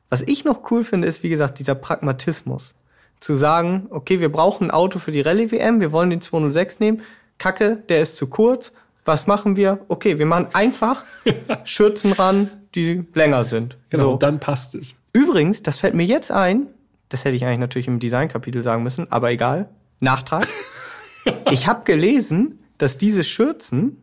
Was 0.09 0.21
ich 0.21 0.43
noch 0.43 0.69
cool 0.71 0.83
finde, 0.83 1.07
ist, 1.07 1.23
wie 1.23 1.29
gesagt, 1.29 1.59
dieser 1.59 1.75
Pragmatismus. 1.75 2.75
Zu 3.21 3.35
sagen, 3.35 3.87
okay, 3.91 4.19
wir 4.19 4.31
brauchen 4.31 4.67
ein 4.67 4.71
Auto 4.71 4.99
für 4.99 5.11
die 5.11 5.21
Rallye-WM, 5.21 5.79
wir 5.79 5.91
wollen 5.91 6.09
den 6.09 6.21
206 6.21 6.79
nehmen. 6.79 7.01
Kacke, 7.37 7.77
der 7.87 8.01
ist 8.01 8.17
zu 8.17 8.27
kurz. 8.27 8.73
Was 9.05 9.27
machen 9.27 9.55
wir? 9.55 9.79
Okay, 9.87 10.19
wir 10.19 10.25
machen 10.25 10.47
einfach 10.53 11.03
Schürzen 11.65 12.11
ran, 12.11 12.49
die 12.75 13.05
länger 13.13 13.45
sind. 13.45 13.77
Genau, 13.89 14.11
so. 14.11 14.17
dann 14.17 14.39
passt 14.39 14.75
es. 14.75 14.95
Übrigens, 15.13 15.63
das 15.63 15.79
fällt 15.79 15.93
mir 15.93 16.05
jetzt 16.05 16.31
ein, 16.31 16.67
das 17.09 17.25
hätte 17.25 17.35
ich 17.35 17.43
eigentlich 17.43 17.59
natürlich 17.59 17.87
im 17.87 17.99
Designkapitel 17.99 18.61
sagen 18.63 18.83
müssen, 18.83 19.11
aber 19.11 19.31
egal. 19.31 19.69
Nachtrag. 19.99 20.47
ich 21.51 21.67
habe 21.67 21.83
gelesen, 21.83 22.59
dass 22.77 22.97
diese 22.97 23.23
Schürzen 23.23 23.97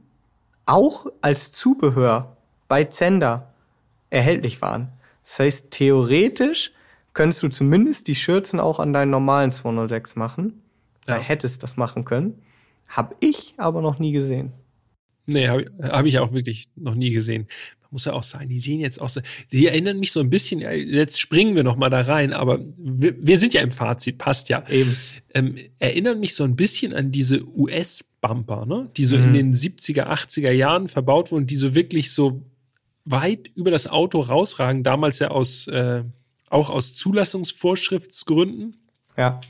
auch 0.67 1.07
als 1.23 1.53
Zubehör 1.53 2.37
bei 2.69 2.85
Zender 2.85 3.55
erhältlich 4.11 4.61
waren. 4.61 4.93
Das 5.25 5.39
heißt, 5.39 5.71
theoretisch 5.71 6.73
könntest 7.15 7.43
du 7.43 7.49
zumindest 7.49 8.07
die 8.07 8.15
Schürzen 8.15 8.61
auch 8.61 8.79
an 8.79 8.93
deinen 8.93 9.11
normalen 9.11 9.53
206 9.53 10.17
machen. 10.17 10.63
Da 11.07 11.17
ja. 11.17 11.23
hättest 11.23 11.63
das 11.63 11.77
machen 11.77 12.05
können. 12.05 12.43
Hab 12.89 13.15
ich 13.21 13.55
aber 13.57 13.81
noch 13.81 13.99
nie 13.99 14.13
gesehen. 14.13 14.53
Nee, 15.29 15.47
habe 15.47 15.71
hab 15.83 16.07
ich 16.07 16.19
auch 16.19 16.33
wirklich 16.33 16.71
noch 16.75 16.95
nie 16.95 17.11
gesehen. 17.11 17.47
Muss 17.91 18.07
ja 18.07 18.15
auch 18.15 18.23
sagen, 18.23 18.49
die 18.49 18.61
sehen 18.61 18.81
jetzt 18.81 19.01
auch 19.01 19.11
so, 19.11 19.21
die 19.53 19.67
erinnern 19.67 19.99
mich 19.99 20.13
so 20.13 20.21
ein 20.21 20.31
bisschen, 20.31 20.61
jetzt 20.61 21.21
springen 21.21 21.55
wir 21.55 21.63
noch 21.63 21.77
mal 21.77 21.91
da 21.91 22.01
rein, 22.01 22.33
aber 22.33 22.61
wir, 22.77 23.15
wir 23.19 23.39
sind 23.39 23.53
ja 23.55 23.61
im 23.61 23.71
Fazit, 23.71 24.19
passt 24.19 24.49
ja. 24.49 24.67
Eben. 24.69 24.97
Ähm, 25.35 25.57
erinnern 25.79 26.19
mich 26.19 26.35
so 26.35 26.45
ein 26.45 26.57
bisschen 26.57 26.95
an 26.95 27.13
diese 27.13 27.47
US-Bumper, 27.47 28.65
ne? 28.67 28.91
die 28.97 29.05
so 29.05 29.17
mhm. 29.17 29.25
in 29.25 29.33
den 29.35 29.55
70er, 29.55 30.07
80er 30.07 30.51
Jahren 30.51 30.89
verbaut 30.89 31.31
wurden, 31.31 31.47
die 31.47 31.57
so 31.57 31.75
wirklich 31.75 32.13
so 32.13 32.43
weit 33.05 33.49
über 33.55 33.71
das 33.71 33.87
Auto 33.87 34.21
rausragen, 34.21 34.83
damals 34.83 35.19
ja 35.19 35.29
aus, 35.29 35.67
äh, 35.69 36.05
auch 36.49 36.71
aus 36.71 36.95
Zulassungsvorschriftsgründen. 36.95 38.77
Ja. 39.17 39.41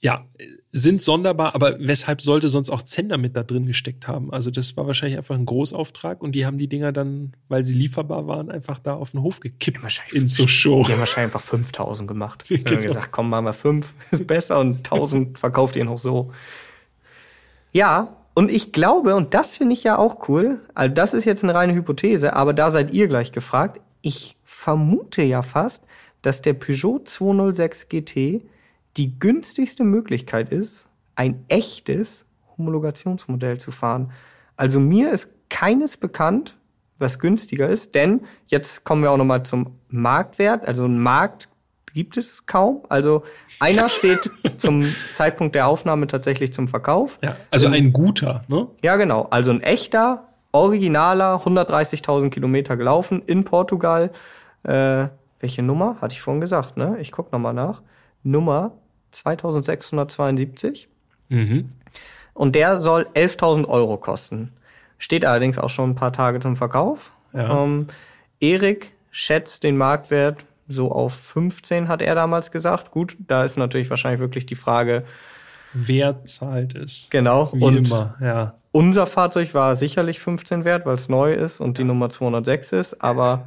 Ja, 0.00 0.26
sind 0.74 1.02
sonderbar, 1.02 1.54
aber 1.54 1.76
weshalb 1.80 2.22
sollte 2.22 2.48
sonst 2.48 2.70
auch 2.70 2.80
Zender 2.80 3.18
mit 3.18 3.36
da 3.36 3.42
drin 3.42 3.66
gesteckt 3.66 4.08
haben? 4.08 4.32
Also 4.32 4.50
das 4.50 4.74
war 4.74 4.86
wahrscheinlich 4.86 5.18
einfach 5.18 5.34
ein 5.34 5.44
Großauftrag 5.44 6.22
und 6.22 6.32
die 6.32 6.46
haben 6.46 6.56
die 6.56 6.66
Dinger 6.66 6.92
dann, 6.92 7.34
weil 7.48 7.66
sie 7.66 7.74
lieferbar 7.74 8.26
waren, 8.26 8.50
einfach 8.50 8.78
da 8.78 8.94
auf 8.94 9.10
den 9.10 9.20
Hof 9.20 9.40
gekippt 9.40 9.80
ja, 9.82 10.18
in 10.18 10.26
so 10.28 10.46
Show. 10.46 10.82
Die 10.86 10.92
haben 10.92 11.00
wahrscheinlich 11.00 11.34
einfach 11.34 11.46
5000 11.46 12.08
gemacht. 12.08 12.44
Die 12.48 12.56
genau. 12.56 12.76
haben 12.76 12.86
gesagt, 12.86 13.12
komm, 13.12 13.28
machen 13.28 13.44
wir 13.44 13.52
5, 13.52 13.94
ist 14.12 14.26
besser 14.26 14.58
und 14.60 14.78
1000 14.78 15.38
verkauft 15.38 15.76
ihr 15.76 15.84
noch 15.84 15.98
so. 15.98 16.32
Ja, 17.72 18.16
und 18.34 18.50
ich 18.50 18.72
glaube, 18.72 19.14
und 19.14 19.34
das 19.34 19.58
finde 19.58 19.74
ich 19.74 19.84
ja 19.84 19.98
auch 19.98 20.26
cool, 20.28 20.60
also 20.74 20.94
das 20.94 21.12
ist 21.12 21.26
jetzt 21.26 21.44
eine 21.44 21.54
reine 21.54 21.74
Hypothese, 21.74 22.34
aber 22.34 22.54
da 22.54 22.70
seid 22.70 22.92
ihr 22.92 23.08
gleich 23.08 23.30
gefragt. 23.30 23.82
Ich 24.00 24.38
vermute 24.44 25.20
ja 25.20 25.42
fast, 25.42 25.84
dass 26.22 26.40
der 26.40 26.54
Peugeot 26.54 27.00
206 27.04 27.88
GT 27.88 28.40
die 28.96 29.18
günstigste 29.18 29.84
Möglichkeit 29.84 30.50
ist, 30.50 30.88
ein 31.14 31.44
echtes 31.48 32.26
Homologationsmodell 32.56 33.58
zu 33.58 33.70
fahren. 33.70 34.12
Also 34.56 34.80
mir 34.80 35.10
ist 35.10 35.28
keines 35.48 35.96
bekannt, 35.96 36.56
was 36.98 37.18
günstiger 37.18 37.68
ist, 37.68 37.94
denn 37.94 38.22
jetzt 38.46 38.84
kommen 38.84 39.02
wir 39.02 39.10
auch 39.10 39.16
nochmal 39.16 39.42
zum 39.42 39.78
Marktwert. 39.88 40.66
Also 40.66 40.84
ein 40.84 40.98
Markt 40.98 41.48
gibt 41.92 42.16
es 42.16 42.46
kaum. 42.46 42.82
Also 42.88 43.22
einer 43.60 43.88
steht 43.90 44.30
zum 44.58 44.84
Zeitpunkt 45.12 45.54
der 45.54 45.66
Aufnahme 45.66 46.06
tatsächlich 46.06 46.52
zum 46.52 46.68
Verkauf. 46.68 47.18
Ja, 47.22 47.36
also 47.50 47.66
ein 47.66 47.92
guter, 47.92 48.44
ne? 48.48 48.68
Ja, 48.82 48.96
genau. 48.96 49.26
Also 49.30 49.50
ein 49.50 49.62
echter, 49.62 50.28
originaler, 50.52 51.42
130.000 51.44 52.30
Kilometer 52.30 52.76
gelaufen 52.76 53.22
in 53.26 53.44
Portugal. 53.44 54.10
Äh, 54.62 55.08
welche 55.40 55.62
Nummer? 55.62 55.96
Hatte 56.00 56.14
ich 56.14 56.20
vorhin 56.20 56.40
gesagt, 56.40 56.76
ne? 56.76 56.98
Ich 57.00 57.10
guck 57.10 57.32
nochmal 57.32 57.54
nach. 57.54 57.82
Nummer 58.22 58.78
2672. 59.12 60.88
Mhm. 61.28 61.70
Und 62.34 62.54
der 62.54 62.78
soll 62.78 63.06
11.000 63.14 63.66
Euro 63.66 63.98
kosten. 63.98 64.52
Steht 64.98 65.24
allerdings 65.24 65.58
auch 65.58 65.70
schon 65.70 65.90
ein 65.90 65.94
paar 65.94 66.12
Tage 66.12 66.40
zum 66.40 66.56
Verkauf. 66.56 67.12
Ja. 67.32 67.62
Ähm, 67.62 67.86
Erik 68.40 68.92
schätzt 69.10 69.62
den 69.62 69.76
Marktwert 69.76 70.46
so 70.68 70.90
auf 70.90 71.14
15 71.14 71.88
hat 71.88 72.02
er 72.02 72.14
damals 72.14 72.50
gesagt. 72.50 72.90
Gut, 72.90 73.16
da 73.26 73.44
ist 73.44 73.56
natürlich 73.56 73.90
wahrscheinlich 73.90 74.20
wirklich 74.20 74.46
die 74.46 74.54
Frage, 74.54 75.04
wer 75.72 76.24
zahlt 76.24 76.74
es. 76.74 77.08
Genau. 77.10 77.50
Wie 77.52 77.62
und 77.62 77.86
immer, 77.88 78.16
ja. 78.20 78.54
Unser 78.72 79.06
Fahrzeug 79.06 79.52
war 79.54 79.76
sicherlich 79.76 80.20
15 80.20 80.64
wert, 80.64 80.86
weil 80.86 80.94
es 80.94 81.08
neu 81.08 81.34
ist 81.34 81.60
und 81.60 81.76
die 81.76 81.84
Nummer 81.84 82.08
206 82.08 82.72
ist, 82.72 83.04
aber 83.04 83.46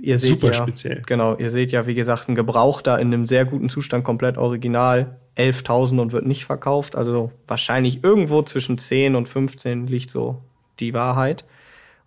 ihr 0.00 0.18
seht 0.18 0.30
Super 0.30 0.48
ja, 0.48 0.54
speziell. 0.54 1.02
Genau, 1.06 1.36
ihr 1.36 1.50
seht 1.50 1.72
ja, 1.72 1.86
wie 1.86 1.94
gesagt, 1.94 2.28
ein 2.28 2.34
Gebrauchter 2.34 2.98
in 2.98 3.08
einem 3.08 3.26
sehr 3.26 3.44
guten 3.44 3.68
Zustand, 3.68 4.04
komplett 4.04 4.38
original, 4.38 5.18
11.000 5.36 6.00
und 6.00 6.12
wird 6.12 6.26
nicht 6.26 6.44
verkauft. 6.44 6.96
Also 6.96 7.32
wahrscheinlich 7.46 8.02
irgendwo 8.02 8.42
zwischen 8.42 8.78
10 8.78 9.14
und 9.14 9.28
15 9.28 9.86
liegt 9.86 10.10
so 10.10 10.42
die 10.80 10.94
Wahrheit. 10.94 11.44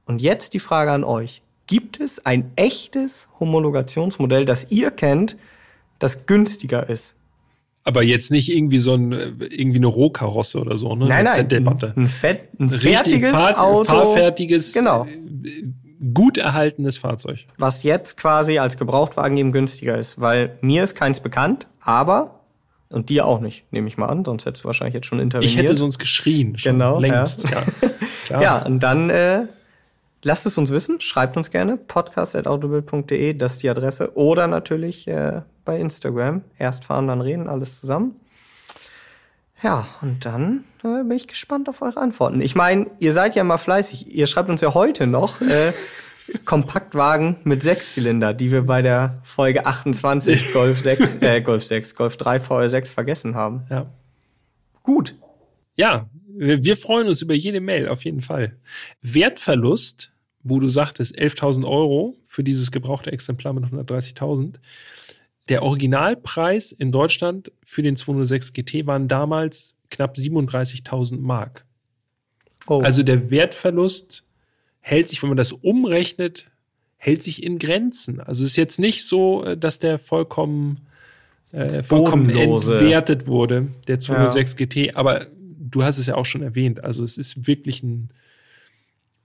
Und 0.05 0.21
jetzt 0.21 0.53
die 0.53 0.59
Frage 0.59 0.91
an 0.91 1.03
euch. 1.03 1.41
Gibt 1.67 1.99
es 1.99 2.25
ein 2.25 2.51
echtes 2.57 3.29
Homologationsmodell, 3.39 4.45
das 4.45 4.67
ihr 4.69 4.91
kennt, 4.91 5.37
das 5.99 6.25
günstiger 6.25 6.89
ist? 6.89 7.15
Aber 7.83 8.03
jetzt 8.03 8.29
nicht 8.29 8.51
irgendwie 8.51 8.77
so 8.77 8.93
ein, 8.93 9.11
irgendwie 9.11 9.77
eine 9.77 9.87
Rohkarosse 9.87 10.59
oder 10.59 10.77
so, 10.77 10.95
ne? 10.95 11.07
Nein, 11.07 11.25
nein, 11.25 11.47
ein, 11.49 11.93
ein, 11.95 12.07
fett, 12.09 12.49
ein 12.59 12.69
fertiges 12.69 13.31
Fahr 13.31 13.59
Auto. 13.59 13.85
Fahrfertiges, 13.85 14.73
genau. 14.73 15.07
Gut 16.14 16.38
erhaltenes 16.38 16.97
Fahrzeug. 16.97 17.45
Was 17.58 17.84
jetzt 17.84 18.18
quasi 18.18 18.58
als 18.58 18.78
Gebrauchtwagen 18.78 19.38
eben 19.38 19.52
günstiger 19.52 19.97
ist, 19.97 20.20
weil 20.20 20.58
mir 20.62 20.84
ist 20.84 20.95
keins 20.95 21.20
bekannt, 21.20 21.68
aber 21.82 22.39
und 22.89 23.10
dir 23.10 23.26
auch 23.26 23.39
nicht, 23.39 23.72
nehme 23.72 23.88
ich 23.88 23.97
mal 23.97 24.08
an, 24.08 24.26
sonst 24.26 24.45
hättest 24.45 24.64
du 24.64 24.68
wahrscheinlich 24.68 24.95
jetzt 24.95 25.08
schon 25.08 25.20
interveniert. 25.20 25.54
Ich 25.54 25.58
hätte 25.58 25.76
sonst 25.76 25.97
geschrien, 25.99 26.58
schon 26.58 26.74
genau, 26.74 26.99
längst. 26.99 27.49
Ja, 27.49 27.64
ja. 28.30 28.41
ja 28.41 28.58
und 28.66 28.82
dann 28.82 29.10
äh, 29.10 29.45
Lasst 30.24 30.45
es 30.45 30.58
uns 30.58 30.70
wissen, 30.70 31.02
schreibt 31.02 31.36
uns 31.36 31.49
gerne, 31.49 31.78
podcast.autobild.de, 31.78 33.34
das 33.34 33.54
ist 33.54 33.64
die 33.64 33.70
Adresse. 33.70 34.16
Oder 34.16 34.45
natürlich 34.45 35.08
äh, 35.08 35.41
bei 35.66 35.80
Instagram. 35.80 36.43
Erst 36.60 36.84
fahren, 36.84 37.08
dann 37.08 37.22
reden, 37.22 37.47
alles 37.47 37.80
zusammen. 37.80 38.20
Ja, 39.64 39.88
und 40.02 40.24
dann 40.24 40.64
äh, 40.84 41.03
bin 41.03 41.11
ich 41.11 41.27
gespannt 41.27 41.69
auf 41.69 41.82
eure 41.82 41.99
Antworten. 41.99 42.41
Ich 42.41 42.55
meine, 42.55 42.89
ihr 42.99 43.13
seid 43.13 43.36
ja 43.36 43.43
mal 43.43 43.57
fleißig. 43.57 44.13
Ihr 44.13 44.27
schreibt 44.27 44.49
uns 44.49 44.61
ja 44.61 44.73
heute 44.73 45.07
noch 45.07 45.41
äh, 45.41 45.73
Kompaktwagen 46.45 47.38
mit 47.43 47.63
Sechszylinder, 47.63 48.34
die 48.34 48.51
wir 48.51 48.63
bei 48.63 48.82
der 48.82 49.21
Folge 49.23 49.65
28 49.65 50.51
Golf 50.53 50.79
6, 50.79 51.17
äh, 51.21 51.41
Golf 51.41 51.65
6, 51.65 51.95
Golf 51.95 52.17
3 52.17 52.38
VR6 52.38 52.86
vergessen 52.88 53.36
haben. 53.36 53.63
Ja. 53.69 53.91
Gut. 54.84 55.15
Ja, 55.75 56.09
wir 56.34 56.77
freuen 56.77 57.07
uns 57.07 57.21
über 57.21 57.34
jede 57.34 57.61
Mail, 57.61 57.88
auf 57.88 58.03
jeden 58.03 58.21
Fall. 58.21 58.57
Wertverlust 59.01 60.11
wo 60.43 60.59
du 60.59 60.69
sagtest, 60.69 61.17
11.000 61.17 61.67
Euro 61.67 62.17
für 62.25 62.43
dieses 62.43 62.71
gebrauchte 62.71 63.11
Exemplar 63.11 63.53
mit 63.53 63.65
130.000. 63.65 64.55
Der 65.52 65.64
Originalpreis 65.64 66.72
in 66.72 66.93
Deutschland 66.93 67.52
für 67.62 67.84
den 67.84 67.97
206 67.97 68.54
GT 68.54 68.88
waren 68.88 69.10
damals 69.10 69.76
knapp 69.89 70.16
37.000 70.16 71.20
Mark. 71.20 71.66
Oh. 72.68 72.80
Also 72.80 73.04
der 73.04 73.32
Wertverlust 73.32 74.24
hält 74.80 75.10
sich, 75.10 75.22
wenn 75.22 75.30
man 75.30 75.38
das 75.38 75.52
umrechnet, 75.52 76.49
hält 76.95 77.22
sich 77.22 77.43
in 77.43 77.60
Grenzen. 77.60 78.22
Also 78.22 78.45
es 78.45 78.52
ist 78.52 78.56
jetzt 78.56 78.80
nicht 78.80 79.04
so, 79.04 79.43
äh, 79.43 79.58
dass 79.58 79.80
der 79.80 79.99
vollkommen, 79.99 80.88
äh, 81.52 81.84
vollkommen 81.84 82.28
Bodenlose. 82.28 82.80
entwertet 82.80 83.28
wurde, 83.28 83.68
der 83.89 83.99
206 83.99 84.56
GT. 84.56 84.95
Aber 84.95 85.28
du 85.36 85.84
hast 85.84 85.97
es 85.97 86.06
ja 86.06 86.16
auch 86.16 86.26
schon 86.26 86.43
erwähnt. 86.43 86.82
Also 86.82 87.04
es 87.04 87.18
ist 87.18 87.45
wirklich 87.45 87.84
ein 87.84 88.08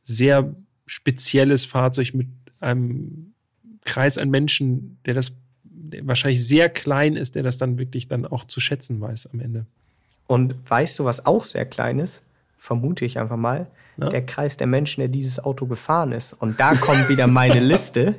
sehr 0.02 0.56
spezielles 0.86 1.66
Fahrzeug 1.66 2.14
mit 2.14 2.26
einem 2.58 3.32
Kreis 3.84 4.18
an 4.18 4.28
Menschen, 4.30 4.98
der 5.06 5.14
das 5.14 5.36
wahrscheinlich 6.02 6.46
sehr 6.46 6.68
klein 6.68 7.16
ist, 7.16 7.34
der 7.34 7.42
das 7.42 7.58
dann 7.58 7.78
wirklich 7.78 8.08
dann 8.08 8.26
auch 8.26 8.44
zu 8.44 8.60
schätzen 8.60 9.00
weiß 9.00 9.28
am 9.32 9.40
Ende. 9.40 9.66
Und 10.26 10.54
weißt 10.68 10.98
du, 10.98 11.04
was 11.04 11.26
auch 11.26 11.44
sehr 11.44 11.66
klein 11.66 11.98
ist? 11.98 12.22
Vermute 12.58 13.04
ich 13.04 13.18
einfach 13.18 13.36
mal. 13.36 13.66
Ja. 13.96 14.08
Der 14.08 14.24
Kreis 14.24 14.56
der 14.56 14.66
Menschen, 14.66 15.00
der 15.00 15.08
dieses 15.08 15.38
Auto 15.42 15.66
gefahren 15.66 16.12
ist. 16.12 16.34
Und 16.38 16.60
da 16.60 16.74
kommt 16.74 17.08
wieder 17.08 17.26
meine 17.26 17.60
Liste. 17.60 18.14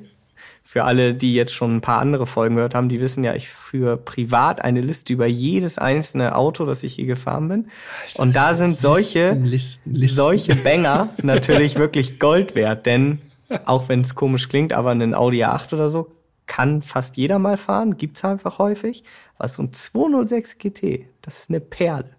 Für 0.64 0.84
alle, 0.84 1.14
die 1.14 1.34
jetzt 1.34 1.54
schon 1.54 1.78
ein 1.78 1.82
paar 1.82 2.00
andere 2.00 2.28
Folgen 2.28 2.56
gehört 2.56 2.76
haben, 2.76 2.90
die 2.90 3.00
wissen 3.00 3.24
ja, 3.24 3.34
ich 3.36 3.48
führe 3.48 3.96
privat 3.96 4.62
eine 4.62 4.82
Liste 4.82 5.14
über 5.14 5.26
jedes 5.26 5.78
einzelne 5.78 6.36
Auto, 6.36 6.66
das 6.66 6.84
ich 6.84 6.96
hier 6.96 7.06
gefahren 7.06 7.48
bin. 7.48 7.68
Und 8.16 8.36
da 8.36 8.54
sind 8.54 8.78
solche, 8.78 9.30
Listen, 9.30 9.46
Listen, 9.46 9.94
Listen. 9.94 10.16
solche 10.18 10.56
Banger 10.56 11.10
natürlich 11.24 11.76
wirklich 11.76 12.20
Gold 12.20 12.54
wert, 12.54 12.86
denn 12.86 13.20
auch 13.64 13.88
wenn 13.88 14.02
es 14.02 14.14
komisch 14.14 14.50
klingt, 14.50 14.74
aber 14.74 14.92
einen 14.92 15.16
Audi 15.16 15.46
A8 15.46 15.74
oder 15.74 15.90
so 15.90 16.12
kann 16.48 16.82
fast 16.82 17.18
jeder 17.18 17.40
mal 17.40 17.58
fahren, 17.58 17.98
gibt's 17.98 18.24
einfach 18.26 18.58
häufig. 18.60 19.04
Aber 19.38 19.50
so 19.50 19.62
ein 19.64 19.72
206 19.74 20.58
GT, 20.58 21.06
das 21.22 21.40
ist 21.42 21.50
eine 21.50 21.60
Perle. 21.60 22.16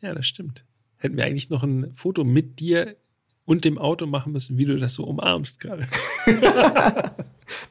Ja, 0.00 0.14
das 0.14 0.26
stimmt. 0.26 0.64
Hätten 0.98 1.16
wir 1.16 1.24
eigentlich 1.24 1.50
noch 1.50 1.62
ein 1.62 1.92
Foto 1.94 2.24
mit 2.24 2.60
dir 2.60 2.96
und 3.44 3.64
dem 3.64 3.76
Auto 3.78 4.06
machen 4.06 4.32
müssen, 4.32 4.56
wie 4.56 4.64
du 4.64 4.78
das 4.78 4.94
so 4.94 5.04
umarmst 5.04 5.60
gerade. 5.60 5.86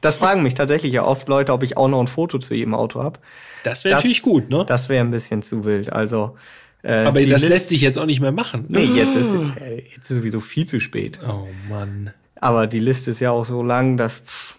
Das 0.00 0.16
fragen 0.16 0.42
mich 0.44 0.54
tatsächlich 0.54 0.92
ja 0.92 1.04
oft 1.04 1.28
Leute, 1.28 1.52
ob 1.52 1.62
ich 1.64 1.76
auch 1.76 1.88
noch 1.88 2.00
ein 2.00 2.06
Foto 2.06 2.38
zu 2.38 2.54
jedem 2.54 2.74
Auto 2.74 3.02
habe. 3.02 3.18
Das 3.64 3.84
wäre 3.84 3.96
natürlich 3.96 4.22
gut, 4.22 4.48
ne? 4.48 4.64
Das 4.64 4.88
wäre 4.88 5.04
ein 5.04 5.10
bisschen 5.10 5.42
zu 5.42 5.64
wild. 5.64 5.92
Also, 5.92 6.36
äh, 6.82 7.04
Aber 7.04 7.20
das 7.20 7.28
List- 7.42 7.48
lässt 7.48 7.68
sich 7.70 7.80
jetzt 7.80 7.98
auch 7.98 8.06
nicht 8.06 8.20
mehr 8.20 8.30
machen. 8.32 8.66
Nee, 8.68 8.84
jetzt 8.84 9.16
ist, 9.16 9.34
äh, 9.60 9.82
jetzt 9.94 10.08
ist 10.10 10.16
sowieso 10.18 10.38
viel 10.38 10.66
zu 10.66 10.78
spät. 10.78 11.18
Oh 11.26 11.48
Mann. 11.68 12.12
Aber 12.36 12.68
die 12.68 12.78
Liste 12.78 13.10
ist 13.10 13.20
ja 13.20 13.32
auch 13.32 13.44
so 13.44 13.62
lang, 13.62 13.96
dass 13.96 14.18
pff, 14.20 14.58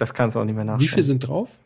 das 0.00 0.14
kannst 0.14 0.36
du 0.36 0.40
auch 0.40 0.44
nicht 0.44 0.54
mehr 0.54 0.64
nachschauen. 0.64 0.80
Wie 0.80 0.88
viel 0.88 1.02
sind 1.04 1.20
drauf? 1.20 1.58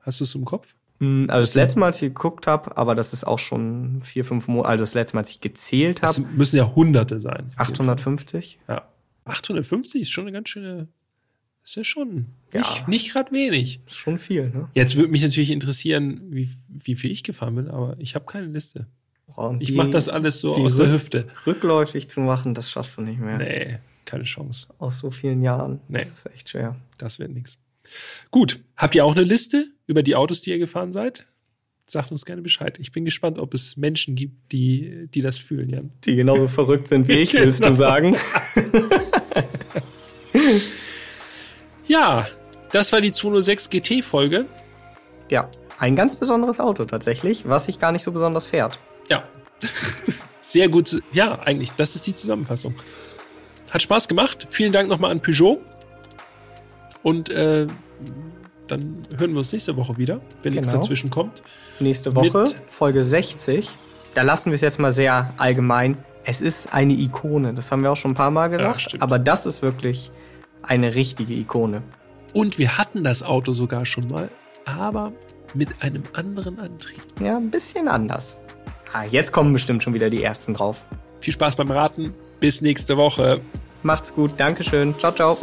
Hast 0.00 0.20
du 0.20 0.24
es 0.24 0.34
im 0.34 0.44
Kopf? 0.44 0.74
Hm, 1.00 1.26
Also 1.28 1.40
das 1.42 1.54
letzte 1.54 1.80
Mal, 1.80 1.86
als 1.86 1.96
ich 1.96 2.02
geguckt 2.02 2.46
habe, 2.46 2.76
aber 2.76 2.94
das 2.94 3.12
ist 3.12 3.26
auch 3.26 3.38
schon 3.38 4.00
vier, 4.02 4.24
fünf 4.24 4.48
Monate, 4.48 4.68
also 4.68 4.82
das 4.84 4.94
letzte 4.94 5.16
Mal, 5.16 5.20
als 5.20 5.30
ich 5.30 5.40
gezählt 5.40 6.02
Das 6.02 6.18
habe, 6.18 6.28
müssen 6.28 6.56
ja 6.56 6.74
Hunderte 6.74 7.20
sein. 7.20 7.50
850. 7.56 8.58
Ja. 8.68 8.82
850 9.24 10.02
ist 10.02 10.10
schon 10.10 10.24
eine 10.24 10.32
ganz 10.32 10.48
schöne. 10.48 10.88
Ist 11.64 11.76
ja 11.76 11.84
schon 11.84 12.26
Ja. 12.52 12.60
nicht, 12.60 12.88
nicht 12.88 13.12
gerade 13.12 13.32
wenig. 13.32 13.80
Ist 13.86 13.96
Schon 13.96 14.18
viel, 14.18 14.50
ne? 14.50 14.68
Jetzt 14.74 14.96
würde 14.96 15.10
mich 15.10 15.22
natürlich 15.22 15.50
interessieren, 15.50 16.20
wie, 16.30 16.50
wie 16.68 16.94
viel 16.94 17.10
ich 17.10 17.22
gefahren 17.24 17.54
bin, 17.54 17.68
aber 17.70 17.96
ich 17.98 18.14
habe 18.14 18.26
keine 18.26 18.46
Liste. 18.46 18.86
Und 19.34 19.62
Ich 19.62 19.72
mache 19.74 19.88
das 19.90 20.10
alles 20.10 20.40
so 20.40 20.52
aus 20.54 20.76
der 20.76 20.92
Hüfte. 20.92 21.26
Rückläufig 21.46 22.08
zu 22.10 22.20
machen, 22.20 22.52
das 22.54 22.70
schaffst 22.70 22.98
du 22.98 23.02
nicht 23.02 23.18
mehr. 23.18 23.38
Nee, 23.38 23.78
keine 24.04 24.24
Chance. 24.24 24.68
Aus 24.78 24.98
so 24.98 25.10
vielen 25.10 25.42
Jahren. 25.42 25.80
Nee. 25.88 26.00
Das 26.00 26.08
ist 26.08 26.26
echt 26.34 26.50
schwer. 26.50 26.76
Das 26.98 27.18
wird 27.18 27.30
nichts. 27.32 27.56
Gut, 28.30 28.60
habt 28.76 28.94
ihr 28.94 29.04
auch 29.04 29.14
eine 29.16 29.24
Liste 29.24 29.66
über 29.86 30.02
die 30.02 30.16
Autos, 30.16 30.42
die 30.42 30.50
ihr 30.50 30.58
gefahren 30.58 30.92
seid? 30.92 31.26
Sagt 31.86 32.10
uns 32.10 32.24
gerne 32.24 32.40
Bescheid. 32.40 32.78
Ich 32.80 32.92
bin 32.92 33.04
gespannt, 33.04 33.38
ob 33.38 33.52
es 33.52 33.76
Menschen 33.76 34.14
gibt, 34.14 34.52
die, 34.52 35.06
die 35.08 35.20
das 35.20 35.36
fühlen, 35.36 35.68
Jan. 35.68 35.92
Die 36.04 36.16
genauso 36.16 36.48
verrückt 36.48 36.88
sind 36.88 37.08
wie 37.08 37.12
ich, 37.12 37.32
willst 37.34 37.58
Genau. 37.60 37.70
du 37.70 37.76
sagen? 37.76 38.16
Ja, 41.86 42.26
das 42.72 42.92
war 42.92 43.00
die 43.00 43.12
206 43.12 43.68
GT-Folge. 43.70 44.46
Ja, 45.30 45.50
ein 45.78 45.96
ganz 45.96 46.16
besonderes 46.16 46.60
Auto 46.60 46.84
tatsächlich, 46.84 47.46
was 47.46 47.66
sich 47.66 47.78
gar 47.78 47.92
nicht 47.92 48.02
so 48.02 48.12
besonders 48.12 48.46
fährt. 48.46 48.78
Ja. 49.08 49.28
Sehr 50.40 50.68
gut. 50.68 51.00
Ja, 51.12 51.40
eigentlich, 51.40 51.72
das 51.72 51.94
ist 51.94 52.06
die 52.06 52.14
Zusammenfassung. 52.14 52.74
Hat 53.70 53.82
Spaß 53.82 54.08
gemacht. 54.08 54.46
Vielen 54.48 54.72
Dank 54.72 54.88
nochmal 54.88 55.10
an 55.10 55.20
Peugeot. 55.20 55.60
Und 57.04 57.28
äh, 57.30 57.66
dann 58.66 59.02
hören 59.16 59.32
wir 59.32 59.38
uns 59.38 59.52
nächste 59.52 59.76
Woche 59.76 59.96
wieder, 59.96 60.20
wenn 60.42 60.54
nichts 60.54 60.68
Genau. 60.68 60.80
dazwischen 60.80 61.10
kommt. 61.10 61.42
Nächste 61.78 62.16
Woche, 62.16 62.44
Mit- 62.44 62.56
Folge 62.66 63.04
60. 63.04 63.68
Da 64.14 64.22
lassen 64.22 64.50
wir 64.50 64.54
es 64.56 64.60
jetzt 64.62 64.80
mal 64.80 64.92
sehr 64.92 65.32
allgemein. 65.36 65.96
Es 66.24 66.40
ist 66.40 66.72
eine 66.72 66.94
Ikone, 66.94 67.52
das 67.54 67.70
haben 67.70 67.82
wir 67.82 67.92
auch 67.92 67.96
schon 67.96 68.12
ein 68.12 68.14
paar 68.16 68.30
Mal 68.30 68.48
gesagt. 68.48 68.80
stimmt. 68.80 69.02
aber 69.02 69.18
das 69.18 69.44
ist 69.46 69.60
wirklich 69.62 70.10
eine 70.62 70.94
richtige 70.94 71.34
Ikone. 71.34 71.82
Und 72.32 72.58
wir 72.58 72.78
hatten 72.78 73.04
das 73.04 73.22
Auto 73.22 73.52
sogar 73.52 73.84
schon 73.86 74.08
mal, 74.08 74.28
aber 74.64 75.12
mit 75.52 75.68
einem 75.82 76.02
anderen 76.14 76.58
Antrieb. 76.58 77.02
Ja, 77.20 77.36
ein 77.36 77.50
bisschen 77.50 77.86
anders. 77.86 78.36
Ah, 78.92 79.04
jetzt 79.04 79.32
kommen 79.32 79.52
bestimmt 79.52 79.82
schon 79.82 79.92
wieder 79.92 80.08
die 80.08 80.22
ersten 80.22 80.54
drauf. 80.54 80.86
Viel 81.20 81.34
Spaß 81.34 81.56
beim 81.56 81.70
Raten. 81.70 82.14
Bis 82.40 82.60
nächste 82.62 82.96
Woche. 82.96 83.40
Macht's 83.82 84.14
gut, 84.14 84.32
Dankeschön. 84.38 84.94
Ciao, 84.98 85.12
ciao. 85.12 85.36